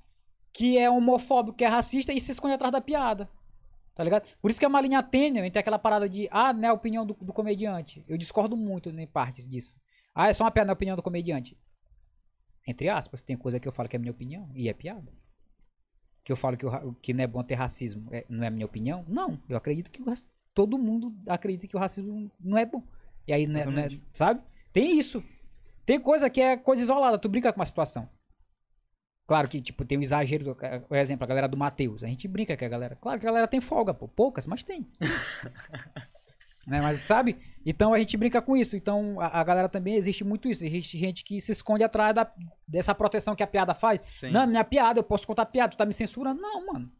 [0.52, 3.28] que é homofóbico, que é racista e se esconde atrás da piada.
[3.94, 4.26] Tá ligado?
[4.40, 6.72] Por isso que é uma linha tênue entre aquela parada de, ah, não é a
[6.72, 8.04] opinião do, do comediante.
[8.08, 9.76] Eu discordo muito em partes disso.
[10.14, 11.56] Ah, é só uma piada na opinião do comediante.
[12.66, 15.12] Entre aspas, tem coisa que eu falo que é minha opinião e é piada.
[16.24, 18.66] Que eu falo que, ra- que não é bom ter racismo, é- não é minha
[18.66, 19.04] opinião?
[19.08, 20.14] Não, eu acredito que o
[20.54, 22.82] todo mundo acredita que o racismo não é bom.
[23.26, 24.42] E aí, né, né, sabe?
[24.72, 25.22] Tem isso.
[25.84, 28.08] Tem coisa que é coisa isolada, tu brinca com uma situação.
[29.30, 30.56] Claro que, tipo, tem um exagero.
[30.88, 32.02] Por exemplo, a galera do Matheus.
[32.02, 32.96] A gente brinca que a galera.
[32.96, 34.08] Claro que a galera tem folga, pô.
[34.08, 34.90] Poucas, mas tem.
[36.66, 37.36] né, mas, sabe?
[37.64, 38.76] Então a gente brinca com isso.
[38.76, 40.66] Então a, a galera também existe muito isso.
[40.66, 42.28] Existe gente que se esconde atrás da,
[42.66, 44.02] dessa proteção que a piada faz.
[44.10, 44.32] Sim.
[44.32, 46.40] Não, minha piada, eu posso contar piada, tu tá me censurando?
[46.40, 46.90] Não, mano.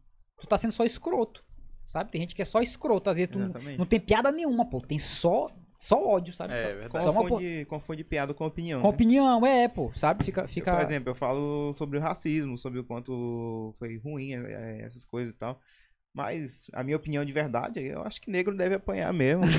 [0.41, 1.45] Tu tá sendo só escroto.
[1.85, 2.13] sabe?
[2.13, 4.81] Tem gente que é só escroto, às vezes tu não, não tem piada nenhuma, pô.
[4.81, 5.51] Tem só,
[5.81, 6.53] só ódio, sabe?
[6.53, 7.05] É, Só- verdade.
[7.05, 8.83] Só Confunde, confunde piada com opinião.
[8.83, 8.95] com né?
[8.95, 10.25] opinião, é, pô, sabe?
[10.25, 10.75] Fica, Eu, fica...
[10.77, 15.33] por exemplo, eu falo sobre o racismo, sobre o quanto foi ruim é, essas coisas
[15.33, 15.59] e tal.
[16.13, 19.45] Mas a minha opinião de verdade, eu acho que negro deve apanhar mesmo.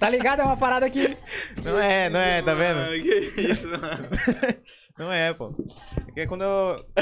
[0.00, 0.40] Tá ligado?
[0.40, 1.14] É uma parada que...
[1.62, 2.76] não é, não é, tá vendo?
[2.78, 4.08] Mano, que isso, mano.
[4.98, 5.52] Não é, pô.
[6.04, 6.86] Porque quando eu.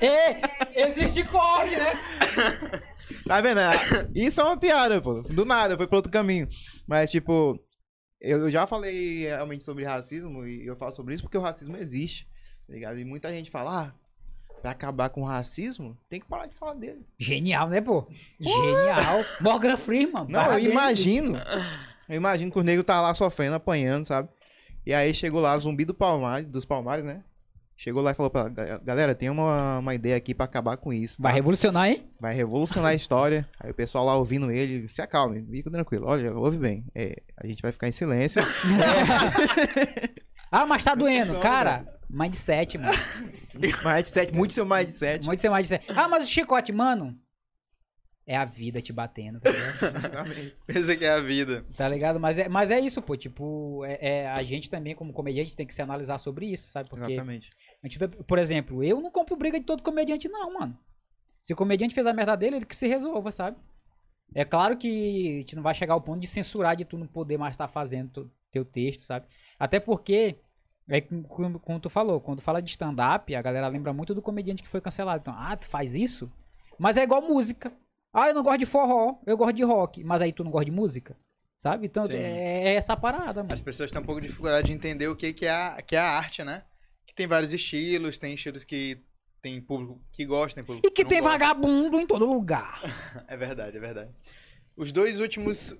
[0.00, 1.98] É, existe corte, né?
[3.26, 3.58] Tá vendo?
[3.58, 3.72] Ah,
[4.14, 5.22] Isso é uma piada, pô.
[5.22, 6.48] Do nada, foi pra outro caminho.
[6.86, 7.58] Mas, tipo,
[8.20, 12.26] eu já falei realmente sobre racismo e eu falo sobre isso porque o racismo existe.
[12.66, 12.98] Tá ligado?
[12.98, 13.92] E muita gente fala, ah,
[14.60, 17.06] pra acabar com o racismo, tem que parar de falar dele.
[17.18, 18.06] Genial, né, pô?
[18.40, 19.24] Genial.
[19.40, 20.26] Morgan Freeman.
[20.28, 21.38] Não, eu imagino.
[22.08, 24.28] Eu imagino que o nego tá lá sofrendo, apanhando, sabe?
[24.84, 27.22] E aí chegou lá, zumbi do Palmares, dos Palmares, né?
[27.80, 30.92] Chegou lá e falou pra "Ga- galera, tem uma, uma ideia aqui pra acabar com
[30.92, 31.22] isso.
[31.22, 31.36] Vai tá?
[31.36, 32.10] revolucionar, hein?
[32.20, 33.48] Vai revolucionar a história.
[33.60, 36.04] Aí o pessoal lá ouvindo ele, se acalme, fica tranquilo.
[36.06, 36.84] Olha, ouve bem.
[36.92, 38.42] É, a gente vai ficar em silêncio.
[40.50, 41.32] Ah, mas tá doendo.
[41.32, 42.96] como, Cara, mindset, mano.
[43.84, 45.26] mindset, muito seu mindset.
[45.26, 45.84] Muito ser mindset.
[45.94, 47.14] Ah, mas o chicote, mano.
[48.26, 50.52] É a vida te batendo, tá ligado?
[50.66, 51.64] Pensa que é a vida.
[51.76, 52.18] Tá ligado?
[52.20, 53.16] Mas é, mas é isso, pô.
[53.16, 56.88] Tipo, é, é- a gente também, como comediante, tem que se analisar sobre isso, sabe?
[56.90, 57.50] Porque, Exatamente.
[57.82, 60.76] A gente, por exemplo, eu não compro briga de todo comediante, não, mano.
[61.40, 63.56] Se o comediante fez a merda dele, ele que se resolva, sabe?
[64.34, 67.06] É claro que a gente não vai chegar ao ponto de censurar de tu não
[67.06, 69.26] poder mais estar fazendo tu- teu texto, sabe?
[69.58, 70.36] Até porque,
[70.88, 74.62] é como- como, tu falou, quando fala de stand-up, a galera lembra muito do comediante
[74.62, 75.20] que foi cancelado.
[75.22, 76.30] Então, ah, tu faz isso?
[76.78, 77.72] Mas é igual música.
[78.12, 80.02] Ah, eu não gosto de forró, eu gosto de rock.
[80.04, 81.16] Mas aí tu não gosta de música?
[81.56, 81.86] Sabe?
[81.86, 82.12] Então Sim.
[82.14, 83.52] é, é essa parada, mano.
[83.52, 85.96] As pessoas têm um pouco de dificuldade de entender o que, que, é, a, que
[85.96, 86.62] é a arte, né?
[87.08, 88.98] Que tem vários estilos, tem estilos que
[89.42, 91.38] tem público que gosta, tem público E que não tem gosta.
[91.38, 92.82] vagabundo em todo lugar.
[93.26, 94.10] É verdade, é verdade.
[94.76, 95.74] Os dois últimos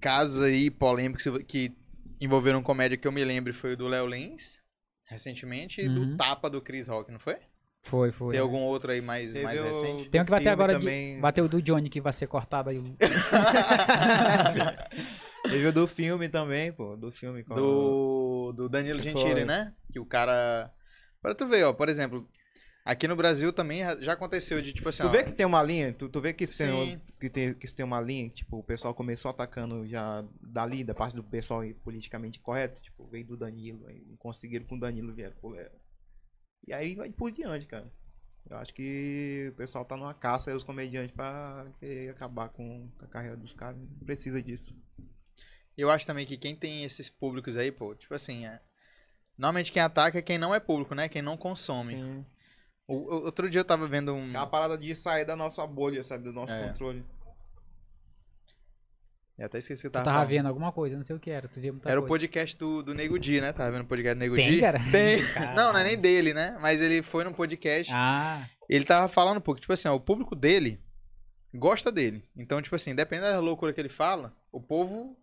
[0.00, 1.72] casos aí polêmicos que
[2.20, 4.58] envolveram comédia que eu me lembro foi o do Léo Lins,
[5.06, 6.10] recentemente, e Uhum.
[6.12, 7.36] do Tapa do Chris Rock, não foi?
[7.82, 8.32] Foi, foi.
[8.32, 10.08] Tem algum outro aí mais, Teve mais o- recente?
[10.08, 11.16] Tem um que vai ter filme agora também.
[11.16, 11.20] de.
[11.20, 12.78] Bateu o do Johnny que vai ser cortado aí.
[15.44, 16.96] Teve o do filme também, pô.
[16.96, 17.44] Do filme.
[17.44, 17.54] com-
[18.52, 19.44] Do, do Danilo Gentili, foi?
[19.44, 19.74] né?
[19.92, 20.72] Que o cara.
[21.20, 22.28] Pra tu ver, ó, por exemplo,
[22.84, 25.02] aqui no Brasil também já aconteceu de tipo assim.
[25.02, 25.92] Tu ó, vê que tem uma linha?
[25.92, 28.28] Tu, tu vê que isso, tem, que, tem, que tem uma linha?
[28.28, 32.82] Tipo, o pessoal começou atacando já dali, da parte do pessoal politicamente correto.
[32.82, 33.86] Tipo, veio do Danilo.
[33.86, 35.70] Aí conseguiram com o Danilo vieram pro Léo.
[36.66, 37.90] E aí vai por diante, cara.
[38.48, 42.90] Eu acho que o pessoal tá numa caça aí, os comediantes, pra querer acabar com
[42.98, 43.76] a carreira dos caras.
[43.78, 44.76] Não precisa disso.
[45.76, 48.60] Eu acho também que quem tem esses públicos aí, pô, tipo assim, é...
[49.36, 51.08] normalmente quem ataca é quem não é público, né?
[51.08, 51.94] Quem não consome.
[51.94, 52.26] Sim.
[52.86, 54.28] O, o- outro dia eu tava vendo um.
[54.34, 56.24] É uma parada de sair da nossa bolha, sabe?
[56.24, 56.68] Do nosso É.
[56.68, 57.04] controle.
[59.36, 60.30] Eu até esqueci o que eu Tu tava, tava falando.
[60.30, 61.48] vendo alguma coisa, não sei o que era.
[61.48, 62.12] Tu via muita Era o coisa.
[62.12, 63.52] podcast do, do Nego Di, né?
[63.52, 64.60] Tava vendo o podcast do Nego Tem, Di.
[64.60, 64.78] cara?
[64.92, 65.18] Tem.
[65.56, 66.56] Não, não é nem dele, né?
[66.60, 67.92] Mas ele foi no podcast.
[67.92, 70.80] Ah, Ele tava falando um pouco, tipo assim, ó, o público dele
[71.52, 72.24] gosta dele.
[72.36, 75.16] Então, tipo assim, dependendo da loucura que ele fala, o povo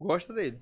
[0.00, 0.60] gosta dele.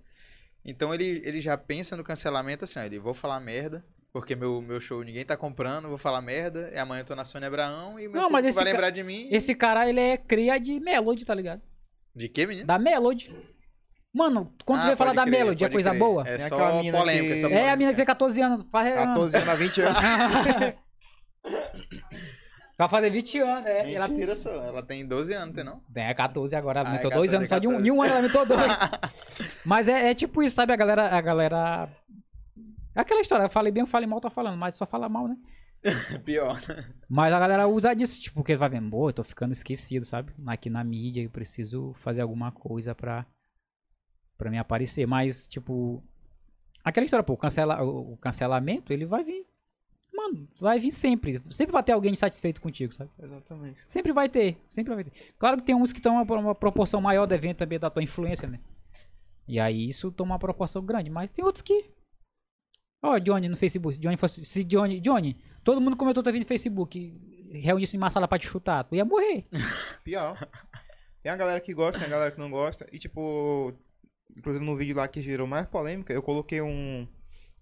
[0.64, 4.60] Então ele, ele já pensa no cancelamento assim, ó, ele vou falar merda, porque meu,
[4.60, 7.98] meu show ninguém tá comprando, vou falar merda, e amanhã eu tô na Sônia Abraão
[8.00, 9.28] e meu Não, mas esse vai ca- lembrar de mim.
[9.30, 11.62] esse cara, ele é cria de Melody, tá ligado?
[12.14, 12.66] De quê, menino?
[12.66, 13.30] Da Melody.
[14.12, 15.98] Mano, quando tu Ah, vai falar pode da crer, Melody, é coisa crer.
[15.98, 16.24] boa?
[16.26, 17.76] É É só mina polêmica, que- só É, a polêmica.
[17.76, 18.66] menina que tem 14 anos.
[18.72, 19.98] Faz, 14 anos a 20 anos.
[22.76, 23.92] vai fazer 20 anos, é.
[23.92, 25.82] Ela tem, só, ela tem 12 anos, tem não?
[25.94, 27.88] é 14 agora, ela Ah, é aumentou 2 14, anos, só de um, 14.
[27.88, 28.60] em um ano ela aumentou 2.
[29.64, 30.72] mas é, é tipo isso, sabe?
[30.72, 31.88] A galera, a galera...
[32.94, 35.28] É aquela história, eu falei bem, eu falei mal, tô falando, mas só fala mal,
[35.28, 35.36] né?
[36.24, 36.58] Pior.
[37.08, 40.32] Mas a galera usa disso, tipo, porque vai vendo, pô, eu tô ficando esquecido, sabe?
[40.46, 43.26] Aqui na mídia, eu preciso fazer alguma coisa pra,
[44.36, 45.06] pra me aparecer.
[45.06, 46.02] Mas, tipo,
[46.82, 49.46] aquela história, pô, o, cancela, o cancelamento, ele vai vir.
[50.16, 51.42] Mano, vai vir sempre.
[51.50, 53.10] Sempre vai ter alguém insatisfeito contigo, sabe?
[53.22, 53.78] Exatamente.
[53.88, 55.12] Sempre vai ter, sempre vai ter.
[55.38, 58.48] Claro que tem uns que estão uma, uma proporção maior devendo também da tua influência,
[58.48, 58.58] né?
[59.46, 61.90] E aí isso toma uma proporção grande, mas tem outros que.
[63.02, 63.94] Ó, Johnny no Facebook.
[63.94, 64.44] Se Johnny fosse.
[64.44, 65.00] Se Johnny.
[65.00, 67.14] Johnny, todo mundo comentou teu vídeo no Facebook.
[67.52, 68.84] Reunisse em uma sala pra te chutar.
[68.84, 69.44] Tu ia morrer.
[70.02, 70.36] Pior.
[71.22, 72.88] Tem a galera que gosta, tem a galera que não gosta.
[72.90, 73.72] E tipo,
[74.34, 77.06] inclusive no vídeo lá que gerou mais polêmica, eu coloquei um,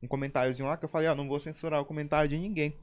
[0.04, 2.76] um comentáriozinho lá que eu falei, ó, não vou censurar o comentário de ninguém.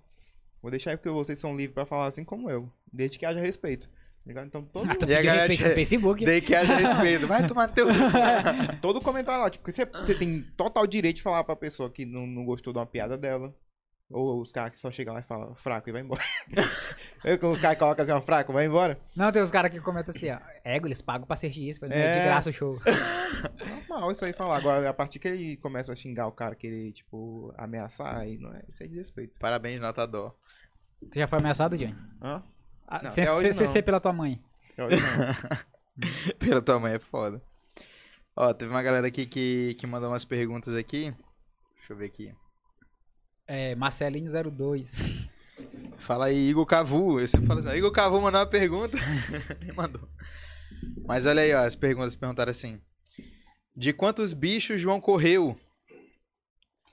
[0.61, 2.69] Vou deixar aí porque vocês são livres pra falar assim como eu.
[2.91, 3.87] Desde que haja respeito.
[3.87, 4.45] Tá ligado?
[4.47, 6.25] Então todo, Ah, tu E a galera respeito no Facebook.
[6.25, 7.27] Dei que haja respeito.
[7.27, 7.87] Vai tomar no teu.
[8.81, 12.27] todo comentário lá, tipo, você, você tem total direito de falar pra pessoa que não,
[12.27, 13.53] não gostou de uma piada dela.
[14.11, 16.21] Ou os caras que só chegam lá e falam fraco e vai embora.
[17.23, 18.99] Eu, com os caras colocam assim, ó, fraco, vai embora.
[19.15, 20.39] Não, tem uns caras que comentam assim, ó.
[20.63, 21.87] Ego, eles pagam pra assistir isso, é.
[21.87, 22.19] É.
[22.19, 22.79] de graça o show.
[23.89, 24.57] Normal isso aí falar.
[24.57, 28.37] Agora, a partir que ele começa a xingar o cara, que ele, tipo, ameaçar, aí
[28.37, 28.63] não é.
[28.69, 29.33] Isso é desrespeito.
[29.39, 30.35] Parabéns, nota dó.
[31.11, 31.95] Tu já foi ameaçado, Johnny?
[32.21, 32.43] Hã?
[32.87, 34.41] Ah, Não, sem sem ser pela tua mãe.
[34.77, 34.87] Não.
[36.39, 37.41] Pela tua mãe é foda.
[38.35, 41.13] Ó, teve uma galera aqui que, que mandou umas perguntas aqui.
[41.77, 42.33] Deixa eu ver aqui.
[43.53, 45.27] É, Marcelinho02.
[45.99, 47.19] Fala aí, Igor Cavu.
[47.19, 48.95] Eu sempre falo assim, ó, Igor Cavu mandou uma pergunta.
[49.61, 50.07] Nem mandou.
[51.05, 52.79] Mas olha aí, ó, as perguntas perguntaram assim.
[53.75, 55.59] De quantos bichos João correu?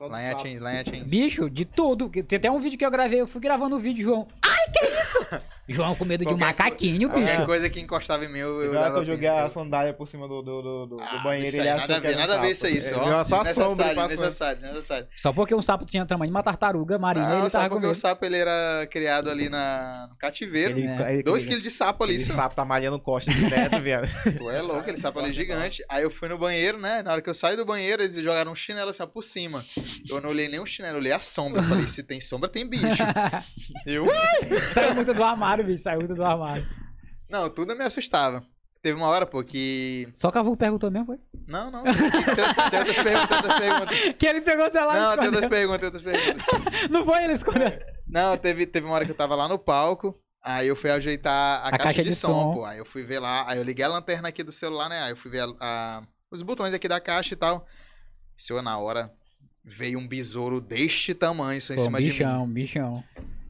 [0.01, 1.07] Lá em Atins, lá em Atins.
[1.07, 2.11] Bicho, de tudo.
[2.11, 4.27] Tem até um vídeo que eu gravei, eu fui gravando o vídeo, João.
[4.73, 5.19] Que isso?
[5.71, 7.21] João com medo de um macaquinho, bicho.
[7.27, 10.09] Qualquer coisa que encostava em mim, eu, eu dava que eu joguei a sandália por
[10.09, 12.35] cima do, do, do, do- Ah, banheiro isso ele achou nada que ver, era nada
[12.37, 13.05] a ver isso aí, só.
[13.05, 15.09] viu só a sombra desnecessário, desnecessário.
[15.15, 17.95] Só porque um sapo tinha tamanho de uma tartaruga marinha, Não, ele só porque o
[17.95, 20.71] sapo ele era criado ali na, no cativeiro.
[20.79, 21.13] Ele, É.
[21.13, 22.33] ele- Dois ele- quilos de sapo ali, só.
[22.33, 24.09] sapo tá malhando costa direto, viado.
[24.39, 25.85] Tu é louco, aquele sapo ali gigante.
[25.91, 27.03] Aí eu fui no banheiro, né?
[27.03, 29.63] Na hora que eu saí do banheiro, eles jogaram um chinelo assim, ó, por cima.
[30.09, 31.61] Eu não olhei nem o chinelo, eu olhei a sombra.
[31.61, 33.03] Eu falei, se tem sombra, tem bicho.
[33.85, 34.39] Eu, ué?
[34.61, 35.83] Saiu muito do armário, bicho.
[35.85, 36.67] Saiu muito do armário.
[37.31, 38.43] Não, tudo me assustava.
[38.81, 40.09] Teve uma hora, pô, que.
[40.15, 41.19] Só Cavu perguntou mesmo, foi?
[41.49, 41.83] Não, não.
[41.83, 41.93] Tem,
[42.71, 43.99] tem outras perguntas, tem outras perguntas.
[44.19, 46.47] Que ele pegou o celular Não, tem outras perguntas, tem outras perguntas.
[46.91, 47.73] Não foi ele escondeu.
[48.07, 50.17] Não, teve, teve uma hora que eu tava lá no palco.
[50.41, 52.65] Aí eu fui ajeitar a, caixa, de, som, pô.
[52.65, 53.45] Aí eu fui ver lá.
[53.51, 55.03] Aí eu liguei a lanterna aqui do celular, né?
[55.03, 57.67] Aí eu fui ver a- a- os botões aqui da caixa e tal.
[58.39, 59.13] Senhor, na hora
[59.65, 62.11] veio um besouro deste tamanho só em Pô, cima de mim.
[62.13, 63.05] bichão, bichão.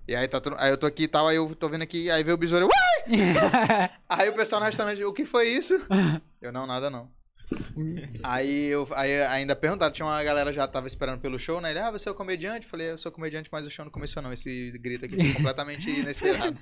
[0.08, 2.10] E aí, tá tudo- aí eu tô aqui e tal, aí eu tô vendo aqui,
[2.10, 2.66] aí veio o besouro.
[2.66, 2.78] Uai!
[4.08, 5.74] Aí o pessoal no restaurante, o que foi isso?
[6.42, 7.10] Eu não, nada não.
[8.22, 11.70] Aí eu aí ainda perguntaram, tinha uma galera já tava esperando pelo show, né?
[11.70, 12.64] Ele, ah, você é o comediante?
[12.66, 14.30] Eu falei, eu sou comediante, mas o show não começou não.
[14.32, 16.58] Esse grito aqui foi completamente inesperado.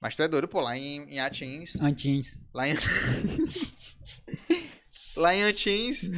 [0.00, 2.38] Mas tu é doido, pô, lá em, em Atins, Antins.
[2.54, 2.74] lá em...
[5.14, 6.08] lá em Atins,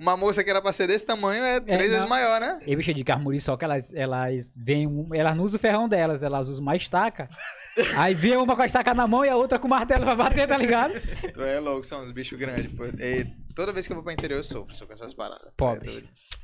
[0.00, 2.08] uma moça que era pra ser desse tamanho é três vezes não.
[2.08, 2.58] maior, né?
[2.66, 4.88] E bicho de carmuri, só que elas, elas vêm.
[5.12, 7.28] Elas não usam o ferrão delas, elas usam uma estaca.
[7.98, 10.14] Aí vem uma com a estaca na mão e a outra com o martelo pra
[10.14, 10.94] bater, tá ligado?
[11.34, 12.86] Tu é louco, são uns bichos grandes, pô.
[12.86, 15.52] E toda vez que eu vou pra interior eu sofro, sou com essas paradas.
[15.54, 16.08] Pobre.
[16.08, 16.39] É.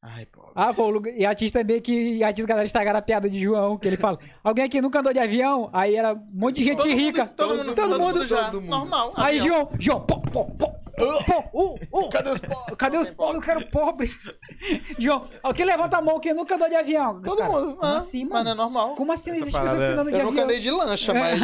[0.00, 0.52] Ai, pobre.
[0.54, 3.76] Ah, pô, e a Tis também que a Tis galera estragaram a piada de João,
[3.76, 5.68] que ele fala: Alguém aqui nunca andou de avião?
[5.72, 7.26] Aí era um monte de gente Todo mundo- rica.
[7.26, 8.70] todo mundo, todo mundo já, todo mundo.
[8.70, 9.12] normal.
[9.16, 9.56] Aí avião.
[9.56, 12.76] João, João, pô, pô, pô, pô, uh, uh, Cadê os pobres?
[12.78, 13.36] Cadê os pobres?
[13.36, 14.32] Eu quero pobres.
[15.00, 17.20] João, alguém levanta a mão que nunca andou de avião.
[17.20, 17.74] Todo cara, mundo.
[17.76, 18.54] Como ah, assim, Mas não é mano?
[18.54, 18.94] normal.
[18.94, 20.44] Como assim não Essa existe pessoas que andam de Eu nunca avião?
[20.44, 21.40] andei de lancha, mas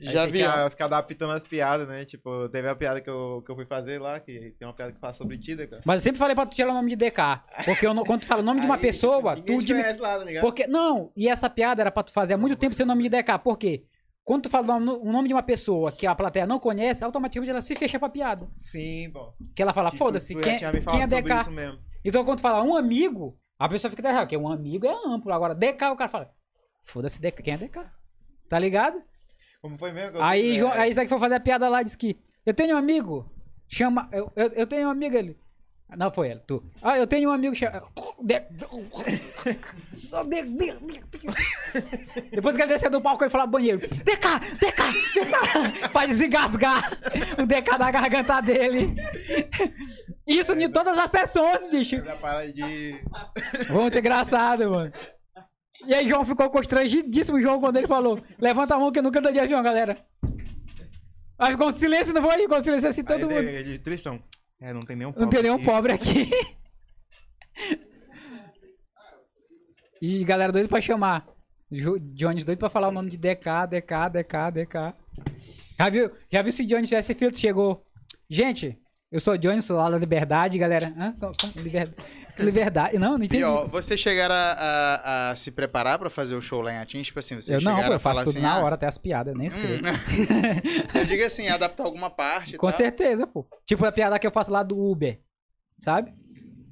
[0.00, 0.50] Aí de avião.
[0.52, 2.04] Fica, fica adaptando as piadas, né?
[2.04, 4.92] Tipo, teve a piada que eu, que eu fui fazer lá, que tem uma piada
[4.92, 5.80] que fala sobre ti, cara?
[5.84, 7.42] Mas eu sempre falei pra tu tirar o nome de DK.
[7.64, 9.98] Porque eu não- quando tu fala o nome de uma Aí, pessoa, tu te conhece
[10.00, 10.42] lá, tá ligado?
[10.42, 13.02] Porque, não, e essa piada era pra tu fazer há muito tempo sem o nome
[13.04, 13.38] de DK.
[13.38, 13.84] Por quê?
[14.22, 17.02] Quando tu fala o nome- o nome de uma pessoa que a plateia não conhece,
[17.04, 18.48] automaticamente ela se fecha pra piada.
[18.58, 19.32] Sim, pô.
[19.54, 21.40] Que ela fala, Que foda-se, quem, já tinha me quem é falado sobre DK?
[21.42, 21.78] isso mesmo.
[22.04, 25.32] Então quando tu fala um amigo, a pessoa fica errada, porque um amigo é amplo.
[25.32, 26.30] Agora, DK, o cara fala,
[26.82, 27.80] foda-se, DK, quem é DK?
[28.48, 29.00] Tá ligado?
[29.66, 30.22] Como foi mesmo?
[30.22, 32.78] Aí, João, aí isso daqui foi fazer a piada lá, disse que eu tenho um
[32.78, 33.28] amigo,
[33.68, 34.08] chama.
[34.12, 35.36] Eu, eu, eu tenho um amigo, ele.
[35.96, 36.62] Não, foi ele, tu.
[36.82, 37.82] Ah, eu tenho um amigo chama.
[38.22, 38.66] De- de-
[40.24, 40.42] de-
[40.80, 41.00] de-
[42.30, 44.82] Depois que ele desceu do palco, ele falou pro banheiro: DK, DK,
[45.14, 46.90] DK, pra desengasgar
[47.42, 48.94] o DK da garganta dele.
[50.26, 51.96] Isso em todas as sessões, bicho.
[52.52, 53.00] De...
[53.70, 54.92] Muito engraçado, mano.
[55.84, 59.18] E aí, João ficou constrangidíssimo, João, quando ele falou: Levanta a mão que eu nunca
[59.18, 60.04] andei de avião, galera.
[61.38, 62.38] Aí ficou um silêncio, não foi?
[62.38, 63.42] Ficou um silêncio assim, todo Aí mundo.
[63.44, 64.22] de, de Tristão.
[64.60, 65.64] É, não tem nenhum Não tem nenhum aqui.
[65.64, 66.30] pobre aqui.
[70.00, 71.26] E galera doido pra chamar.
[71.70, 74.94] Jo- Jones doido pra falar o nome de DK, DK, DK, DK.
[75.80, 77.38] Já viu, já viu se Jones tivesse filtro?
[77.40, 77.84] Chegou.
[78.28, 78.78] Gente,
[79.10, 80.92] eu sou Jones, sou lá da Liberdade, galera.
[80.98, 81.12] Hã?
[81.18, 81.52] Como- como?
[81.56, 81.94] Liber-
[82.38, 82.98] Liberdade.
[82.98, 83.42] Não, não entendi.
[83.42, 86.78] E ó, você chegar a, a- a se preparar pra fazer o show lá em
[86.78, 88.64] Atins, tipo assim, você eu não, chegar pô, a eu faço falar assim, na ah,
[88.64, 89.82] hora, até as piadas, nem escrevo.
[89.86, 90.98] hum.
[90.98, 93.46] eu digo assim, adaptar alguma parte Com certeza, pô.
[93.64, 95.20] Tipo a piada que eu faço lá do Uber,
[95.78, 96.12] sabe?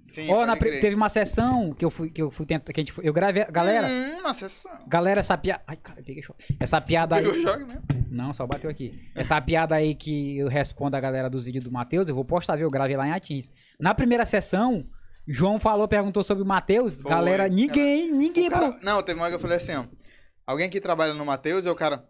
[0.07, 2.83] Sim, pode na teve uma sessão que eu fui, que eu fui tentar, que a
[2.83, 4.71] gente foi, eu gravei, galera, Hum, uma sessão.
[4.87, 6.45] galera, essa piada, ai, cara, peguei choque.
[6.61, 7.81] Essa piada aí, jogo, né?
[8.11, 9.01] não, só bateu aqui.
[9.15, 12.57] Essa piada aí que eu respondo a galera dos vídeos do Matheus, eu vou postar,
[12.57, 12.67] viu?
[12.67, 13.51] Eu gravei lá em Atins.
[13.81, 14.85] Na primeira sessão,
[15.27, 18.79] João falou, perguntou sobre o Matheus, Foi, galera, ninguém, ninguém, O cara-.
[18.83, 19.85] Não, teve uma hora que eu falei assim, ó.
[20.47, 22.05] Alguém que trabalha no Matheus e o cara.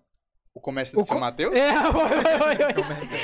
[0.57, 1.53] O comércio do O seu co- Matheus?
[1.57, 2.57] É, foi, foi,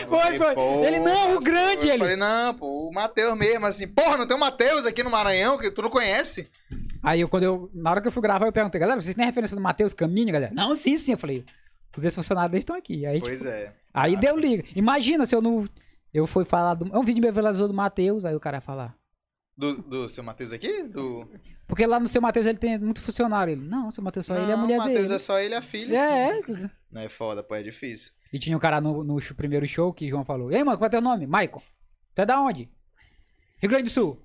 [0.09, 0.85] foi, foi, foi.
[0.85, 1.99] Ele, não, o grande, eu ele.
[2.03, 5.57] Falei, não, pô, o Matheus mesmo, assim, porra, não tem o Matheus aqui no Maranhão
[5.57, 6.49] que tu não conhece?
[7.01, 9.25] Aí eu, quando eu, na hora que eu fui gravar, eu perguntei, galera, vocês têm
[9.25, 10.53] referência do Matheus Caminho, galera?
[10.53, 11.13] Não, sim, sim.
[11.13, 11.45] Eu falei,
[11.97, 13.07] os ex-funcionários estão aqui.
[13.07, 13.75] Aí, Pois tipo, é.
[13.95, 14.19] aí Ah.
[14.21, 14.65] deu liga.
[14.75, 15.69] Imagina se eu não.
[16.13, 16.93] Eu fui falar do.
[16.93, 18.93] É um vídeo meu viralizou do Matheus, aí o cara ia falar.
[19.61, 20.85] Do, do seu Matheus aqui?
[20.85, 21.29] Do...
[21.67, 23.53] Porque lá no seu Matheus ele tem muito funcionário.
[23.53, 25.15] Ele, não, seu Matheus só ele é a mulher Matheus dele.
[25.15, 25.97] é só ele e a filha.
[25.99, 26.71] É, é.
[26.91, 28.13] Não é foda, pô, é difícil.
[28.33, 30.87] E tinha um cara no, no show- primeiro show que João falou: Ei, mano, qual
[30.87, 31.27] é teu nome?
[31.27, 31.63] Michael.
[32.15, 32.71] Tu é da onde?
[33.59, 34.19] Rio Grande do Sul.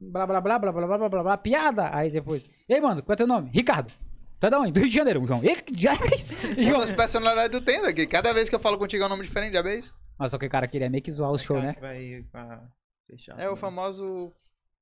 [0.00, 1.90] Blá, blá, blá, blá, blá, blá, blá, blá, blá, piada.
[1.92, 3.50] Aí depois: Ei, mano, qual é teu nome?
[3.52, 3.92] Ricardo.
[4.38, 4.70] Tu é da onde?
[4.72, 5.42] Do Rio de Janeiro, João.
[5.42, 5.94] Ei, já...
[6.56, 6.78] João.
[6.78, 8.06] Quantas personalidades tu tem daqui?
[8.06, 9.92] Cada vez que eu falo contigo é um nome diferente, já vez?
[10.16, 11.74] Mas só que o cara queria meio que zoar o show, Cara né?
[11.74, 12.62] que Vai pra
[13.08, 13.38] fechar.
[13.40, 13.56] É o né?
[13.56, 14.32] famoso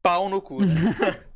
[0.02, 0.74] pau no cu, né?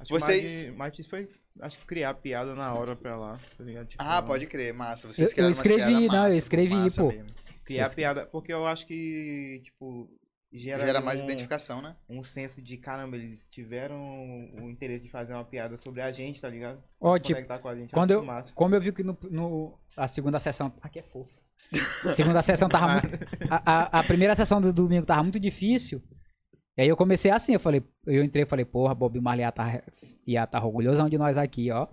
[0.00, 1.28] Acho Vocês- que mais, mais difícil foi,
[1.60, 3.86] acho que criar piada na hora pra lá, tá ligado?
[3.86, 5.06] Tipo, Ah, pode crer, massa.
[5.06, 7.08] Vocês Eu- eu criaram umas escrevi, piadas não, eu massa, escrevi, massa pô.
[7.08, 7.26] mesmo.
[7.64, 10.10] Criar Esse- piada, porque eu acho que, tipo,
[10.52, 11.94] gera, Gera mais um, identificação, né?
[12.08, 13.96] um senso de, caramba, eles tiveram
[14.60, 16.82] o interesse de fazer uma piada sobre a gente, tá ligado?
[17.00, 18.52] Ó, tipo, com a gente, quando eu- massa.
[18.54, 20.72] Como eu vi que no, no- a segunda sessão.
[20.82, 21.30] Aqui é fofo.
[22.16, 23.18] Segunda sessão tava muito.
[23.48, 26.02] A, a, a primeira sessão do domingo tava muito difícil.
[26.76, 29.48] E aí eu comecei assim, eu falei, eu entrei e falei, porra, Bob Marley ia
[29.48, 29.84] estar
[30.26, 31.86] ia tá orgulhosão de nós aqui, ó.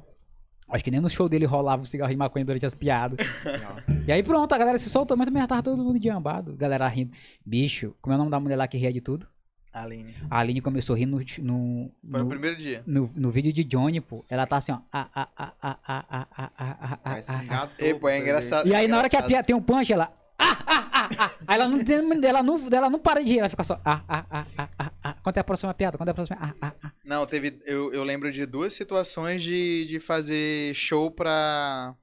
[0.70, 3.20] Acho que nem no show dele rolava um cigarro de maconha durante as piadas.
[4.08, 6.56] E aí pronto, a galera se soltou, mas também já tava todo mundo de ambado.
[6.56, 7.12] Galera rindo.
[7.46, 9.28] Bicho, como é o nome da mulher lá que ria de tudo?
[9.72, 10.16] Aline.
[10.32, 12.84] A Aline começou rindo no, no, Foi no, primeiro dia.
[12.88, 14.26] no, no vídeo de Johnny, pô.
[14.28, 14.80] Ela tá assim, ó.
[14.92, 17.70] Ah, ah, ah, ah, ah, ah, ah, ah, ah, ah, ah.
[18.00, 18.68] pô, é tá engraçado.
[18.68, 20.12] E aí, é na hora que a piada tem um punch, ela.
[20.40, 21.32] Ah, ah, ah, ah.
[21.46, 21.80] Aí ela não,
[22.24, 23.80] ela, não, ela não para de rir, ela fica só.
[23.84, 25.16] Ah, ah, ah, ah, ah, ah.
[25.22, 25.98] Quando é a próxima piada?
[25.98, 26.38] Quando é a próxima?
[26.40, 26.92] Ah, ah, ah.
[27.04, 27.60] Não, teve.
[27.66, 31.94] Eu, eu lembro de duas situações de, de fazer show pra,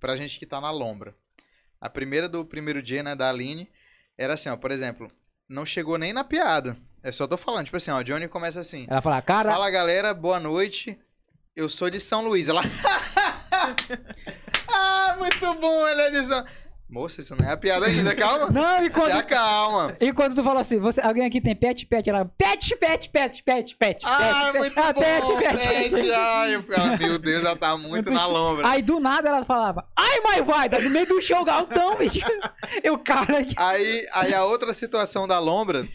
[0.00, 1.14] pra gente que tá na lombra.
[1.80, 3.70] A primeira do primeiro dia, né, da Aline,
[4.16, 5.12] era assim, ó, por exemplo,
[5.46, 6.76] não chegou nem na piada.
[7.02, 8.86] É só tô falando, tipo assim, ó, Johnny começa assim.
[8.88, 9.52] Ela fala, cara.
[9.52, 10.98] Fala galera, boa noite.
[11.54, 12.48] Eu sou de São Luís.
[12.48, 12.62] Ela.
[14.66, 16.42] ah, muito bom, ele é de São.
[16.94, 18.46] Moça, isso não é a piada ainda, calma.
[18.50, 19.10] Não, e quando.
[19.10, 19.96] Já calma.
[20.00, 22.08] E quando tu falou assim, você, alguém aqui tem pet, pet?
[22.08, 25.00] Ela, pet, pet, pet, pet, pet, Ah, pet, muito pet, ah, bom.
[25.00, 25.26] pet,
[25.56, 28.68] pet, Pet, ai, eu ficava, meu Deus, ela tá muito na lombra.
[28.68, 32.20] Aí do nada ela falava, ai, mas vai, tá no meio do show galtão, bicho.
[32.80, 33.44] Eu, cara.
[33.56, 35.88] Aí, aí a outra situação da lombra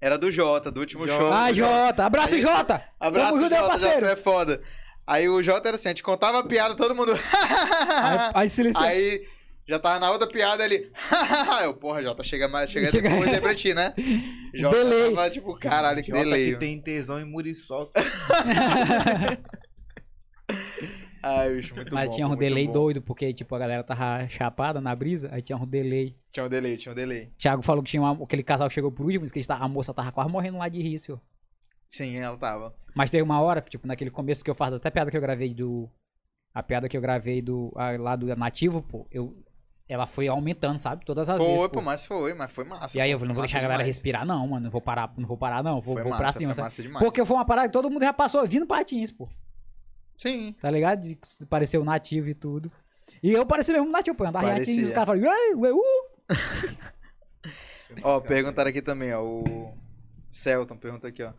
[0.00, 1.20] era do Jota, do último Jota.
[1.20, 1.32] show.
[1.32, 2.80] Ah, Jota, abraço, Aí- Jota.
[3.00, 4.06] Abraço, Jota, meu parceiro.
[4.06, 4.62] Jota é foda.
[5.04, 7.12] Aí o Jota era assim, a gente contava a piada, todo mundo...
[7.12, 8.86] Aí, aí silenciou.
[8.86, 9.26] Aí
[9.70, 10.90] já tava na outra piada ele.
[11.62, 13.94] eu, porra, Jota, chega mais, chega Chega- depois aí pra ti, né?
[14.54, 15.14] Jota Delay.
[15.14, 16.50] tava tipo, caralho, que Jota delay.
[16.52, 18.00] que tem tesão em muriçoca.
[21.22, 22.14] Ai, bicho, muito Mas bom.
[22.16, 22.72] tinha um delay bom.
[22.72, 26.16] doido, porque, tipo, a galera tava chapada na brisa, aí tinha um delay.
[26.32, 27.30] Tinha um delay, tinha um delay.
[27.38, 29.92] Thiago falou que tinha uma- aquele casal que chegou por último, disse que a moça
[29.92, 31.20] tava quase morrendo lá de rir, senhor.
[31.86, 32.74] Sim, ela tava.
[32.94, 35.20] Mas teve uma hora, tipo, naquele começo que eu faço, até a piada que eu
[35.20, 35.88] gravei do.
[36.54, 37.70] A piada que eu gravei do.
[37.76, 39.36] a- lá do nativo, pô, eu.
[39.92, 41.04] Ela foi aumentando, sabe?
[41.04, 41.56] Todas as vezes.
[41.56, 41.82] Foi, pô.
[41.82, 42.96] mas foi, mas foi massa.
[42.96, 43.96] E aí eu falei, não vou deixar a galera demais.
[43.96, 44.64] respirar, não, mano.
[44.64, 45.80] Não vou parar, não vou parar, não.
[45.80, 47.04] Vou, Foi vou massa, pra cima, foi massa demais.
[47.04, 49.28] Porque foi uma parada que todo mundo já passou vindo patins, pô.
[50.16, 50.54] Sim.
[50.62, 51.02] Tá ligado?
[51.80, 52.70] O nativo e tudo.
[53.20, 54.24] E eu pareci mesmo nativo, pô.
[54.24, 54.66] Andava Parecia.
[54.66, 56.76] retinho e os caras falaram, "Ué, ué, uh".
[58.02, 59.22] Ó, perguntaram aqui também, ó.
[59.22, 59.74] O
[60.30, 61.32] Celton perguntou aqui, ó.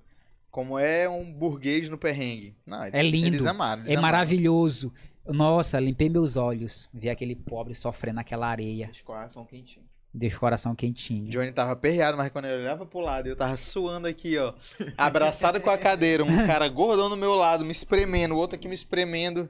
[0.50, 2.54] Como é um burguês no perrengue?
[2.66, 3.28] Não, É lindo.
[3.28, 3.84] Eles amaram.
[3.84, 4.18] eles É amaram.
[4.18, 4.92] maravilhoso.
[5.28, 6.90] Nossa, limpei meus olhos.
[6.94, 8.90] Vi aquele pobre sofrendo naquela areia.
[8.92, 9.86] Os coração quentinho.
[10.14, 11.30] Deixa o coração quentinho.
[11.30, 14.54] Johnny tava perreado, mas quando ele olhava pro lado, eu tava suando aqui, ó.
[14.98, 16.24] Abraçado com a cadeira.
[16.24, 19.50] Um cara gordão do meu lado, me espremendo, o outro aqui me espremendo.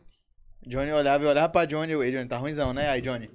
[0.67, 1.91] Johnny olhava e olhava pra Johnny.
[1.93, 2.89] Eu, Ei, Johnny, tá ruimzão, né?
[2.89, 3.27] Aí, Johnny.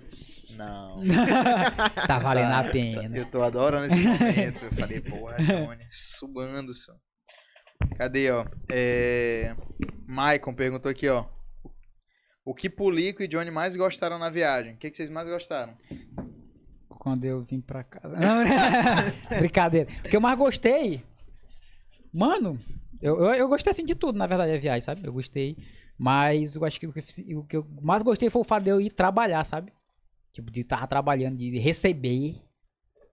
[0.50, 1.00] Não.
[2.06, 3.16] tá valendo Tá, a pena.
[3.16, 4.64] Eu tô adorando esse momento.
[4.64, 6.92] Eu falei, porra, Johnny, suando só.
[7.98, 8.46] Cadê, ó?
[8.70, 9.54] É...
[10.06, 11.24] Maicon perguntou aqui, ó.
[12.46, 14.74] O que Pulico e Johnny mais gostaram na viagem?
[14.74, 15.74] O que, que vocês mais gostaram?
[16.88, 18.14] Quando eu vim pra casa.
[18.14, 18.44] Não,
[19.40, 19.90] Brincadeira.
[20.04, 21.02] O que eu mais gostei.
[22.14, 22.56] Mano,
[23.02, 25.04] eu, eu, eu gostei assim de tudo, na verdade, a viagem, sabe?
[25.04, 25.56] Eu gostei.
[25.98, 28.70] Mas eu acho que o que, o que eu mais gostei foi o fato de
[28.70, 29.72] eu ir trabalhar, sabe?
[30.32, 32.40] Tipo, de estar trabalhando, de receber.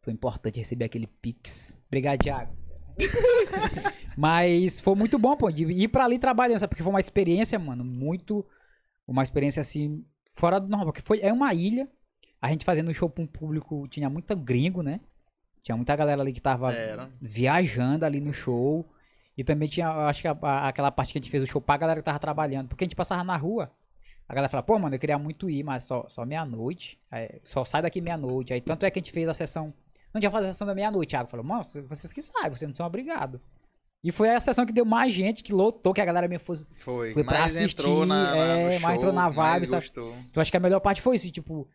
[0.04, 1.76] Foi importante receber aquele Pix.
[1.88, 2.56] Obrigado, Thiago.
[4.16, 6.70] Mas foi muito bom, pô, de ir pra ali trabalhando, sabe?
[6.70, 8.46] Porque foi uma experiência, mano, muito.
[9.08, 10.88] Uma experiência assim, fora do normal.
[10.88, 11.88] Porque foi, é uma ilha.
[12.42, 15.00] A gente fazendo show pra um público, tinha muito gringo, né?
[15.62, 17.10] Tinha muita galera ali que tava Era.
[17.22, 18.86] viajando ali no show.
[19.38, 21.46] E também tinha, eu acho que a- a- aquela parte que a gente fez o
[21.48, 22.68] show pra galera que tava trabalhando.
[22.68, 23.72] Porque a gente passava na rua,
[24.28, 27.00] a galera falava, pô, mano, eu queria muito ir, mas só, só meia-noite.
[27.44, 28.54] Só sai daqui meia-noite.
[28.54, 29.74] Aí tanto é que a gente fez a sessão.
[30.14, 31.10] Não tinha fazer a sessão da meia-noite.
[31.12, 33.40] Thiago falou, mano, vocês que sabem, vocês não são obrigados.
[34.04, 36.58] E foi a sessão que deu mais gente, que lotou, que a galera mesmo foi.
[36.74, 39.82] Foi, Foi pra mais entrou assistir, na, é, no mais show, entrou na vibe, sabe?
[39.84, 40.16] gostou.
[40.30, 41.68] Então acho que a melhor parte foi isso, tipo.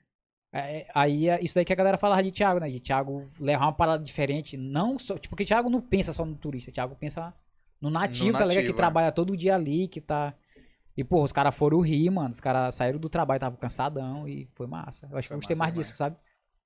[0.53, 2.69] é, aí é isso daí que a galera falava de Thiago, né?
[2.69, 4.57] De Thiago levar uma parada diferente.
[4.59, 5.15] Não só.
[5.17, 7.33] Tipo, porque Thiago não pensa só no turista, Thiago pensa
[7.81, 8.49] no nativo, tá ligado?
[8.57, 8.77] nativo, Que é.
[8.77, 10.35] trabalha todo dia ali, que tá.
[10.97, 12.31] E, pô, os caras foram rir, mano.
[12.31, 15.09] Os caras saíram do trabalho, tava cansadão e foi massa.
[15.11, 16.17] Eu acho que Foi eu gostei massa mais disso, sabe?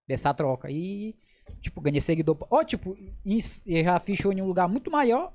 [0.08, 0.68] Dessa troca.
[0.70, 1.14] E,
[1.60, 2.36] tipo, ganhei seguidor.
[2.50, 5.32] Ó, tipo, em- eu já fiz show em um lugar muito maior.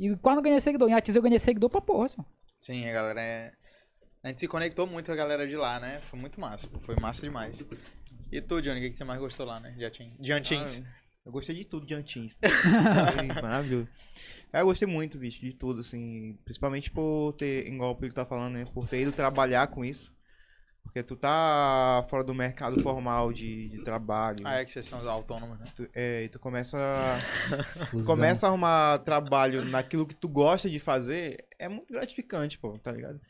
[0.00, 0.88] E quase não ganhei seguidor.
[0.88, 2.24] Em Atiz eu ganhei seguidor pra porra, assim.
[2.58, 3.52] Sim, a galera é...
[4.24, 6.00] A gente se conectou muito com a galera de lá, né?
[6.00, 6.80] Foi muito massa, pô.
[6.80, 7.62] Foi massa demais.
[8.32, 9.74] E tu, Johnny, o que, que você mais gostou lá, né?
[10.18, 10.82] De Antins.
[10.82, 10.88] Ah,
[11.26, 12.34] eu gostei de tudo de Antins.
[13.42, 13.88] Maravilhoso.
[14.50, 16.38] Eu gostei muito, bicho, de tudo, assim.
[16.44, 18.64] Principalmente por ter, igual o Pico tá falando, né?
[18.72, 20.14] Por ter ido trabalhar com isso.
[20.82, 24.44] Porque tu tá fora do mercado formal de, de trabalho.
[24.44, 25.66] Ah, é que vocês são os autônomos, né?
[25.76, 26.76] Tu, é, e tu começa,
[27.92, 28.16] Cusão.
[28.16, 32.90] começa a arrumar trabalho naquilo que tu gosta de fazer, é muito gratificante, pô, tá
[32.90, 33.20] ligado?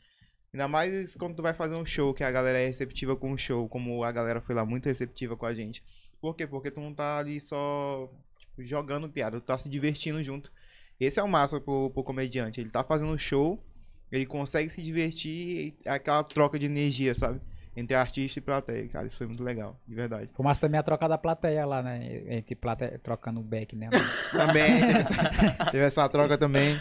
[0.53, 3.37] Ainda mais quando tu vai fazer um show, que a galera é receptiva com o
[3.37, 5.83] show, como a galera foi lá muito receptiva com a gente.
[6.19, 6.45] Por quê?
[6.45, 10.51] Porque tu não tá ali só tipo, jogando piada, tu tá se divertindo junto.
[10.99, 12.59] Esse é o massa pro, pro comediante.
[12.59, 13.63] Ele tá fazendo show,
[14.11, 17.39] ele consegue se divertir, e aquela troca de energia, sabe?
[17.75, 19.07] Entre artista e plateia, cara.
[19.07, 20.29] Isso foi muito legal, de verdade.
[20.33, 22.21] Foi massa também a troca da plateia lá, né?
[22.27, 23.89] Entre plateia, trocando o back, né?
[24.31, 26.77] Também teve essa, teve essa troca também.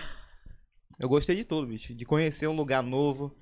[0.99, 1.95] Eu gostei de tudo, bicho.
[1.95, 3.35] De conhecer um lugar novo.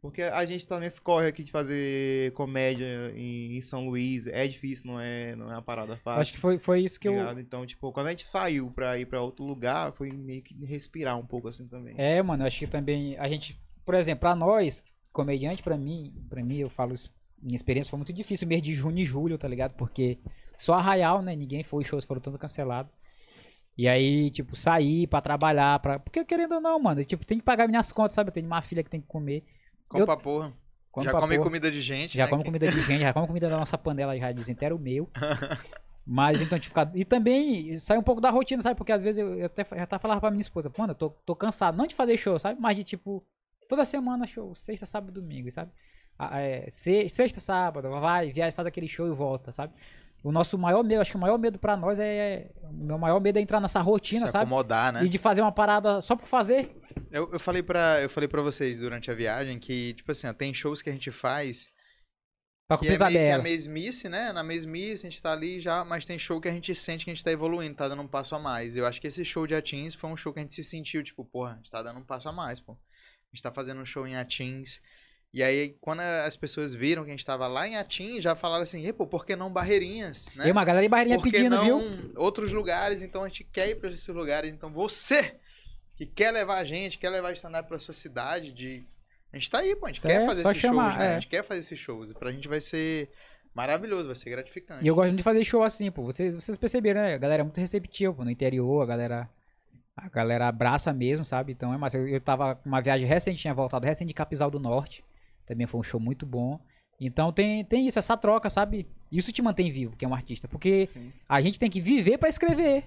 [0.00, 4.26] Porque a gente tá nesse corre aqui de fazer comédia em, em São Luís.
[4.26, 6.22] É difícil, não é, não é uma parada fácil.
[6.22, 7.12] Acho que foi, foi isso que eu.
[7.12, 7.38] ligado?
[7.40, 11.18] Então, tipo, quando a gente saiu pra ir pra outro lugar, foi meio que respirar
[11.18, 11.94] um pouco assim também.
[11.98, 14.82] É, mano, eu acho que também a gente, por exemplo, pra nós,
[15.12, 17.12] comediante, pra mim, pra mim, eu falo isso,
[17.42, 19.74] minha experiência foi muito difícil mês de junho e julho, tá ligado?
[19.74, 20.18] Porque
[20.58, 21.36] só arraial, né?
[21.36, 22.90] Ninguém foi, shows foram todos cancelados.
[23.76, 25.98] E aí, tipo, sair pra trabalhar, pra...
[25.98, 28.28] porque querendo ou não, mano, tipo, tem que pagar minhas contas, sabe?
[28.28, 29.44] Eu tenho uma filha que tem que comer.
[29.90, 30.52] Come Eu- pra porra.
[30.90, 31.46] Come já pra come porra.
[31.46, 32.30] comida de gente, Já né?
[32.30, 34.78] come comida de gente, já come comida da nossa panela, já dizem até era o
[34.78, 35.08] meu.
[36.06, 38.74] Mas então, tipo, ficar- e também sai um pouco da rotina, sabe?
[38.76, 41.10] Porque às vezes eu, eu até já tava falando pra minha esposa, mano, eu tô,
[41.10, 42.60] tô cansado, não de fazer show, sabe?
[42.60, 43.24] Mas de tipo,
[43.68, 45.70] toda semana show, sexta, sábado, domingo, sabe?
[46.32, 49.72] É, se- sexta, sábado, vai, viaja, faz aquele show e volta, sabe?
[50.22, 52.50] O nosso maior medo, acho que o maior medo pra nós é.
[52.62, 54.44] O meu maior medo é entrar nessa rotina, Se sabe?
[54.44, 55.04] acomodar, né?
[55.04, 56.76] E de fazer uma parada só por fazer.
[57.10, 60.32] Eu, eu, falei pra, eu falei pra vocês durante a viagem que, tipo assim, ó,
[60.32, 61.68] tem shows que a gente faz
[62.70, 64.32] Pra que é meio que a mesmice, né?
[64.32, 67.10] Na mesmice, a gente tá ali já, mas tem show que a gente sente que
[67.10, 68.76] a gente tá evoluindo, tá dando um passo a mais.
[68.76, 71.02] Eu acho que esse show de Atins foi um show que a gente se sentiu,
[71.02, 72.74] tipo, porra, a gente tá dando um passo a mais, pô.
[72.74, 74.80] A gente tá fazendo um show em Atins.
[75.32, 78.64] E aí, quando as pessoas viram que a gente tava lá em Atins, já falaram
[78.64, 80.48] assim, "Ê, pô, por que não Barreirinhas, né?
[80.48, 82.12] E uma galera de barreirinha Por que pedindo, não viu?
[82.16, 83.00] outros lugares?
[83.00, 84.52] Então a gente quer ir para esses lugares.
[84.52, 85.36] Então você
[85.96, 88.84] que quer levar a gente, quer levar stand-up pra sua cidade, de...
[89.32, 89.86] a gente tá aí, pô.
[89.86, 91.06] A gente É, quer fazer esses chamar, shows, né?
[91.06, 91.10] é.
[91.10, 92.10] A gente quer fazer esses shows.
[92.10, 93.08] E pra gente vai ser
[93.54, 94.84] maravilhoso, vai ser gratificante.
[94.84, 96.02] E eu gosto muito de fazer show assim, pô.
[96.02, 97.14] Vocês, vocês perceberam, né?
[97.14, 98.24] A galera é muito receptiva, pô.
[98.24, 99.30] No interior, a galera.
[99.96, 101.52] A galera abraça mesmo, sabe?
[101.52, 101.98] Então é massa.
[101.98, 105.04] Eu, eu tava com uma viagem recente, tinha voltado recente de Capizal do Norte.
[105.50, 106.60] Também foi um show muito bom.
[107.00, 108.86] Então tem, tem isso, essa troca, sabe?
[109.10, 110.46] Isso te mantém vivo, que é um artista.
[110.46, 111.12] Porque Sim.
[111.28, 112.84] a gente tem que viver pra escrever.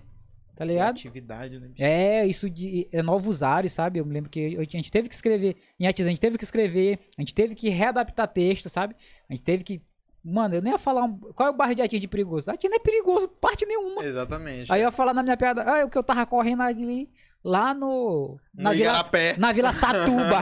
[0.56, 0.92] Tá ligado?
[0.92, 1.68] Atividade, né?
[1.68, 1.84] bicho?
[1.84, 4.00] É, isso de é novos ares, sabe?
[4.00, 5.58] Eu me lembro que a gente teve que escrever.
[5.78, 8.96] Em Atiz, a gente teve que escrever, a gente teve que readaptar texto, sabe?
[9.30, 9.82] A gente teve que.
[10.24, 11.04] Mano, eu nem ia falar.
[11.04, 12.50] um- Qual é o bairro de Atiz de perigoso?
[12.50, 14.06] Atiz não é perigoso, parte nenhuma.
[14.06, 14.72] Exatamente.
[14.72, 17.10] Aí eu ia falar na minha piada, ah, é o que eu tava correndo ali,
[17.44, 18.40] lá no.
[18.54, 19.36] Na, no Vila, Igarapé.
[19.38, 20.40] na Vila Satuba.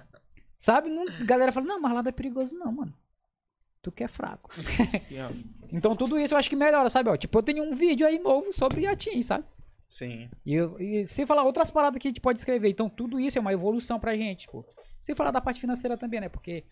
[0.60, 0.90] sabe?
[0.90, 2.94] Não, a galera fala, não, mas lá não é perigoso, não, mano.
[3.82, 4.50] Tu que é fraco.
[5.72, 7.10] Então tudo isso eu acho que melhora, sabe?
[7.10, 9.44] Ó, tipo, eu tenho um vídeo aí novo sobre Atiz, sabe?
[9.88, 10.28] Sim.
[10.44, 12.68] E, e sem falar outras paradas que a gente pode escrever.
[12.68, 14.64] Então, tudo isso é uma evolução pra gente, pô.
[14.98, 16.28] Sem falar da parte financeira também, né?
[16.28, 16.64] Porque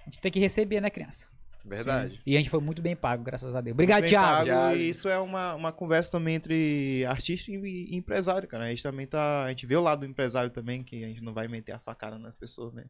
[0.00, 1.26] a gente tem que receber, né, criança?
[1.64, 2.20] Verdade.
[2.26, 3.74] E a gente foi muito bem pago, graças a Deus.
[3.74, 4.48] Obrigado, Thiago.
[4.48, 4.76] pago.
[4.76, 7.54] E isso é uma, uma conversa também entre artista e,
[7.90, 8.64] e empresário, cara.
[8.64, 9.44] A gente também tá.
[9.44, 11.78] A gente vê o lado do empresário também, que a gente não vai meter a
[11.78, 12.86] facada nas pessoas, né?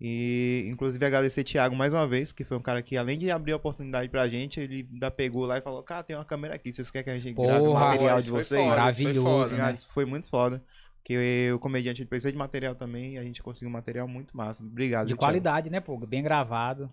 [0.00, 3.52] E inclusive agradecer Thiago mais uma vez, que foi um cara que, além de abrir
[3.52, 6.72] a oportunidade pra gente, ele ainda pegou lá e falou, cara, tem uma câmera aqui,
[6.72, 8.60] vocês querem que a gente grave o Porra, material de foi vocês?
[8.60, 9.74] foda, isso foi Maravilhoso, foda, né?
[9.74, 10.62] Isso foi muito foda.
[10.98, 14.36] Porque o comediante ele precisa de material também e a gente conseguiu um material muito
[14.36, 14.62] massa.
[14.64, 15.06] Obrigado.
[15.06, 15.20] De Thiago.
[15.20, 15.96] qualidade, né, pô?
[15.98, 16.90] Bem gravado.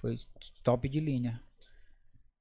[0.00, 0.16] Foi
[0.62, 1.40] top de linha.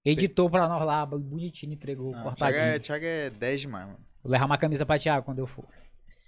[0.05, 2.33] Editou pra nós lá, bonitinho, entregou, Não.
[2.33, 3.99] Thiago, é, Thiago é 10 demais, mano.
[4.23, 5.65] Vou levar uma camisa pra Thiago quando eu for.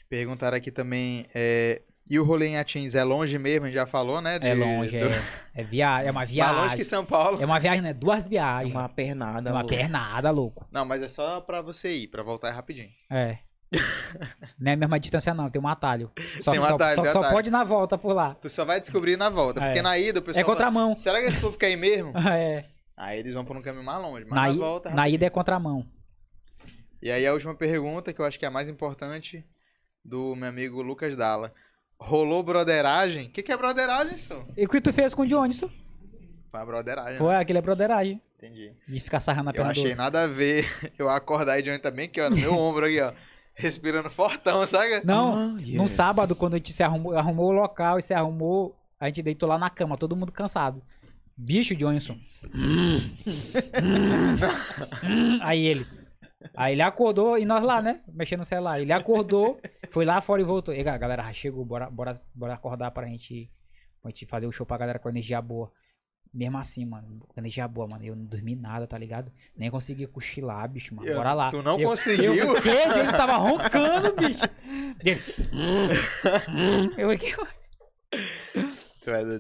[0.10, 1.26] Perguntaram aqui também.
[1.34, 1.82] é,
[2.12, 3.64] E o rolê em Atins é longe mesmo?
[3.64, 4.36] A gente já falou, né?
[4.36, 5.16] É de- longe, é, do-
[5.56, 6.02] é, via...
[6.02, 6.56] é uma Mais viagem.
[6.58, 7.42] longe que São Paulo.
[7.42, 7.94] É uma viagem, né?
[7.94, 8.74] Duas É viagens.
[8.76, 9.50] uma pernada.
[9.50, 9.76] É uma louco.
[9.76, 10.68] pernada, louco.
[10.70, 12.90] Não, mas é só pra você ir, pra voltar é rapidinho.
[13.10, 13.38] É.
[14.60, 16.12] Não é a mesma distância, não, tem um atalho.
[16.42, 17.34] Só, Tem um só- atalho, só, tem só atalho.
[17.34, 18.36] pode ir na volta por lá.
[18.36, 19.62] Tu só vai descobrir na volta.
[19.62, 19.82] Porque É.
[19.82, 20.88] na ida o pessoal É contramão.
[20.90, 22.12] fala, Será que esse povo quer ir mesmo?
[22.38, 22.66] É.
[22.98, 24.26] Aí eles vão por um caminho mais longe.
[24.30, 24.90] Mas Na, na, i- volta.
[24.90, 25.88] na ida é contramão.
[27.02, 29.46] E aí a última pergunta, que eu acho que é a mais importante,
[30.04, 31.54] do meu amigo Lucas Dalla.
[32.04, 33.28] Rolou broderagem?
[33.28, 34.44] O que, que é broderagem, senhor?
[34.58, 35.70] E o que tu fez com o Johnson?
[36.50, 37.20] Foi a broderagem.
[37.20, 37.40] Foi né?
[37.40, 38.20] aquele é broderagem.
[38.40, 38.74] Entendi.
[38.88, 40.66] De ficar sarrando a Eu perna do achei nada a ver
[40.98, 43.14] eu acordar e Johnny também aqui, ó, no meu ombro aqui, ó.
[43.54, 45.06] Respirando fortão, sabe?
[45.06, 45.78] Não, Ah, yeah.
[45.78, 49.22] num sábado, quando a gente se arrumou, arrumou o local e se arrumou, a gente
[49.22, 50.82] deitou lá na cama, todo mundo cansado.
[51.38, 52.18] Bicho, Johnson.
[55.42, 55.86] aí ele.
[56.56, 58.02] Aí ele acordou e nós lá, né?
[58.12, 58.82] Mexendo no celular.
[58.82, 59.60] Ele acordou,
[59.92, 60.74] foi lá fora e voltou.
[60.74, 63.52] E galera chegou, bora, bora, bora acordar pra gente,
[64.02, 65.72] pra gente fazer o show pra galera com energia boa.
[66.34, 68.06] Mesmo assim, mano, com energia boa, mano.
[68.06, 69.30] Eu não dormi nada, tá ligado?
[69.56, 71.08] Nem consegui cochilar, bicho, mano.
[71.08, 71.50] Eu- Bora lá.
[71.50, 72.34] tu não eu, conseguiu?
[72.34, 74.40] Eu fiquei, ele tava roncando, bicho.
[75.04, 75.22] Ele-
[76.98, 77.34] Eu fiquei...
[77.34, 78.91] Tu é doido.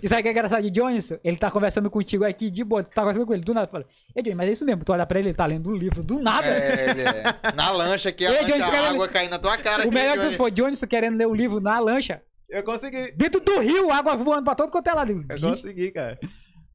[0.01, 1.17] E sabe o que é engraçado de Johnson?
[1.23, 3.85] Ele tá conversando contigo aqui de boa, tu tá conversando com ele, do nada, fala,
[4.15, 6.19] Ei, mas é isso mesmo, tu olha pra ele, ele tá lendo um livro, do
[6.19, 6.47] nada.
[6.47, 7.53] É, ele é.
[7.55, 9.83] Na lancha aqui, a, Ei, lancha, a água caindo na tua cara.
[9.83, 13.11] o aqui, melhor que foi Johnson querendo ler o livro na lancha, Eu consegui.
[13.11, 15.25] dentro do rio, água voando pra todo quanto é lado.
[15.29, 16.19] Eu consegui, cara.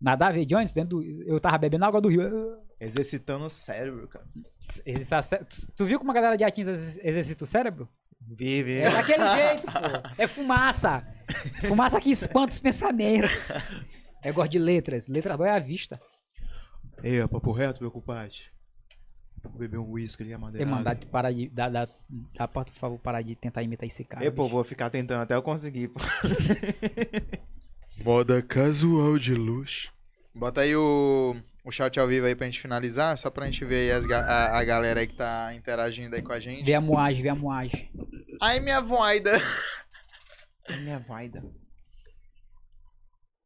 [0.00, 1.22] Nada a ver, Johnson, dentro do...
[1.24, 2.22] eu tava bebendo água do rio.
[2.78, 4.26] Exercitando o cérebro, cara.
[4.84, 5.20] Ele tá
[5.74, 7.88] tu- viu como a galera de Atins exer- exercita o cérebro?
[8.26, 8.78] Vive.
[8.78, 10.12] É daquele jeito, pô.
[10.18, 11.06] É fumaça.
[11.68, 13.50] Fumaça que espanta os pensamentos.
[14.24, 15.06] Eu gosto de letras.
[15.06, 16.00] Letra boa é a vista.
[17.02, 18.36] Ei, é papo reto, meu compadre.
[19.42, 20.70] Vou beber um uísque ali, Ei, amadeirado.
[20.70, 21.48] mano, dá, de parar de.
[21.48, 21.88] Dá, dá,
[22.34, 24.24] dá pra, por favor, parar de tentar imitar esse cara.
[24.24, 24.54] Ei, pô, bicho.
[24.54, 26.00] vou ficar tentando até eu conseguir, pô.
[28.02, 29.92] Moda casual de luxo.
[30.34, 31.36] Bota aí o,
[31.66, 34.20] o chat ao vivo aí pra gente finalizar, só pra gente ver aí as ga-
[34.24, 36.64] a, a galera aí que tá interagindo aí com a gente.
[36.64, 37.90] Vê a moagem, vê a moagem.
[38.40, 39.32] Ai, minha voida.
[40.68, 41.44] É minha vaida.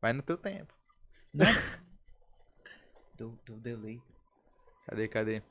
[0.02, 0.72] Vai no teu tempo.
[3.16, 4.02] Deu, deu delay.
[4.86, 5.42] Cadê, cadê?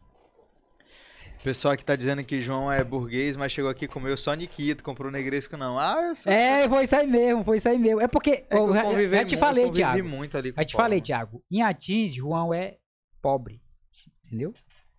[1.39, 4.33] O pessoal aqui tá dizendo que João é burguês, mas chegou aqui e comeu só
[4.33, 5.79] Nikito, comprou negresco não.
[5.79, 6.31] Ah, eu sou...
[6.31, 8.01] É, foi isso aí mesmo, foi isso aí mesmo.
[8.01, 8.31] É porque.
[8.31, 10.09] É que eu eu, já te muito, falei, convivi Thiago.
[10.09, 11.43] muito ali com Já te falei, Thiago.
[11.49, 12.77] Em Atins, João é
[13.21, 13.61] pobre.
[14.25, 14.53] Entendeu?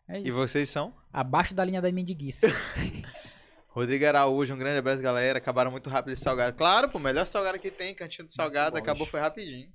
[0.08, 0.94] É E vocês são?
[1.12, 2.46] Abaixo da linha da mendiguice.
[3.68, 5.38] Rodrigo Araújo, um grande abraço, galera.
[5.38, 6.56] Acabaram muito rápido esse salgado.
[6.56, 9.68] Claro, pô, melhor salgado que tem, cantinho do salgado, acabou, foi rapidinho.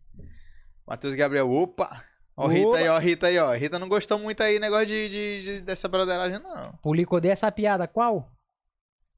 [0.86, 2.04] Matheus Gabriel, opa!
[2.38, 2.48] Ó!
[2.48, 3.54] Rita aí, ó, Rita aí, ó.
[3.54, 6.74] Rita não gostou muito aí, negócio de, de- de- dessa broderagem, não.
[6.84, 7.88] Pulico, odeia essa piada.
[7.88, 8.30] Qual?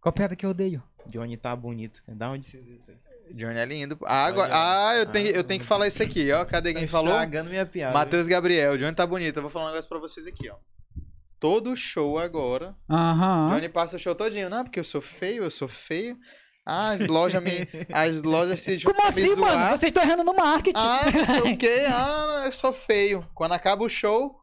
[0.01, 0.83] Qual piada que eu odeio?
[1.07, 2.03] Johnny tá bonito.
[2.07, 2.97] Da onde você viu isso aí?
[3.33, 3.97] Johnny é lindo.
[4.05, 6.45] Ah, agora, ah eu, tenho, eu tenho que falar isso aqui, ó.
[6.45, 7.09] Cadê quem Tá falou?
[7.13, 7.93] estragando minha piada.
[7.93, 9.37] Matheus Gabriel, Johnny tá bonito.
[9.37, 10.55] Eu vou falar um negócio pra vocês aqui, ó.
[11.39, 13.47] Todo show agora, Aham.
[13.49, 14.49] Johnny passa o show todinho.
[14.49, 16.17] Não, porque eu sou feio, eu sou feio.
[16.69, 17.65] Ah, as lojas me.
[17.93, 19.53] As lojas se juntam Como assim, mano?
[19.53, 19.69] zoar.
[19.77, 20.77] Vocês estão errando no marketing.
[20.77, 21.85] Ah, não sei o quê.
[21.87, 23.25] Ah, eu sou feio.
[23.33, 24.35] Quando acaba o show.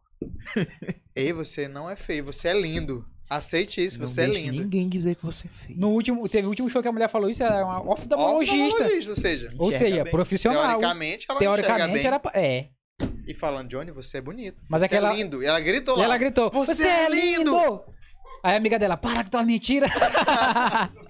[1.15, 3.05] Ei, você não é feio, você é lindo.
[3.29, 4.63] Aceite isso, Não você é lindo.
[4.63, 5.79] ninguém dizer que você é feio.
[5.79, 8.85] No último, teve o último show que a mulher falou isso, era uma oftalmologista.
[8.85, 10.11] Ou seja, Ou seja, bem.
[10.11, 10.63] profissional.
[10.63, 12.07] teoricamente ela Teoricamente bem.
[12.07, 12.21] era.
[12.35, 12.69] É.
[13.27, 14.65] E falando, Johnny, você é bonito.
[14.69, 15.43] Mas você aquela- é lindo.
[15.43, 16.05] E ela gritou E lá.
[16.05, 17.57] ela gritou: "Você Você, é é lindo!
[18.43, 19.87] Aí a amiga dela, para que tua mentira.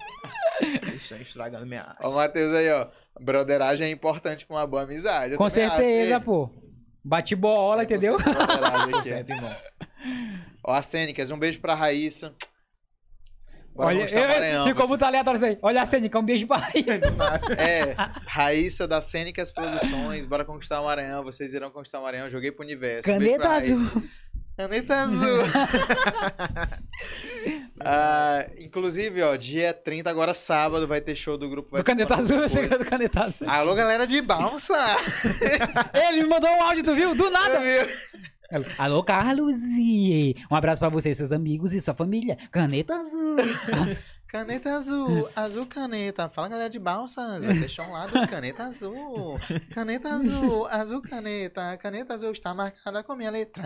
[1.21, 1.99] Estragando minha arte.
[2.01, 2.87] Ó, o Matheus aí, ó.
[3.19, 5.33] Broderagem é importante pra uma boa amizade.
[5.33, 6.21] eu Com acho, certeza, hein?
[6.21, 6.49] pô.
[7.03, 8.15] Bate bola, 100% entendeu?
[8.17, 9.03] aqui, ó.
[9.03, 9.55] Certo, irmão.
[10.63, 12.33] Ó, a Cênicas, um beijo pra Raíssa.
[13.75, 15.57] Bora Olha, eu- Maranhão, ficou você- muito aleatório isso aí.
[15.61, 17.01] Olha a Cênica, um beijo pra Raíssa.
[17.59, 17.93] É,
[18.25, 22.63] Raíssa da Cênicas Produções, bora conquistar o Maranhão, vocês irão conquistar o Maranhão, joguei pro
[22.63, 23.11] universo.
[23.11, 24.01] Um beijo Caneta pra
[24.57, 24.63] Raíssa.
[24.63, 24.63] azul.
[24.63, 26.75] Caneta azul.
[27.81, 31.69] Ah, inclusive, ó, dia 30, agora sábado, vai ter show do grupo.
[31.71, 32.51] Vai Do caneta azul, Depois.
[32.69, 33.49] você do caneta azul.
[33.49, 34.73] Alô, galera de Balsa!
[36.09, 37.13] Ele me mandou um áudio, tu viu?
[37.15, 37.59] Do nada.
[37.59, 37.87] Viu?
[38.77, 39.57] Alô, Carlos.
[40.49, 42.37] Um abraço pra você, seus amigos e sua família.
[42.51, 43.35] Caneta azul.
[44.27, 46.29] Caneta azul, azul caneta.
[46.29, 49.39] Fala, galera de Balsas, vai ter show lá do Caneta Azul.
[49.73, 51.77] Caneta azul, azul caneta.
[51.77, 53.63] Caneta azul está marcada com minha letra.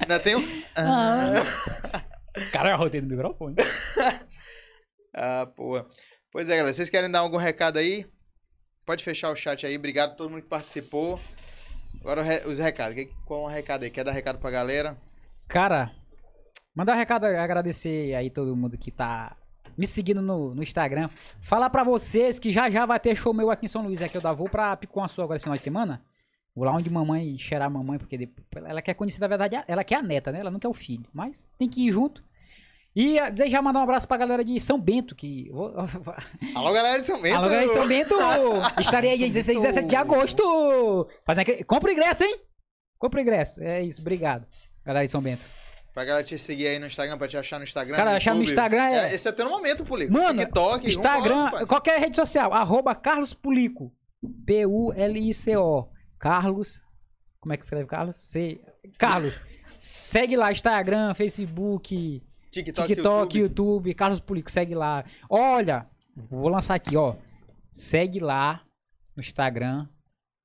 [0.00, 0.62] Ainda tem um...
[0.76, 1.34] Ah.
[2.52, 3.56] Cara, eu arrotei no microfone.
[5.12, 5.86] Ah, porra.
[6.30, 6.72] Pois é, galera.
[6.72, 8.06] Vocês querem dar algum recado aí?
[8.86, 9.76] Pode fechar o chat aí.
[9.76, 11.18] Obrigado a todo mundo que participou.
[12.00, 12.96] Agora os recados.
[13.26, 13.90] Qual é o recado aí?
[13.90, 14.96] Quer dar recado pra galera?
[15.48, 15.90] Cara,
[16.74, 19.36] mandar um recado, agradecer aí todo mundo que tá
[19.76, 21.08] me seguindo no, no Instagram.
[21.40, 24.02] Falar pra vocês que já já vai ter show meu aqui em São Luís.
[24.02, 26.02] Aqui eu da vou pra Picuançu agora esse final de semana.
[26.54, 29.84] Vou lá onde mamãe cheirar a mamãe, porque depois- ela quer conhecer, na verdade, ela
[29.84, 30.40] quer a neta, né?
[30.40, 31.04] Ela não quer o filho.
[31.12, 32.22] Mas tem que ir junto.
[32.94, 35.48] E eh, deixa eu mandar um abraço pra galera de São Bento, que.
[36.56, 37.36] Alô, galera de São Bento.
[37.36, 38.14] Alô, galera de São Bento!
[38.80, 41.08] Estarei aí dia 16 e 17 de agosto!
[41.24, 42.40] Fazendo aquele- Compra ingresso, hein?
[42.98, 43.62] Compra o ingresso.
[43.62, 44.44] É isso, obrigado.
[44.84, 45.46] Galera de São Bento.
[45.92, 47.96] Pra galera te seguir aí no Instagram, pra te achar no Instagram.
[47.96, 48.42] Cara, no achar no.
[48.42, 50.12] Instagram é- Esse é até no momento, Pulico.
[50.12, 53.92] Mano, TikTok, Instagram, qualquer rede social, arroba Carlos Pulico.
[54.46, 55.88] P-U-L-I-C-O.
[56.18, 56.82] Carlos.
[57.40, 58.16] Como é que escreve Carlos?
[58.16, 58.60] C.
[58.98, 59.42] Carlos.
[60.04, 63.38] Segue lá, Instagram, Facebook, TikTok, TikTok, YouTube.
[63.38, 63.94] YouTube.
[63.94, 65.04] Carlos Pulico, segue lá.
[65.28, 67.14] Olha, vou lançar aqui, ó.
[67.72, 68.62] Segue lá
[69.16, 69.88] no Instagram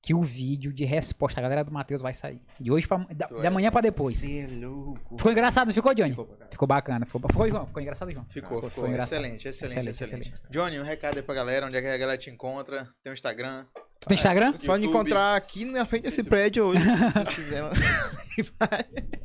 [0.06, 2.40] que o vídeo de resposta, a galera do Matheus vai sair.
[2.60, 4.15] De hoje pra, da, da é- manhã pra depois.
[4.18, 5.18] Você é louco.
[5.18, 6.11] Ficou engraçado, ficou, Johnny?
[6.11, 6.38] Ficou.
[6.52, 7.06] Ficou bacana.
[7.07, 7.65] Ficou, ficou, João?
[7.65, 8.23] Ficou engraçado, João?
[8.30, 8.88] Ficou, Ficou ficou.
[8.88, 9.19] engraçado.
[9.23, 12.19] Excelente, excelente, Excelente, excelente, Johnny, um recado aí pra galera, onde é que a galera
[12.19, 12.88] te encontra?
[13.03, 13.65] Tem um Instagram.
[13.99, 14.52] Tu tem Instagram?
[14.52, 15.07] Você pode me YouTube.
[15.07, 17.69] encontrar aqui na frente desse Esse- prédio hoje, se vocês quiserem.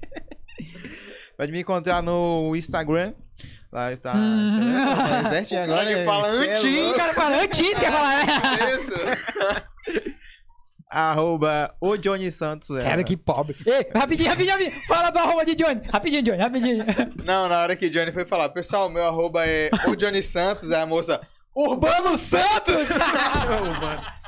[1.36, 3.12] pode me encontrar no Instagram.
[3.72, 4.14] Lá está.
[4.16, 4.72] Hum.
[4.72, 5.66] Tá O agora.
[5.66, 6.04] cara que né?
[6.04, 6.90] fala é antes.
[6.90, 8.76] O cara fala antes, quer falar, né?
[8.76, 8.90] Isso.
[10.90, 12.76] Arroba o Johnny Santos.
[12.76, 12.82] é.
[12.82, 13.56] Cara, que pobre.
[13.64, 14.86] Ei, rapidinho, rapidinho, rapidinho.
[14.88, 15.82] Fala do arroba de Johnny.
[15.88, 16.84] Rapidinho, Johnny, rapidinho.
[17.24, 20.72] Não, na hora que o Johnny foi falar, pessoal, meu arroba é o Johnny Santos,
[20.72, 21.20] é a moça
[21.54, 22.88] Urbano Santos!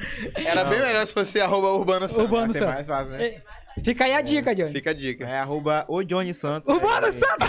[0.34, 2.24] Era bem melhor se fosse arroba Urbano Santos.
[2.24, 2.68] Urbano Santos.
[2.74, 3.24] mais fácil, né?
[3.24, 3.40] Ei,
[3.84, 4.72] Fica aí a dica, Johnny.
[4.72, 5.26] Fica a dica.
[5.26, 6.74] É arroba o Johnny Santos.
[6.74, 7.48] Urbano é, Santos.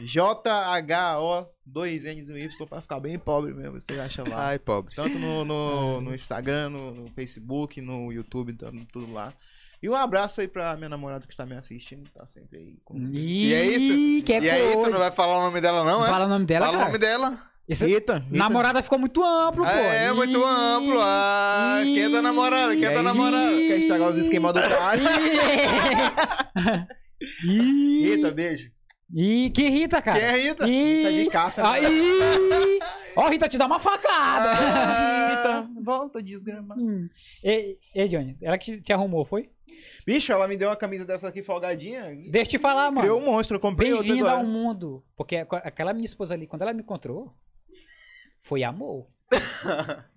[0.00, 3.80] J-H-O, dois N's e um Y, pra ficar bem pobre mesmo.
[3.80, 4.48] Você acha lá.
[4.48, 4.94] Ai, pobre.
[4.94, 9.32] Tanto no, no, no Instagram, no, no Facebook, no YouTube, tudo, tudo lá.
[9.82, 12.76] E um abraço aí pra minha namorada que está me assistindo, tá sempre aí.
[12.84, 12.96] Com...
[13.12, 14.90] E aí, que é E aí, tu coisa.
[14.90, 16.08] não vai falar o nome dela, não, é?
[16.08, 16.92] Fala o nome dela, Fala o cara.
[16.92, 17.52] nome dela.
[17.68, 18.36] Isso- Rita, Rita.
[18.38, 19.70] Namorada ficou muito amplo, pô.
[19.70, 20.98] É, Ih, muito amplo.
[21.00, 22.74] Ah, quem é da namorada?
[22.76, 23.04] Quem é da aí?
[23.04, 23.50] namorada?
[23.56, 24.98] Quer estragar os esquemas do cara?
[27.44, 28.70] Ih, Rita, beijo.
[29.14, 30.18] Ih, que Rita, cara.
[30.18, 30.68] Quem é Rita?
[30.68, 31.80] Ih, Rita de caça, né?
[31.82, 32.78] ih.
[33.14, 34.50] Ó, Rita, te dá uma facada.
[34.52, 35.28] Ah.
[35.30, 36.74] Rita, volta, desgrama.
[36.78, 37.08] Hum.
[37.44, 39.50] Ei, ei, Johnny, ela que te arrumou, foi?
[40.06, 42.04] Bicho, ela me deu uma camisa dessa aqui folgadinha.
[42.30, 43.00] Deixa eu te falar, mano.
[43.02, 44.48] Criou um monstro, eu comprei outra Bem-vinda ao agora.
[44.48, 45.04] mundo.
[45.16, 47.32] Porque aqu- aquela minha esposa ali, quando ela me encontrou,
[48.40, 49.06] foi amor.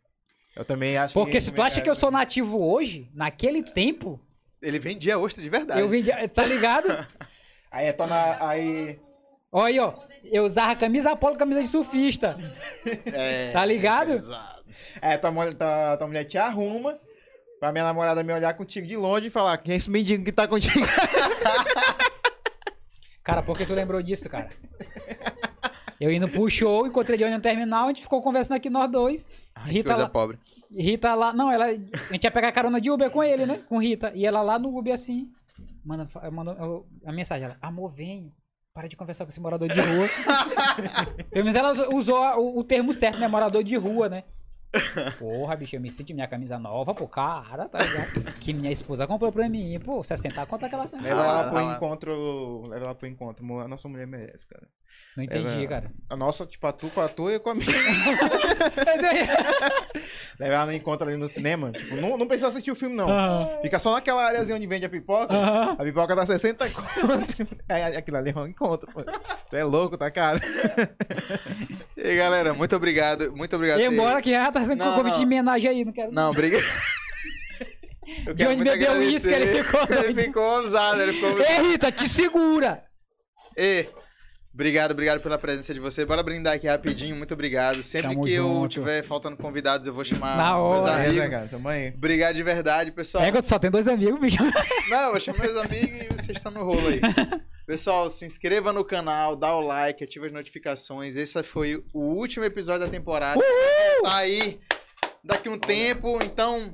[0.56, 1.42] Eu também acho Porque que...
[1.42, 4.22] se tu acha que eu sou nativo hoje, naquele tempo,
[4.62, 5.82] Ele vendia ostra de verdade.
[5.82, 6.10] eu vendi.
[6.34, 6.88] Tá ligado?
[7.76, 8.48] Aí é tua na...
[8.48, 8.98] Aí...
[9.52, 9.94] Olha aí, ó.
[10.32, 12.38] Eu usava camisa polo, camisa de surfista.
[13.12, 14.08] É, Tá ligado?
[14.08, 14.64] pesado.
[15.02, 16.98] É, tua, mulher- tua, tua mulher te arruma
[17.60, 20.32] pra minha namorada me olhar contigo de longe e falar quem é esse mendigo que
[20.32, 20.86] tá contigo?
[23.24, 24.50] Cara, por que tu lembrou disso, cara?
[26.00, 29.28] Eu indo pro show, encontrei Johnny no terminal, a gente ficou conversando aqui nós dois.
[29.56, 30.38] Ai, Rita coisa lá, pobre.
[30.72, 33.62] Rita lá, não, ela, a gente ia pegar carona de Uber com ele, né?
[33.68, 34.12] Com Rita.
[34.14, 35.30] E ela lá no Uber assim,
[35.86, 38.34] mandando, mandando a mensagem, ela, amor, venho.
[38.74, 40.08] Para de conversar com esse morador de rua.
[41.32, 43.28] Pelo menos ela usou o, o termo certo, né?
[43.28, 44.26] Morador de rua, né?
[45.18, 48.38] Porra, bicho, eu me senti minha camisa nova, pô, cara, tá ligado?
[48.40, 51.06] Que minha esposa comprou pra mim, pô, 60 conta aquela também.
[51.06, 51.76] Leva ela pro ah, ah.
[51.76, 52.64] encontro.
[52.68, 53.60] Leva ela pro encontro.
[53.62, 54.68] A nossa mulher merece, cara.
[55.16, 55.92] Não entendi, Ela- cara.
[56.10, 57.66] A nossa, tipo, a tu com a tua e com a minha.
[60.38, 61.72] Leva ela no encontro ali no cinema.
[61.72, 63.10] Tipo, não, não precisa assistir o filme, não.
[63.10, 63.60] Aham.
[63.62, 65.34] Fica só naquela áreazinha onde vende a pipoca.
[65.34, 65.76] Aham.
[65.80, 66.88] A pipoca tá 60 conto.
[67.70, 69.04] Aí aquilo ali é um encontro, pô.
[69.50, 70.42] Tu é louco, tá caro.
[71.96, 73.32] E aí, galera, muito obrigado.
[73.36, 73.80] Muito obrigado.
[73.80, 75.20] E embora que já tá sendo Não, convite não.
[75.20, 76.12] de homenagem aí, não quero.
[76.12, 76.64] Não, obrigado.
[78.28, 79.82] Eu Johnny bebeu uísque, ele ficou.
[79.98, 81.40] Ele ficou ousado, ele ficou...
[81.40, 82.80] Ei, Rita, te segura!
[83.58, 83.90] Ei,
[84.56, 86.04] obrigado, obrigado pela presença de você.
[86.06, 87.84] Bora brindar aqui rapidinho, muito obrigado.
[87.84, 88.70] Sempre Tamo que eu junto.
[88.72, 91.04] tiver faltando convidados, eu vou chamar Na meus hora.
[91.04, 91.16] É, amigos.
[91.24, 91.48] né, cara?
[91.48, 91.90] Tamo aí.
[91.96, 93.24] Obrigado de verdade, pessoal.
[93.24, 94.38] É que eu só tenho dois amigos, bicho.
[94.90, 97.02] Não, eu vou chamar meus amigos e vocês estão no rolo aí.
[97.68, 101.16] Pessoal, se inscreva no canal, dá o like, ativa as notificações.
[101.16, 103.40] Esse foi o último episódio da temporada.
[104.04, 104.60] Tá aí
[105.24, 106.74] daqui um tempo, então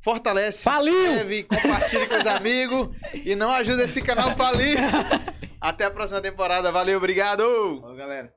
[0.00, 0.92] fortalece, Faliu!
[0.92, 2.88] se inscreve, compartilhe com os amigos
[3.24, 4.76] e não ajuda esse canal a falir.
[5.62, 6.72] Até a próxima temporada.
[6.72, 7.44] Valeu, obrigado!
[7.80, 8.32] Falou, galera.